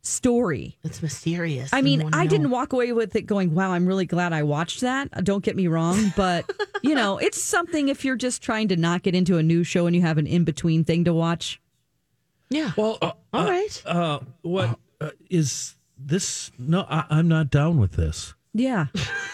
story. 0.00 0.78
It's 0.82 1.02
mysterious. 1.02 1.70
I 1.74 1.82
mean, 1.82 2.08
I 2.14 2.24
know. 2.24 2.30
didn't 2.30 2.50
walk 2.50 2.72
away 2.72 2.92
with 2.92 3.14
it 3.16 3.22
going, 3.26 3.54
wow, 3.54 3.72
I'm 3.72 3.86
really 3.86 4.06
glad 4.06 4.32
I 4.32 4.42
watched 4.44 4.80
that. 4.80 5.08
Uh, 5.12 5.20
Don't 5.20 5.44
get 5.44 5.54
me 5.56 5.66
wrong. 5.66 6.12
But, 6.16 6.50
you 6.82 6.94
know, 6.94 7.18
it's 7.22 7.42
something 7.42 7.88
if 7.88 8.02
you're 8.04 8.16
just 8.16 8.42
trying 8.42 8.68
to 8.68 8.76
not 8.76 9.02
get 9.02 9.14
into 9.14 9.36
a 9.36 9.42
new 9.42 9.62
show 9.64 9.86
and 9.86 9.94
you 9.94 10.00
have 10.02 10.16
an 10.16 10.26
in 10.26 10.44
between 10.44 10.84
thing 10.84 11.04
to 11.04 11.12
watch. 11.12 11.60
Yeah. 12.50 12.72
Well, 12.76 12.98
uh, 13.02 13.12
All 13.32 13.46
uh, 13.46 13.50
right. 13.50 13.82
Uh, 13.84 14.20
what 14.42 14.78
uh, 15.00 15.10
is 15.30 15.74
this? 15.98 16.50
No, 16.58 16.86
I, 16.88 17.04
I'm 17.10 17.28
not 17.28 17.50
down 17.50 17.78
with 17.78 17.92
this. 17.92 18.34
Yeah. 18.54 18.86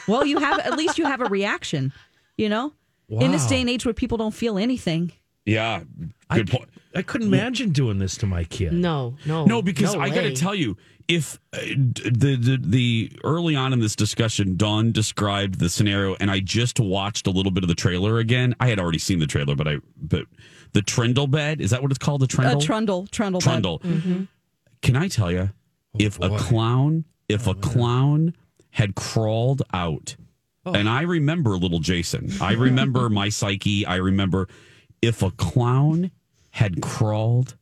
Well, 0.06 0.26
you 0.26 0.38
have, 0.38 0.58
at 0.58 0.76
least 0.76 0.98
you 0.98 1.06
have 1.06 1.20
a 1.20 1.26
reaction, 1.26 1.92
you 2.36 2.48
know? 2.48 2.72
In 3.08 3.30
this 3.30 3.46
day 3.46 3.60
and 3.60 3.70
age 3.70 3.84
where 3.84 3.94
people 3.94 4.18
don't 4.18 4.34
feel 4.34 4.58
anything. 4.58 5.12
Yeah, 5.46 5.82
I, 6.30 6.42
point. 6.42 6.68
I 6.94 7.02
couldn't 7.02 7.28
imagine 7.28 7.70
doing 7.70 7.98
this 7.98 8.16
to 8.18 8.26
my 8.26 8.44
kid. 8.44 8.72
No, 8.72 9.16
no, 9.26 9.44
No, 9.44 9.62
because 9.62 9.94
no 9.94 10.00
I 10.00 10.08
got 10.08 10.22
to 10.22 10.34
tell 10.34 10.54
you, 10.54 10.76
if 11.08 11.38
uh, 11.52 11.58
the, 11.60 12.36
the 12.40 12.58
the 12.60 13.12
early 13.24 13.56
on 13.56 13.72
in 13.72 13.80
this 13.80 13.94
discussion, 13.94 14.56
Dawn 14.56 14.92
described 14.92 15.58
the 15.58 15.68
scenario, 15.68 16.16
and 16.20 16.30
I 16.30 16.40
just 16.40 16.80
watched 16.80 17.26
a 17.26 17.30
little 17.30 17.52
bit 17.52 17.62
of 17.62 17.68
the 17.68 17.74
trailer 17.74 18.18
again. 18.18 18.54
I 18.58 18.68
had 18.68 18.80
already 18.80 18.98
seen 18.98 19.18
the 19.18 19.26
trailer, 19.26 19.54
but 19.54 19.68
I 19.68 19.78
but 20.00 20.26
the 20.72 20.82
Trundle 20.82 21.26
bed 21.26 21.60
is 21.60 21.70
that 21.70 21.82
what 21.82 21.90
it's 21.90 21.98
called? 21.98 22.22
The 22.22 22.26
Trundle. 22.26 22.58
A 22.58 22.62
trundle, 22.62 23.06
trundle. 23.08 23.40
bed. 23.40 23.44
Trundle. 23.44 23.82
Can 24.82 24.96
I 24.96 25.08
tell 25.08 25.30
you, 25.30 25.50
if 25.98 26.20
a 26.20 26.36
clown, 26.38 27.04
if 27.28 27.46
a 27.46 27.54
clown 27.54 28.34
had 28.70 28.94
crawled 28.94 29.62
out, 29.72 30.16
and 30.64 30.88
I 30.88 31.02
remember 31.02 31.50
little 31.50 31.80
Jason, 31.80 32.30
I 32.40 32.52
remember 32.52 33.08
my 33.10 33.28
psyche, 33.28 33.84
I 33.86 33.96
remember 33.96 34.48
if 35.04 35.22
a 35.22 35.30
clown 35.30 36.10
had 36.52 36.80
crawled 36.80 37.56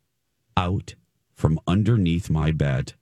out 0.57 0.95
from 1.35 1.59
underneath 1.67 2.31
my 2.31 2.51
bed, 2.53 2.93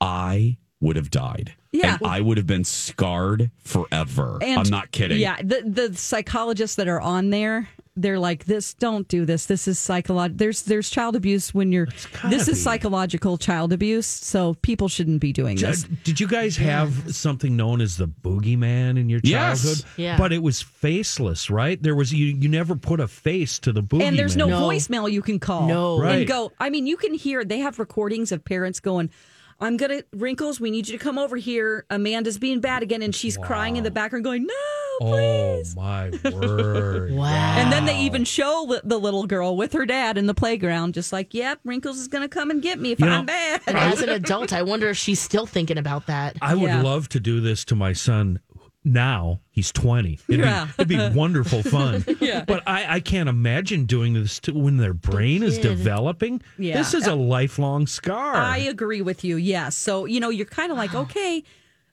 I 0.00 0.58
would 0.80 0.96
have 0.96 1.10
died. 1.10 1.54
Yeah. 1.72 1.96
And 2.00 2.06
I 2.06 2.20
would 2.20 2.36
have 2.36 2.46
been 2.46 2.64
scarred 2.64 3.50
forever. 3.58 4.38
And- 4.42 4.60
I'm 4.60 4.68
not 4.68 4.90
kidding. 4.92 5.18
Yeah, 5.18 5.36
the 5.42 5.62
the 5.66 5.96
psychologists 5.96 6.76
that 6.76 6.88
are 6.88 7.00
on 7.00 7.30
there, 7.30 7.68
they're 7.96 8.18
like, 8.18 8.44
"This, 8.44 8.74
don't 8.74 9.08
do 9.08 9.24
this. 9.24 9.46
This 9.46 9.66
is 9.66 9.78
psychological. 9.78 10.36
There's 10.38 10.62
there's 10.62 10.90
child 10.90 11.16
abuse 11.16 11.54
when 11.54 11.72
you're. 11.72 11.86
gotta 12.12 12.28
This 12.28 12.46
is 12.48 12.62
psychological 12.62 13.38
child 13.38 13.72
abuse. 13.72 14.06
So 14.06 14.54
people 14.62 14.88
shouldn't 14.88 15.20
be 15.20 15.32
doing 15.32 15.56
Did, 15.56 15.68
this. 15.68 15.82
did 16.04 16.20
you 16.20 16.28
guys 16.28 16.56
have 16.58 17.14
something 17.14 17.56
known 17.56 17.80
as 17.80 17.96
the 17.96 18.06
boogeyman 18.06 18.98
in 18.98 19.08
your 19.08 19.20
childhood 19.20 19.30
Yes. 19.30 19.62
childhood? 19.62 19.84
Yeah. 19.96 20.18
But 20.18 20.32
it 20.32 20.42
was 20.42 20.62
faceless, 20.62 21.50
right? 21.50 21.82
There 21.82 21.94
was 21.94 22.12
you. 22.12 22.26
You 22.26 22.48
never 22.48 22.76
put 22.76 23.00
a 23.00 23.08
face 23.08 23.58
to 23.60 23.72
the 23.72 23.82
boogeyman. 23.82 24.02
And 24.02 24.18
there's 24.18 24.36
no, 24.36 24.46
No. 24.46 24.60
voicemail 24.68 25.10
you 25.10 25.22
can 25.22 25.38
call. 25.38 25.66
No. 25.66 25.98
Right. 25.98 26.18
And 26.18 26.26
go. 26.28 26.52
I 26.60 26.70
mean, 26.70 26.86
you 26.86 26.96
can 26.96 27.14
hear. 27.14 27.44
They 27.44 27.58
have 27.60 27.78
recordings 27.78 28.30
of 28.32 28.44
parents 28.44 28.80
going. 28.80 29.10
I'm 29.58 29.78
gonna 29.78 30.02
wrinkles. 30.12 30.60
We 30.60 30.70
need 30.70 30.86
you 30.86 30.98
to 30.98 31.02
come 31.02 31.16
over 31.16 31.36
here. 31.38 31.86
Amanda's 31.88 32.38
being 32.38 32.60
bad 32.60 32.82
again, 32.82 33.00
and 33.00 33.14
she's 33.14 33.38
crying 33.38 33.76
in 33.76 33.84
the 33.84 33.90
background, 33.90 34.22
going, 34.22 34.42
"No, 34.46 34.54
Oh 35.00 35.62
my 35.76 36.10
word! 36.32 37.12
Wow. 37.16 37.56
And 37.58 37.72
then 37.72 37.84
they 37.86 38.00
even 38.00 38.24
show 38.24 38.78
the 38.84 38.98
little 38.98 39.26
girl 39.26 39.56
with 39.56 39.72
her 39.72 39.86
dad 39.86 40.18
in 40.18 40.26
the 40.26 40.34
playground, 40.34 40.94
just 40.94 41.12
like, 41.12 41.32
"Yep, 41.34 41.60
Wrinkles 41.64 41.98
is 41.98 42.08
gonna 42.08 42.28
come 42.28 42.50
and 42.50 42.60
get 42.62 42.78
me 42.80 42.92
if 42.92 43.00
You 43.00 43.06
I'm 43.06 43.20
know, 43.20 43.26
bad." 43.26 43.60
And 43.66 43.76
as 43.76 44.00
an 44.02 44.08
adult, 44.10 44.52
I 44.52 44.62
wonder 44.62 44.88
if 44.88 44.96
she's 44.96 45.20
still 45.20 45.46
thinking 45.46 45.78
about 45.78 46.06
that. 46.06 46.36
I 46.42 46.54
would 46.54 46.62
Yeah. 46.70 46.82
love 46.82 47.08
to 47.10 47.20
do 47.20 47.40
this 47.40 47.64
to 47.66 47.74
my 47.76 47.92
son 47.92 48.40
now 48.88 49.40
he's 49.50 49.72
20. 49.72 50.20
It'd, 50.28 50.40
Yeah. 50.44 50.66
be, 50.78 50.94
it'd 50.94 51.12
be 51.12 51.18
wonderful 51.18 51.62
fun. 51.64 52.04
Yeah. 52.20 52.44
But 52.46 52.62
I, 52.68 52.96
I 52.96 53.00
can't 53.00 53.28
imagine 53.28 53.84
doing 53.84 54.12
this 54.14 54.38
to, 54.40 54.52
when 54.52 54.76
their 54.76 54.94
brain 54.94 55.42
is 55.42 55.58
developing. 55.58 56.40
Yeah. 56.56 56.76
This 56.78 56.94
is 56.94 57.06
a 57.08 57.14
lifelong 57.16 57.88
scar. 57.88 58.34
I 58.36 58.58
agree 58.58 59.02
with 59.02 59.24
you. 59.24 59.36
Yes. 59.36 59.76
So 59.76 60.04
you 60.04 60.20
know, 60.20 60.28
you're 60.30 60.46
kind 60.46 60.70
of 60.70 60.78
like 60.78 60.94
okay, 60.94 61.42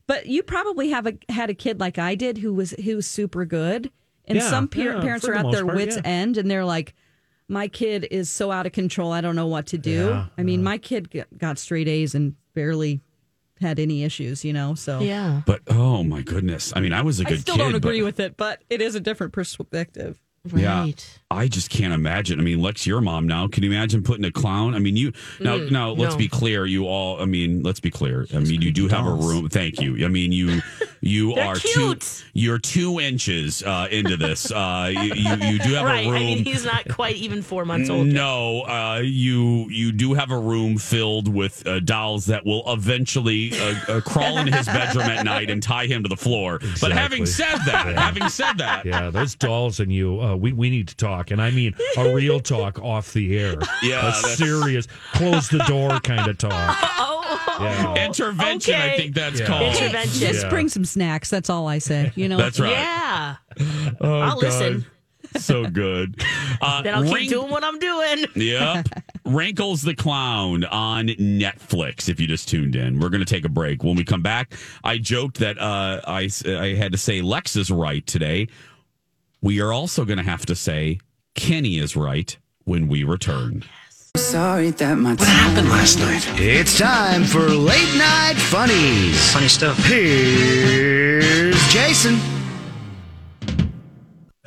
but 0.07 0.25
you 0.25 0.43
probably 0.43 0.89
have 0.89 1.07
a 1.07 1.13
had 1.29 1.49
a 1.49 1.53
kid 1.53 1.79
like 1.79 1.97
I 1.97 2.15
did 2.15 2.37
who 2.37 2.53
was 2.53 2.71
who 2.71 2.97
was 2.97 3.07
super 3.07 3.45
good, 3.45 3.91
and 4.25 4.37
Yeah, 4.37 4.49
some 4.49 4.67
par- 4.67 4.83
yeah, 4.83 5.01
parents 5.01 5.27
are 5.27 5.33
the 5.33 5.39
at 5.47 5.51
their 5.51 5.65
part, 5.65 5.77
wits' 5.77 5.95
yeah. 5.97 6.01
end, 6.05 6.37
and 6.37 6.49
they're 6.49 6.65
like, 6.65 6.93
"My 7.47 7.67
kid 7.67 8.07
is 8.11 8.29
so 8.29 8.51
out 8.51 8.65
of 8.65 8.71
control. 8.71 9.11
I 9.11 9.21
don't 9.21 9.35
know 9.35 9.47
what 9.47 9.67
to 9.67 9.77
do." 9.77 10.07
Yeah, 10.09 10.25
I 10.37 10.43
mean, 10.43 10.63
my 10.63 10.77
kid 10.77 11.25
got 11.37 11.57
straight 11.57 11.87
A's 11.87 12.15
and 12.15 12.35
barely 12.53 13.01
had 13.61 13.79
any 13.79 14.03
issues. 14.03 14.43
You 14.43 14.53
know, 14.53 14.75
so 14.75 14.99
Yeah. 14.99 15.41
But 15.45 15.61
oh 15.67 16.03
my 16.03 16.21
goodness. 16.21 16.73
I 16.75 16.81
mean, 16.81 16.93
I 16.93 17.01
was 17.01 17.19
a 17.19 17.23
good 17.23 17.41
still 17.41 17.55
kid. 17.55 17.61
don't 17.61 17.75
agree 17.75 18.01
but, 18.01 18.05
with 18.05 18.19
it, 18.19 18.37
but 18.37 18.63
it 18.69 18.81
is 18.81 18.95
a 18.95 18.99
different 18.99 19.31
perspective. 19.33 20.19
Yeah. 20.45 20.89
I 21.33 21.47
just 21.47 21.69
can't 21.69 21.93
imagine. 21.93 22.39
I 22.39 22.43
mean, 22.43 22.61
Lex, 22.61 22.85
your 22.85 23.01
mom 23.01 23.27
now. 23.27 23.47
Can 23.47 23.63
you 23.63 23.71
imagine 23.71 24.03
putting 24.03 24.25
a 24.25 24.31
clown? 24.31 24.75
I 24.75 24.79
mean, 24.79 24.95
you 24.95 25.11
now. 25.39 25.57
Mm, 25.57 25.71
now, 25.71 25.91
let's 25.91 26.13
no. 26.13 26.17
be 26.17 26.27
clear. 26.27 26.65
You 26.65 26.85
all. 26.85 27.21
I 27.21 27.25
mean, 27.25 27.63
let's 27.63 27.79
be 27.79 27.89
clear. 27.89 28.27
I 28.33 28.39
mean, 28.39 28.61
you 28.61 28.71
do 28.71 28.87
have 28.87 29.05
a 29.05 29.11
room. 29.11 29.49
Thank 29.49 29.81
you. 29.81 30.05
I 30.05 30.09
mean, 30.09 30.31
you 30.31 30.61
you 31.01 31.33
They're 31.33 31.55
cute. 31.55 32.01
two. 32.01 32.25
You're 32.33 32.59
two 32.59 32.99
inches 32.99 33.63
uh, 33.63 33.87
into 33.89 34.15
this. 34.15 34.51
Uh, 34.51 34.91
you, 34.93 35.13
you 35.15 35.35
you 35.35 35.59
do 35.59 35.73
have 35.73 35.85
right. 35.85 36.05
a 36.05 36.09
room. 36.09 36.15
I 36.15 36.19
mean, 36.19 36.45
he's 36.45 36.65
not 36.65 36.87
quite 36.89 37.15
even 37.15 37.41
four 37.41 37.65
months 37.65 37.89
old. 37.89 38.07
No, 38.07 38.61
uh, 38.61 39.01
you 39.03 39.67
you 39.69 39.91
do 39.91 40.13
have 40.13 40.31
a 40.31 40.37
room 40.37 40.77
filled 40.77 41.27
with 41.27 41.65
uh, 41.65 41.79
dolls 41.79 42.27
that 42.27 42.45
will 42.45 42.63
eventually 42.71 43.53
uh, 43.59 43.75
uh, 43.87 44.01
crawl 44.01 44.37
into 44.37 44.55
his 44.55 44.67
bedroom 44.67 45.05
at 45.05 45.25
night 45.25 45.49
and 45.49 45.63
tie 45.63 45.87
him 45.87 46.03
to 46.03 46.09
the 46.09 46.17
floor. 46.17 46.59
But 46.79 46.91
having 46.91 47.25
said 47.25 47.57
that, 47.65 47.95
having 47.97 48.29
said 48.29 48.57
that, 48.59 48.85
yeah, 48.85 49.09
those 49.09 49.35
dolls 49.35 49.79
and 49.79 49.91
you, 49.91 50.19
uh, 50.33 50.37
we, 50.37 50.51
we 50.53 50.69
need 50.69 50.87
to 50.89 50.95
talk. 50.95 51.31
And 51.31 51.41
I 51.41 51.51
mean 51.51 51.75
a 51.97 52.13
real 52.13 52.39
talk 52.53 52.79
off 52.79 53.13
the 53.13 53.37
air. 53.37 53.55
Yeah, 53.81 53.99
A 53.99 54.11
that's- 54.11 54.37
serious, 54.37 54.87
close 55.13 55.49
the 55.49 55.59
door 55.67 55.99
kind 55.99 56.27
of 56.29 56.37
talk. 56.37 56.77
Oh, 56.99 57.57
Yeah. 57.61 58.05
intervention. 58.05 58.75
I 58.75 58.97
think 58.97 59.15
that's 59.15 59.39
Yeah. 59.39 59.45
called. 59.45 59.75
Intervention. 59.75 60.19
Just 60.19 60.43
Yeah. 60.43 60.49
bring 60.49 60.69
some 60.69 60.85
snacks. 60.85 61.29
That's 61.29 61.49
all 61.49 61.67
I 61.67 61.77
say. 61.79 62.11
You 62.15 62.27
know, 62.29 62.37
That's 62.37 62.59
right. 62.59 62.71
Yeah. 62.71 63.35
Oh, 64.01 64.19
I'll 64.19 64.37
listen. 64.37 64.85
So 65.37 65.65
good. 65.65 66.21
Uh, 66.61 66.81
Then 66.81 66.95
I'll 66.95 67.01
Wrink- 67.03 67.17
keep 67.17 67.29
doing 67.29 67.49
what 67.49 67.61
I'm 67.63 67.77
doing. 67.77 68.25
Yep. 68.35 68.87
Wrinkles 69.25 69.81
the 69.81 69.93
Clown 69.93 70.63
on 70.65 71.07
Netflix. 71.07 72.07
If 72.07 72.21
you 72.21 72.27
just 72.27 72.47
tuned 72.47 72.75
in, 72.77 72.99
we're 72.99 73.09
going 73.09 73.19
to 73.25 73.25
take 73.25 73.43
a 73.43 73.49
break. 73.49 73.83
When 73.83 73.95
we 73.95 74.05
come 74.05 74.21
back, 74.21 74.53
I 74.83 74.97
joked 74.97 75.39
that 75.39 75.57
uh, 75.59 75.99
I, 76.07 76.29
I 76.45 76.75
had 76.75 76.93
to 76.93 76.97
say 76.97 77.21
Lex 77.21 77.57
is 77.57 77.69
right 77.69 78.05
today. 78.07 78.47
We 79.43 79.59
are 79.59 79.73
also 79.73 80.05
going 80.05 80.19
to 80.19 80.23
have 80.23 80.45
to 80.45 80.55
say 80.55 80.99
Kenny 81.35 81.77
is 81.77 81.97
right 81.97 82.37
when 82.63 82.87
we 82.87 83.03
return. 83.03 83.65
Sorry 84.15 84.69
that 84.69 84.95
my 84.95 85.15
What 85.15 85.27
happened 85.27 85.67
last 85.67 85.99
night? 85.99 86.25
It's 86.39 86.79
time 86.79 87.25
for 87.25 87.41
late 87.41 87.93
night 87.97 88.35
funnies. 88.37 89.33
Funny 89.33 89.49
stuff. 89.49 89.77
Here's 89.79 91.57
Jason. 91.67 92.21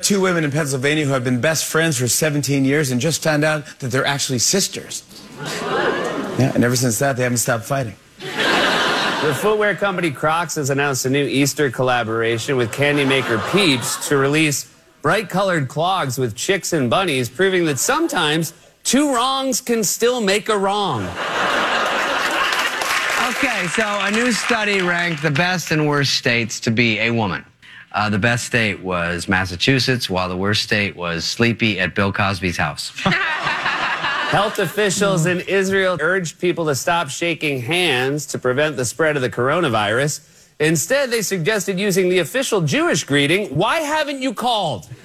Two 0.01 0.19
women 0.19 0.43
in 0.43 0.49
Pennsylvania 0.49 1.05
who 1.05 1.11
have 1.11 1.23
been 1.23 1.41
best 1.41 1.65
friends 1.65 1.99
for 1.99 2.07
17 2.07 2.65
years 2.65 2.89
and 2.89 2.99
just 2.99 3.21
found 3.21 3.43
out 3.43 3.67
that 3.77 3.91
they're 3.91 4.05
actually 4.05 4.39
sisters. 4.39 5.03
Yeah, 6.37 6.51
and 6.53 6.63
ever 6.63 6.75
since 6.75 6.99
that, 6.99 7.17
they 7.17 7.23
haven't 7.23 7.39
stopped 7.39 7.63
fighting. 7.63 7.95
The 8.19 9.33
footwear 9.33 9.73
company 9.73 10.11
Crocs 10.11 10.53
has 10.53 10.69
announced 10.69 11.03
a 11.03 11.09
new 11.09 11.25
Easter 11.25 11.71
collaboration 11.71 12.57
with 12.57 12.71
candy 12.71 13.05
maker 13.05 13.41
Peeps 13.51 14.07
to 14.09 14.17
release 14.17 14.71
bright 15.01 15.29
colored 15.29 15.67
clogs 15.67 16.17
with 16.17 16.35
chicks 16.35 16.73
and 16.73 16.89
bunnies, 16.89 17.29
proving 17.29 17.65
that 17.65 17.79
sometimes 17.79 18.53
two 18.83 19.13
wrongs 19.13 19.61
can 19.61 19.83
still 19.83 20.21
make 20.21 20.49
a 20.49 20.57
wrong. 20.57 21.03
Okay, 23.29 23.67
so 23.67 23.83
a 23.85 24.11
new 24.11 24.31
study 24.31 24.81
ranked 24.81 25.21
the 25.21 25.31
best 25.31 25.71
and 25.71 25.87
worst 25.87 26.15
states 26.15 26.59
to 26.61 26.71
be 26.71 26.99
a 26.99 27.11
woman. 27.11 27.45
Uh, 27.91 28.09
the 28.09 28.19
best 28.19 28.45
state 28.45 28.81
was 28.81 29.27
Massachusetts, 29.27 30.09
while 30.09 30.29
the 30.29 30.37
worst 30.37 30.63
state 30.63 30.95
was 30.95 31.25
sleepy 31.25 31.79
at 31.79 31.95
Bill 31.95 32.11
Cosby's 32.11 32.57
house. 32.57 32.91
Health 34.27 34.59
officials 34.59 35.25
in 35.25 35.39
Israel 35.41 35.97
urged 36.01 36.39
people 36.39 36.65
to 36.65 36.75
stop 36.75 37.07
shaking 37.07 37.61
hands 37.61 38.25
to 38.25 38.37
prevent 38.37 38.75
the 38.75 38.83
spread 38.83 39.15
of 39.15 39.21
the 39.21 39.29
coronavirus. 39.29 40.19
Instead, 40.59 41.11
they 41.11 41.21
suggested 41.21 41.79
using 41.79 42.09
the 42.09 42.17
official 42.17 42.61
Jewish 42.61 43.03
greeting, 43.03 43.55
Why 43.55 43.77
haven't 43.81 44.21
you 44.23 44.33
called? 44.33 44.87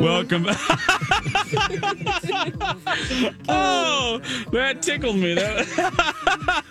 Welcome. 0.00 0.46
oh, 3.48 4.20
that 4.50 4.82
tickled 4.82 5.16
me. 5.16 5.34
That- 5.34 6.64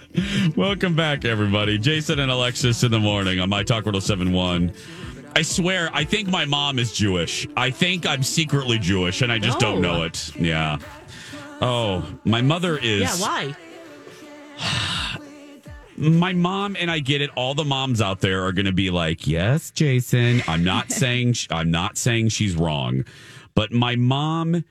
Welcome 0.58 0.94
back, 0.96 1.24
everybody. 1.24 1.78
Jason 1.78 2.20
and 2.20 2.30
Alexis 2.30 2.84
in 2.84 2.92
the 2.92 3.00
morning 3.00 3.40
on 3.40 3.48
My 3.50 3.64
Talk 3.64 3.86
1071. 3.86 4.74
I 5.38 5.42
swear, 5.42 5.90
I 5.94 6.04
think 6.04 6.28
my 6.28 6.44
mom 6.44 6.78
is 6.80 6.92
Jewish. 6.92 7.48
I 7.56 7.70
think 7.70 8.06
I'm 8.06 8.24
secretly 8.24 8.78
Jewish, 8.78 9.22
and 9.22 9.32
I 9.32 9.40
just 9.40 9.60
don't 9.60 9.80
know 9.80 10.04
it. 10.04 10.36
Yeah. 10.36 10.80
Oh, 11.62 12.04
my 12.26 12.42
mother 12.42 12.78
is. 12.78 13.02
Yeah, 13.02 13.16
why? 13.16 13.56
My 16.02 16.34
mom 16.34 16.76
and 16.80 16.90
I 16.90 17.00
get 17.00 17.22
it. 17.22 17.30
All 17.36 17.54
the 17.54 17.64
moms 17.64 18.02
out 18.02 18.22
there 18.22 18.44
are 18.46 18.52
going 18.52 18.66
to 18.66 18.72
be 18.72 18.90
like, 18.90 19.28
"Yes, 19.28 19.72
Jason." 19.72 20.42
I'm 20.48 20.64
not 20.64 20.92
saying 20.92 21.36
I'm 21.50 21.72
not 21.72 21.98
saying 21.98 22.30
she's 22.30 22.56
wrong, 22.56 23.06
but 23.54 23.72
my 23.72 23.96
mom, 23.96 24.64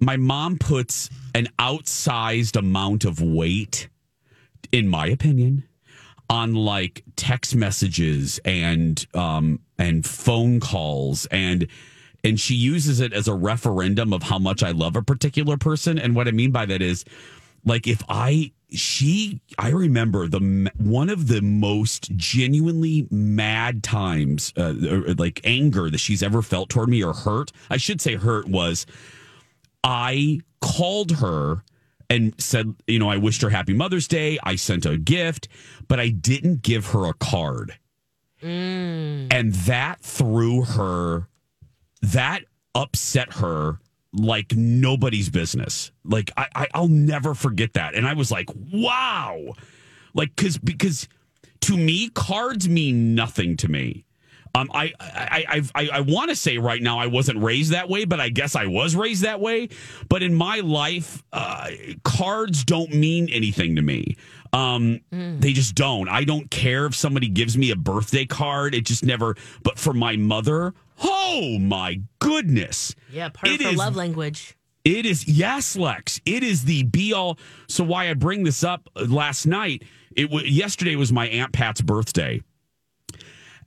my 0.00 0.16
mom 0.16 0.58
puts 0.58 1.10
an 1.34 1.48
outsized 1.58 2.56
amount 2.56 3.04
of 3.04 3.20
weight, 3.20 3.88
in 4.72 4.88
my 4.88 5.06
opinion, 5.06 5.64
on 6.30 6.54
like 6.54 7.04
text 7.16 7.54
messages 7.54 8.40
and 8.44 9.06
um 9.14 9.60
and 9.78 10.06
phone 10.06 10.60
calls 10.60 11.26
and 11.26 11.66
and 12.24 12.40
she 12.40 12.54
uses 12.54 13.00
it 13.00 13.12
as 13.12 13.28
a 13.28 13.34
referendum 13.34 14.12
of 14.12 14.24
how 14.24 14.38
much 14.38 14.62
I 14.62 14.72
love 14.72 14.96
a 14.96 15.02
particular 15.02 15.56
person 15.56 15.98
and 15.98 16.16
what 16.16 16.26
I 16.26 16.32
mean 16.32 16.50
by 16.50 16.66
that 16.66 16.82
is 16.82 17.04
like 17.64 17.86
if 17.86 18.02
I 18.08 18.52
she 18.70 19.40
I 19.58 19.70
remember 19.70 20.28
the 20.28 20.70
one 20.76 21.08
of 21.08 21.28
the 21.28 21.40
most 21.40 22.14
genuinely 22.16 23.08
mad 23.10 23.82
times 23.82 24.52
uh, 24.56 24.74
or, 24.90 25.14
like 25.14 25.40
anger 25.44 25.90
that 25.90 25.98
she's 25.98 26.22
ever 26.22 26.42
felt 26.42 26.68
toward 26.68 26.88
me 26.88 27.02
or 27.02 27.14
hurt 27.14 27.50
I 27.70 27.78
should 27.78 28.00
say 28.00 28.16
hurt 28.16 28.46
was 28.46 28.86
I 29.82 30.40
called 30.60 31.12
her 31.18 31.62
and 32.10 32.34
said, 32.38 32.74
you 32.86 32.98
know, 32.98 33.10
I 33.10 33.16
wished 33.16 33.42
her 33.42 33.50
happy 33.50 33.74
Mother's 33.74 34.08
Day. 34.08 34.38
I 34.42 34.56
sent 34.56 34.86
a 34.86 34.96
gift, 34.96 35.48
but 35.88 36.00
I 36.00 36.08
didn't 36.08 36.62
give 36.62 36.86
her 36.88 37.06
a 37.06 37.14
card. 37.14 37.78
Mm. 38.42 39.32
And 39.32 39.54
that 39.54 40.00
threw 40.00 40.64
her, 40.64 41.28
that 42.00 42.44
upset 42.74 43.34
her 43.34 43.80
like 44.12 44.52
nobody's 44.54 45.28
business. 45.28 45.92
Like 46.04 46.30
I, 46.36 46.46
I 46.54 46.66
I'll 46.74 46.88
never 46.88 47.34
forget 47.34 47.74
that. 47.74 47.94
And 47.94 48.06
I 48.06 48.14
was 48.14 48.30
like, 48.30 48.48
wow. 48.72 49.52
Like 50.14 50.34
cause 50.36 50.58
because 50.58 51.08
to 51.62 51.76
me, 51.76 52.08
cards 52.10 52.68
mean 52.68 53.14
nothing 53.14 53.56
to 53.58 53.68
me. 53.68 54.04
Um, 54.54 54.70
I 54.72 54.92
I 54.98 55.44
I 55.48 55.62
I, 55.74 55.88
I 55.92 56.00
want 56.00 56.30
to 56.30 56.36
say 56.36 56.58
right 56.58 56.80
now 56.80 56.98
I 56.98 57.06
wasn't 57.06 57.42
raised 57.42 57.72
that 57.72 57.88
way, 57.88 58.06
but 58.06 58.18
I 58.18 58.30
guess 58.30 58.56
I 58.56 58.66
was 58.66 58.96
raised 58.96 59.22
that 59.22 59.40
way. 59.40 59.68
But 60.08 60.22
in 60.22 60.34
my 60.34 60.60
life, 60.60 61.22
uh, 61.32 61.68
cards 62.02 62.64
don't 62.64 62.92
mean 62.94 63.28
anything 63.30 63.76
to 63.76 63.82
me. 63.82 64.16
Um, 64.52 65.00
they 65.40 65.52
just 65.52 65.74
don't. 65.74 66.08
I 66.08 66.24
don't 66.24 66.50
care 66.50 66.86
if 66.86 66.94
somebody 66.94 67.28
gives 67.28 67.58
me 67.58 67.70
a 67.70 67.76
birthday 67.76 68.24
card. 68.24 68.74
It 68.74 68.86
just 68.86 69.04
never. 69.04 69.36
But 69.62 69.78
for 69.78 69.92
my 69.92 70.16
mother, 70.16 70.72
oh 71.02 71.58
my 71.58 72.00
goodness, 72.18 72.94
Yeah, 73.12 73.28
part 73.28 73.52
It 73.52 73.60
of 73.60 73.66
her 73.66 73.72
is- 73.72 73.78
love 73.78 73.96
language. 73.96 74.56
it 74.84 75.04
is 75.06 75.26
yes, 75.28 75.76
Lex. 75.76 76.20
It 76.24 76.42
is 76.42 76.64
the 76.64 76.82
be 76.84 77.12
all. 77.12 77.38
So 77.68 77.84
why 77.84 78.08
I 78.10 78.14
bring 78.14 78.44
this 78.44 78.62
up 78.64 78.88
uh, 78.96 79.04
last 79.08 79.46
night? 79.46 79.82
It 80.16 80.30
was 80.30 80.44
yesterday 80.48 80.96
was 80.96 81.12
my 81.12 81.28
aunt 81.28 81.52
Pat's 81.52 81.80
birthday, 81.80 82.40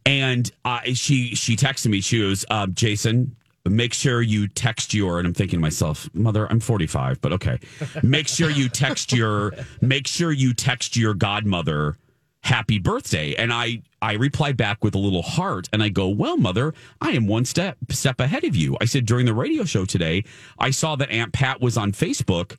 and 0.05 0.51
uh, 0.65 0.82
she 0.93 1.36
she 1.36 1.55
texted 1.55 1.88
me. 1.88 2.01
She 2.01 2.19
goes, 2.19 2.43
uh, 2.49 2.67
"Jason, 2.67 3.36
make 3.65 3.93
sure 3.93 4.21
you 4.21 4.47
text 4.47 4.93
your." 4.93 5.19
And 5.19 5.27
I'm 5.27 5.34
thinking 5.34 5.57
to 5.59 5.61
myself, 5.61 6.09
"Mother, 6.13 6.47
I'm 6.49 6.59
45, 6.59 7.21
but 7.21 7.34
okay. 7.34 7.59
Make 8.03 8.27
sure 8.27 8.49
you 8.49 8.67
text 8.69 9.13
your. 9.13 9.53
Make 9.82 10.07
sure 10.07 10.32
you 10.32 10.53
text 10.53 10.97
your 10.97 11.13
godmother." 11.13 11.97
Happy 12.43 12.79
birthday 12.79 13.35
and 13.35 13.53
i 13.53 13.81
i 14.01 14.13
replied 14.13 14.57
back 14.57 14.83
with 14.83 14.95
a 14.95 14.97
little 14.97 15.21
heart 15.21 15.69
and 15.71 15.83
i 15.83 15.89
go 15.89 16.09
well 16.09 16.37
mother 16.37 16.73
i 16.99 17.11
am 17.11 17.27
one 17.27 17.45
step 17.45 17.77
step 17.89 18.19
ahead 18.19 18.43
of 18.43 18.55
you 18.55 18.75
i 18.81 18.85
said 18.85 19.05
during 19.05 19.25
the 19.25 19.33
radio 19.33 19.63
show 19.63 19.85
today 19.85 20.23
i 20.57 20.71
saw 20.71 20.95
that 20.95 21.09
aunt 21.11 21.31
pat 21.33 21.61
was 21.61 21.77
on 21.77 21.91
facebook 21.91 22.57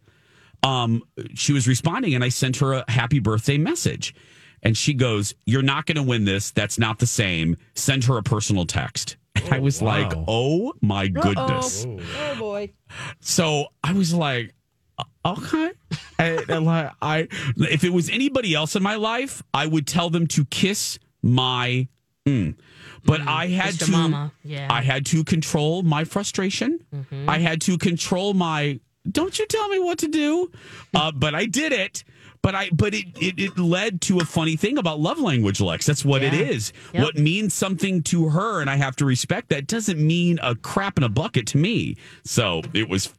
um, 0.62 1.02
she 1.34 1.52
was 1.52 1.66
responding, 1.66 2.14
and 2.14 2.22
I 2.22 2.28
sent 2.28 2.56
her 2.58 2.72
a 2.74 2.90
happy 2.90 3.18
birthday 3.18 3.58
message. 3.58 4.14
And 4.62 4.76
she 4.76 4.94
goes, 4.94 5.34
You're 5.44 5.62
not 5.62 5.86
going 5.86 5.96
to 5.96 6.02
win 6.02 6.24
this. 6.24 6.52
That's 6.52 6.78
not 6.78 6.98
the 6.98 7.06
same. 7.06 7.56
Send 7.74 8.04
her 8.04 8.16
a 8.16 8.22
personal 8.22 8.64
text. 8.64 9.16
And 9.34 9.48
I 9.52 9.58
was 9.58 9.82
like, 9.82 10.12
Oh 10.28 10.72
my 10.80 11.08
goodness. 11.08 11.84
Oh 11.84 12.34
boy. 12.38 12.72
So 13.20 13.66
I 13.82 13.92
was 13.92 14.14
like, 14.14 14.54
okay. 15.24 15.70
And, 16.18 16.50
and 16.50 16.64
like, 16.66 16.90
I, 17.00 17.28
if 17.56 17.84
it 17.84 17.90
was 17.90 18.08
anybody 18.10 18.54
else 18.54 18.76
in 18.76 18.82
my 18.82 18.96
life, 18.96 19.42
I 19.52 19.66
would 19.66 19.86
tell 19.86 20.10
them 20.10 20.26
to 20.28 20.44
kiss 20.46 20.98
my. 21.22 21.88
Mm. 22.26 22.56
But 23.04 23.20
I 23.22 23.48
had 23.48 23.74
to. 23.80 23.90
Mama, 23.90 24.32
yeah. 24.44 24.68
I 24.70 24.80
had 24.82 25.06
to 25.06 25.24
control 25.24 25.82
my 25.82 26.04
frustration. 26.04 26.78
I 27.26 27.38
had 27.38 27.60
to 27.62 27.76
control 27.78 28.32
my. 28.34 28.78
Don't 29.10 29.36
you 29.38 29.46
tell 29.46 29.68
me 29.68 29.80
what 29.80 29.98
to 29.98 30.08
do? 30.08 30.50
Uh, 30.94 31.10
but 31.10 31.34
I 31.34 31.46
did 31.46 31.72
it. 31.72 32.04
But 32.42 32.54
I. 32.54 32.68
But 32.72 32.94
it, 32.94 33.06
it. 33.20 33.34
It 33.38 33.58
led 33.58 34.00
to 34.02 34.18
a 34.20 34.24
funny 34.24 34.54
thing 34.56 34.78
about 34.78 35.00
love 35.00 35.18
language, 35.18 35.60
Lex. 35.60 35.86
That's 35.86 36.04
what 36.04 36.22
it 36.22 36.32
Yeah. 36.34 36.40
is. 36.42 36.72
Yep. 36.92 37.02
What 37.02 37.18
means 37.18 37.54
something 37.54 38.02
to 38.04 38.28
her, 38.28 38.60
and 38.60 38.68
I 38.70 38.76
have 38.76 38.94
to 38.96 39.04
respect 39.04 39.48
that. 39.48 39.66
Doesn't 39.66 39.98
mean 39.98 40.38
a 40.42 40.54
crap 40.54 40.98
in 40.98 41.02
a 41.02 41.08
bucket 41.08 41.46
to 41.48 41.58
me. 41.58 41.96
So 42.24 42.62
it 42.74 42.88
was 42.88 43.12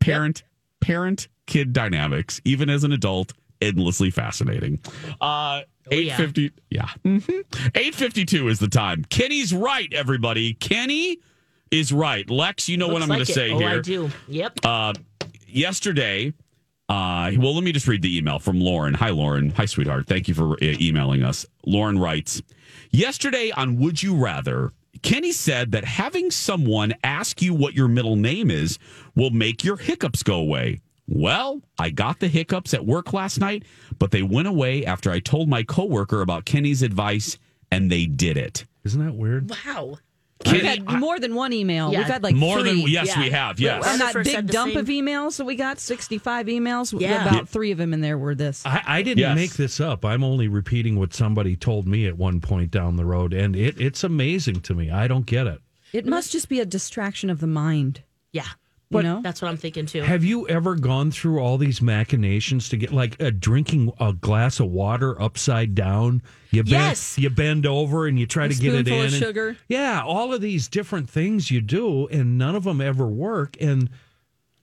parent 0.00 0.44
parent 0.88 1.28
kid 1.46 1.74
dynamics 1.74 2.40
even 2.46 2.70
as 2.70 2.82
an 2.82 2.92
adult 2.92 3.34
endlessly 3.60 4.10
fascinating. 4.10 4.78
Uh 5.20 5.60
Oh, 5.90 5.94
yeah. 5.94 6.14
850 6.20 6.52
yeah, 6.70 6.88
Mhm. 7.02 7.44
852 7.74 8.48
is 8.48 8.58
the 8.58 8.68
time. 8.68 9.04
Kenny's 9.08 9.54
right 9.54 9.90
everybody. 9.94 10.52
Kenny 10.52 11.18
is 11.70 11.92
right. 11.92 12.28
Lex 12.28 12.68
you 12.68 12.76
know 12.76 12.88
what 12.88 13.00
i'm 13.02 13.08
going 13.08 13.20
to 13.20 13.24
say 13.26 13.50
oh, 13.50 13.58
here. 13.58 13.68
I 13.68 13.78
do. 13.80 14.10
Yep. 14.28 14.60
uh 14.64 14.92
yesterday 15.46 16.32
uh 16.90 17.30
well 17.38 17.54
let 17.54 17.64
me 17.64 17.72
just 17.72 17.88
read 17.88 18.02
the 18.02 18.16
email 18.18 18.38
from 18.38 18.58
lauren. 18.60 18.92
Hi 18.94 19.10
lauren. 19.10 19.50
Hi 19.50 19.64
sweetheart. 19.66 20.06
Thank 20.06 20.28
you 20.28 20.34
for 20.34 20.52
uh, 20.54 20.56
emailing 20.80 21.22
us. 21.22 21.46
Lauren 21.66 21.98
writes 21.98 22.42
yesterday 22.90 23.50
on 23.50 23.76
would 23.78 24.02
you 24.02 24.14
rather 24.14 24.72
kenny 25.02 25.32
said 25.32 25.72
that 25.72 25.84
having 25.84 26.30
someone 26.30 26.92
ask 27.04 27.40
you 27.42 27.54
what 27.54 27.74
your 27.74 27.88
middle 27.88 28.16
name 28.16 28.50
is 28.50 28.78
will 29.14 29.30
make 29.30 29.64
your 29.64 29.76
hiccups 29.76 30.22
go 30.22 30.36
away 30.36 30.80
well 31.06 31.60
i 31.78 31.88
got 31.90 32.18
the 32.20 32.28
hiccups 32.28 32.74
at 32.74 32.84
work 32.84 33.12
last 33.12 33.38
night 33.38 33.62
but 33.98 34.10
they 34.10 34.22
went 34.22 34.48
away 34.48 34.84
after 34.84 35.10
i 35.10 35.18
told 35.20 35.48
my 35.48 35.62
coworker 35.62 36.20
about 36.20 36.44
kenny's 36.44 36.82
advice 36.82 37.38
and 37.70 37.90
they 37.92 38.06
did 38.06 38.36
it 38.36 38.64
Isn't 38.84 39.04
that 39.04 39.14
weird? 39.14 39.50
Wow. 39.50 39.98
We've 40.46 40.62
had 40.62 40.88
more 40.88 41.18
than 41.18 41.34
one 41.34 41.52
email. 41.52 41.92
Yeah. 41.92 41.98
We've 41.98 42.06
had 42.06 42.22
like 42.22 42.34
more 42.36 42.60
three. 42.60 42.82
than 42.82 42.90
yes 42.92 43.08
Yeah. 43.08 43.20
we 43.20 43.30
have 43.30 43.58
yes 43.58 43.84
And 43.86 44.00
that 44.00 44.14
big 44.24 44.46
dump 44.46 44.76
of 44.76 44.86
emails 44.86 45.36
that 45.38 45.44
we 45.44 45.56
got, 45.56 45.80
65 45.80 46.46
emails, 46.46 46.98
Yeah. 46.98 47.26
about 47.28 47.48
three 47.48 47.72
of 47.72 47.78
them 47.78 47.92
in 47.92 48.00
there 48.00 48.16
were 48.16 48.34
this. 48.34 48.64
I, 48.64 48.82
I 48.86 49.02
didn't 49.02 49.18
Yes. 49.18 49.34
make 49.34 49.52
this 49.54 49.80
up. 49.80 50.04
I'm 50.04 50.22
only 50.22 50.46
repeating 50.48 50.98
what 50.98 51.12
somebody 51.12 51.56
told 51.56 51.88
me 51.88 52.06
at 52.06 52.16
one 52.16 52.40
point 52.40 52.70
down 52.70 52.96
the 52.96 53.04
road, 53.04 53.32
and 53.32 53.56
it, 53.56 53.80
it's 53.80 54.04
amazing 54.04 54.60
to 54.62 54.74
me. 54.74 54.90
I 54.90 55.08
don't 55.08 55.26
get 55.26 55.46
it. 55.48 55.60
It 55.92 56.06
must 56.06 56.30
just 56.32 56.48
be 56.48 56.60
a 56.60 56.66
distraction 56.66 57.30
of 57.30 57.40
the 57.40 57.46
mind. 57.46 58.02
Yeah. 58.32 58.44
You 58.90 59.02
know? 59.02 59.20
That's 59.22 59.42
what 59.42 59.48
I'm 59.48 59.58
thinking 59.58 59.84
too. 59.84 60.00
Have 60.02 60.24
you 60.24 60.48
ever 60.48 60.74
gone 60.74 61.10
through 61.10 61.40
all 61.40 61.58
these 61.58 61.82
machinations 61.82 62.70
to 62.70 62.76
get 62.78 62.90
like 62.90 63.22
uh, 63.22 63.30
drinking 63.38 63.92
a 64.00 64.14
glass 64.14 64.60
of 64.60 64.68
water 64.70 65.20
upside 65.20 65.74
down? 65.74 66.22
You 66.50 66.62
bend, 66.62 66.70
Yes. 66.70 67.18
you 67.18 67.28
bend 67.28 67.66
over 67.66 68.06
and 68.06 68.18
you 68.18 68.26
try 68.26 68.46
A 68.46 68.48
to 68.48 68.54
get 68.54 68.74
it 68.74 68.88
in. 68.88 68.94
of 68.94 69.04
and- 69.04 69.12
sugar. 69.12 69.56
yeah, 69.68 70.02
all 70.02 70.32
of 70.32 70.40
these 70.40 70.68
different 70.68 71.10
things 71.10 71.50
you 71.50 71.60
do, 71.60 72.06
and 72.08 72.38
none 72.38 72.56
of 72.56 72.64
them 72.64 72.80
ever 72.80 73.06
work. 73.06 73.58
And 73.60 73.90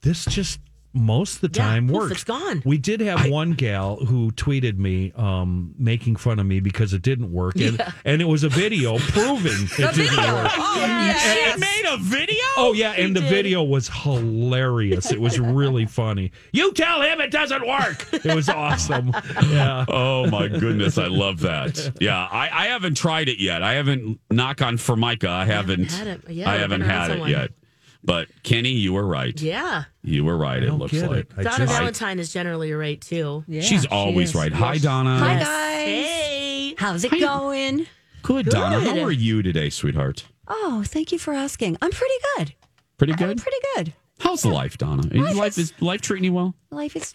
this 0.01 0.25
just 0.25 0.59
most 0.95 1.43
of 1.43 1.51
the 1.51 1.59
Yeah, 1.59 1.65
time 1.65 1.87
poof, 1.87 1.95
works. 1.95 2.11
it's 2.13 2.23
gone. 2.23 2.61
We 2.65 2.77
did 2.77 3.01
have 3.01 3.29
one 3.29 3.51
gal 3.51 3.97
who 3.97 4.31
tweeted 4.31 4.77
me 4.77 5.11
um, 5.15 5.75
making 5.77 6.15
fun 6.15 6.39
of 6.39 6.45
me 6.45 6.59
because 6.61 6.93
it 6.93 7.01
didn't 7.01 7.31
work, 7.31 7.55
and, 7.57 7.79
and 8.05 8.21
it 8.21 8.25
was 8.25 8.43
a 8.43 8.49
video 8.49 8.97
proving 8.99 9.67
it 9.77 9.93
didn't 9.95 10.33
work. 10.33 10.51
she 10.51 11.59
made 11.59 11.83
a 11.87 11.97
video 11.97 12.35
Oh 12.57 12.73
yeah, 12.75 12.91
and 12.93 13.15
the 13.15 13.21
video 13.21 13.61
was 13.63 13.89
hilarious. 13.89 15.11
It 15.11 15.19
was 15.19 15.39
really 15.39 15.85
funny. 15.85 16.31
You 16.53 16.71
tell 16.73 17.01
him 17.01 17.19
it 17.21 17.31
doesn't 17.31 17.67
work. 17.67 18.07
It 18.13 18.33
was 18.33 18.49
awesome. 18.49 19.11
Yeah. 19.49 19.85
Oh 20.15 20.27
my 20.29 20.47
goodness, 20.47 20.97
I 20.97 21.07
love 21.07 21.41
that. 21.41 21.93
Yeah, 21.99 22.17
I, 22.31 22.49
I 22.51 22.65
haven't 22.67 22.95
tried 22.95 23.29
it 23.29 23.39
yet. 23.39 23.61
I 23.61 23.73
haven't 23.73 24.19
knock 24.31 24.61
on 24.61 24.77
Formica. 24.77 25.29
I 25.29 25.45
haven't. 25.45 25.91
had 25.91 26.07
it. 26.07 26.29
Yeah, 26.29 26.49
I 26.49 26.55
I've 26.55 26.61
haven't 26.61 26.81
had 26.81 27.11
it 27.11 27.27
yet. 27.27 27.51
But 28.05 28.27
Kenny, 28.43 28.69
you 28.69 28.93
were 28.93 29.05
right. 29.05 29.39
Yeah. 29.41 29.85
You 30.03 30.23
were 30.23 30.37
right. 30.37 30.61
It 30.61 30.71
looks 30.73 30.93
get 30.93 31.09
like 31.09 31.19
it. 31.19 31.31
I 31.37 31.43
Donna 31.43 31.57
just- 31.65 31.73
Valentine 31.77 32.19
is 32.19 32.31
generally 32.31 32.71
right 32.73 33.01
too. 33.01 33.43
Yeah, 33.47 33.61
she's 33.61 33.81
she 33.81 33.87
always 33.87 34.29
is. 34.29 34.35
right. 34.35 34.53
Hi, 34.53 34.77
Donna. 34.77 35.17
Hi, 35.17 35.39
guys. 35.39 35.45
Hey. 35.85 36.75
How's 36.77 37.03
it 37.03 37.11
going? 37.19 37.87
Good, 38.21 38.47
Donna. 38.47 38.79
How 38.79 38.99
are 39.03 39.11
you 39.11 39.41
today, 39.41 39.69
sweetheart? 39.69 40.25
Oh, 40.47 40.83
thank 40.85 41.11
you 41.11 41.17
for 41.19 41.33
asking. 41.33 41.77
I'm 41.81 41.91
pretty 41.91 42.13
good. 42.37 42.53
Pretty 42.97 43.13
I'm 43.13 43.19
good. 43.19 43.37
pretty 43.41 43.57
good. 43.75 43.93
How's 44.19 44.45
life, 44.45 44.77
Donna? 44.77 45.07
Is 45.11 45.35
life 45.35 45.57
is 45.57 45.73
life 45.81 46.01
treating 46.01 46.25
you 46.25 46.33
well? 46.33 46.55
Life 46.71 46.95
is. 46.95 47.13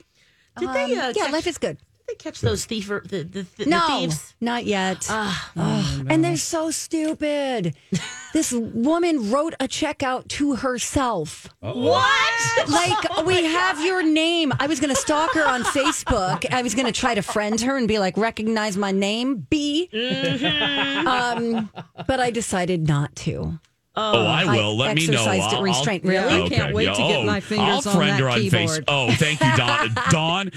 Did 0.58 0.68
they, 0.74 0.84
um, 0.84 0.90
uh, 0.90 0.94
yeah, 0.94 1.12
catch- 1.12 1.32
life 1.32 1.46
is 1.46 1.58
good. 1.58 1.78
They 2.10 2.16
catch 2.16 2.40
those 2.40 2.64
thief 2.64 2.88
the 2.88 3.00
the, 3.04 3.22
the, 3.22 3.46
the 3.56 3.66
no, 3.66 3.86
thieves. 3.86 4.34
not 4.40 4.64
yet. 4.64 5.06
Ah. 5.08 5.52
Ugh. 5.56 6.06
And 6.10 6.24
they're 6.24 6.36
so 6.36 6.72
stupid. 6.72 7.76
this 8.32 8.52
woman 8.52 9.30
wrote 9.30 9.54
a 9.60 9.68
check 9.68 10.02
out 10.02 10.28
to 10.30 10.56
herself. 10.56 11.48
What? 11.60 12.68
Like, 12.68 13.16
we 13.26 13.44
have 13.44 13.84
your 13.84 14.02
name. 14.02 14.52
I 14.58 14.66
was 14.66 14.80
going 14.80 14.92
to 14.92 15.00
stalk 15.00 15.34
her 15.34 15.46
on 15.46 15.62
Facebook. 15.62 16.52
I 16.52 16.62
was 16.62 16.74
going 16.74 16.86
to 16.86 16.92
try 16.92 17.14
to 17.14 17.22
friend 17.22 17.60
her 17.60 17.76
and 17.76 17.86
be 17.86 18.00
like, 18.00 18.16
recognize 18.16 18.76
my 18.76 18.90
name, 18.90 19.46
B. 19.48 19.88
Mm-hmm. 19.92 21.06
Um, 21.06 21.70
but 22.08 22.18
I 22.18 22.32
decided 22.32 22.88
not 22.88 23.14
to. 23.16 23.60
Oh, 23.96 24.12
oh 24.14 24.26
I 24.26 24.44
will. 24.44 24.76
Let 24.76 24.96
me 24.96 25.06
know. 25.08 25.24
I'll- 25.24 25.62
restraint. 25.62 26.04
Yeah, 26.04 26.26
Really? 26.26 26.44
I 26.44 26.48
can't 26.48 26.74
wait 26.74 26.86
to 26.86 27.02
get 27.02 27.24
my 27.24 27.38
oh, 27.38 27.40
fingers 27.40 27.86
I'll 27.86 27.92
on 27.92 27.96
friend 27.98 28.12
that 28.12 28.20
her 28.20 28.28
on 28.28 28.40
keyboard. 28.40 28.68
Face. 28.70 28.80
Oh, 28.86 29.10
thank 29.12 29.40
you, 29.40 29.56
Don. 29.56 29.90
Don, 30.10 30.50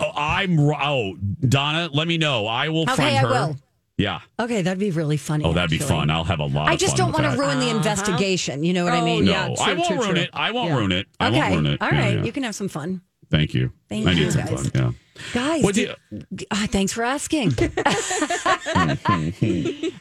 oh, 0.00 0.12
I'm. 0.14 0.58
Oh, 0.60 1.16
Donna, 1.48 1.88
let 1.92 2.06
me 2.06 2.18
know. 2.18 2.46
I 2.46 2.68
will 2.68 2.82
Okay, 2.82 2.94
friend 2.94 3.16
I 3.16 3.20
her. 3.20 3.28
will. 3.28 3.56
Yeah. 3.96 4.20
Okay, 4.40 4.62
that'd 4.62 4.78
be 4.80 4.90
really 4.90 5.16
funny. 5.16 5.44
Oh, 5.44 5.52
that'd 5.52 5.70
be 5.70 5.78
fun. 5.78 6.10
I'll 6.10 6.24
have 6.24 6.40
a 6.40 6.44
lot. 6.46 6.66
Of. 6.66 6.72
I 6.72 6.76
just 6.76 6.96
don't 6.96 7.12
want 7.12 7.24
to 7.24 7.38
ruin 7.40 7.60
the 7.60 7.66
uh-huh. 7.66 7.76
investigation. 7.76 8.64
You 8.64 8.72
know 8.72 8.84
what 8.84 8.92
I 8.92 9.00
Oh, 9.00 9.04
mean? 9.04 9.24
No, 9.24 9.30
Yeah, 9.30 9.54
I 9.60 9.74
won't 9.74 9.86
true, 9.86 9.96
ruin 9.98 10.10
true. 10.14 10.22
it. 10.22 10.30
I 10.32 10.50
won't 10.50 10.70
Yeah. 10.70 10.76
ruin 10.76 10.92
it. 10.92 11.06
I 11.20 11.28
okay. 11.28 11.38
won't 11.38 11.52
ruin 11.52 11.66
it. 11.66 11.82
All 11.82 11.90
Yeah, 11.92 12.24
You 12.24 12.32
can 12.32 12.42
have 12.42 12.54
some 12.56 12.68
fun. 12.68 13.02
Thank 13.30 13.54
you. 13.54 13.72
Thank 13.88 14.06
I 14.06 14.14
need 14.14 14.20
you, 14.20 14.30
some 14.32 14.46
guys. 14.46 14.68
fun. 14.68 14.70
Yeah. 14.74 14.90
Guys, 15.32 15.62
What 15.62 15.74
do 15.76 15.92
did- 16.12 16.44
uh, 16.50 16.66
thanks 16.66 16.92
for 16.92 17.04
asking. 17.04 17.52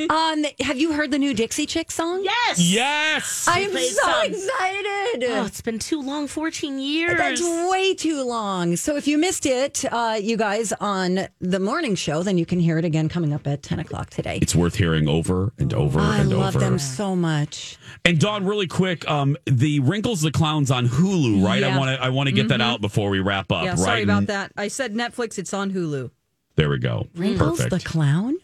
um, 0.09 0.43
have 0.59 0.78
you 0.80 0.93
heard 0.93 1.11
the 1.11 1.20
new 1.20 1.34
Dixie 1.34 1.66
Chick 1.66 1.91
song? 1.91 2.24
Yes. 2.24 2.59
Yes. 2.59 3.47
I 3.47 3.59
am 3.59 3.72
so 3.72 3.80
some. 3.80 4.24
excited. 4.26 5.24
Oh, 5.30 5.45
it's 5.45 5.61
been 5.61 5.80
too 5.80 6.01
long, 6.01 6.28
14 6.28 6.80
years. 6.80 7.18
That's 7.18 7.41
way 7.70 7.93
too 7.93 8.24
long. 8.24 8.76
So 8.76 8.95
if 8.95 9.07
you 9.07 9.18
missed 9.18 9.45
it, 9.45 9.86
uh, 9.91 10.18
you 10.22 10.38
guys 10.38 10.74
on 10.80 11.28
the 11.39 11.59
morning 11.59 11.95
show, 11.95 12.24
then 12.24 12.38
you 12.38 12.45
can 12.45 12.59
hear 12.59 12.78
it 12.78 12.86
again 12.86 13.09
coming 13.09 13.34
up 13.34 13.45
at 13.47 13.61
10 13.64 13.80
o'clock 13.80 14.09
today. 14.09 14.39
It's 14.41 14.55
worth 14.55 14.76
hearing 14.76 15.07
over 15.07 15.53
and 15.59 15.74
over 15.74 15.99
I 15.99 16.20
and 16.20 16.34
over. 16.34 16.41
I 16.41 16.45
love 16.45 16.55
over. 16.55 16.66
them 16.66 16.80
so 16.80 17.16
much. 17.16 17.78
And 18.05 18.20
Dawn, 18.20 18.45
really 18.45 18.68
quick, 18.68 19.09
um, 19.09 19.38
the 19.45 19.80
Wrinkles 19.82 20.22
the 20.22 20.32
Clown's 20.32 20.72
on 20.72 20.88
Hulu, 20.88 21.43
right? 21.45 21.64
I 21.64 21.78
want 21.78 21.95
to 21.97 22.03
I 22.03 22.09
want 22.09 22.28
to 22.30 22.34
get 22.36 22.47
that 22.49 22.61
out 22.61 22.82
before 22.82 23.09
we 23.09 23.20
wrap 23.20 23.51
up, 23.51 23.64
Yeah, 23.64 23.72
right? 23.72 23.80
sorry 23.80 24.03
about 24.03 24.18
And 24.20 24.28
that. 24.28 24.51
I 24.57 24.68
said 24.68 24.95
Netflix. 25.12 25.38
It's 25.38 25.54
on 25.54 25.72
Hulu. 25.72 26.12
There 26.56 26.70
we 26.70 26.78
go. 26.80 27.08
Wrinkles 27.16 27.62
Perfect. 27.62 27.84
the 27.84 27.89
Clown? 27.89 28.38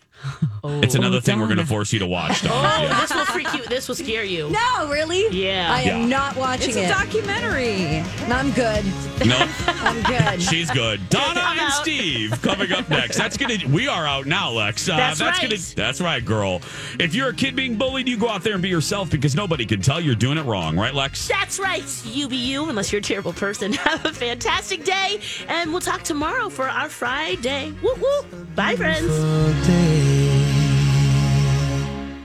It's 0.63 0.95
another 0.95 1.22
thing 1.22 1.39
we're 1.39 1.45
going 1.47 1.57
to 1.57 1.65
force 1.65 1.93
you 1.93 1.99
to 1.99 2.07
watch, 2.07 2.41
Dawn. 2.41 2.51
Oh, 2.53 2.84
Yeah. 2.84 2.99
this 3.01 3.13
will 3.13 3.26
freak 3.26 3.53
you. 3.53 3.63
This 3.65 3.88
will 3.88 3.95
scare 3.95 4.24
you. 4.24 4.49
No, 4.49 4.89
really? 4.89 5.28
Yeah. 5.30 5.72
I 5.74 5.82
am 5.84 6.01
Yeah. 6.01 6.07
not 6.07 6.36
watching 6.36 6.70
It's 6.70 6.78
a 6.78 6.86
it. 6.86 6.89
documentary. 6.89 8.03
I'm 8.32 8.51
good. 8.51 8.84
No, 9.26 9.47
I'm 9.67 10.01
good. 10.03 10.41
she's 10.41 10.70
good. 10.72 11.07
Donna 11.09 11.39
I'm 11.41 11.57
and 11.59 11.67
out. 11.67 11.82
Steve 11.82 12.41
coming 12.41 12.72
up 12.72 12.89
next. 12.89 13.17
That's 13.17 13.38
gonna. 13.38 13.57
We 13.70 13.88
are 13.88 14.07
out 14.07 14.26
now, 14.26 14.51
Lex. 14.51 14.88
Uh, 14.88 14.95
That's 14.97 15.22
right. 15.22 15.41
gonna. 15.41 15.57
That's 15.76 15.99
right, 16.01 16.24
girl. 16.24 16.61
If 16.99 17.13
you're 17.15 17.30
a 17.30 17.34
kid 17.34 17.55
being 17.55 17.76
bullied, 17.76 18.07
you 18.07 18.17
go 18.17 18.30
out 18.30 18.43
there 18.43 18.53
and 18.53 18.61
be 18.61 18.70
yourself 18.70 19.09
because 19.09 19.36
nobody 19.36 19.65
can 19.65 19.82
tell 19.82 19.99
you're 19.99 20.15
doing 20.15 20.38
it 20.38 20.45
wrong, 20.45 20.78
right, 20.78 20.93
Lex? 20.93 21.28
That's 21.28 21.59
right. 21.59 21.84
You 22.05 22.28
be 22.30 22.38
you, 22.38 22.70
unless 22.70 22.91
you're 22.91 22.99
a 22.99 23.03
terrible 23.03 23.34
person. 23.34 23.74
Have 23.80 24.05
a 24.05 24.13
fantastic 24.13 24.84
day, 24.86 25.20
and 25.47 25.72
we'll 25.72 25.82
talk 25.82 26.03
tomorrow 26.03 26.47
for 26.49 26.70
our 26.70 26.89
Friday. 26.89 27.74
Woo 27.82 27.93
woo. 27.95 28.45
Bye, 28.55 28.76
friends. 28.76 30.09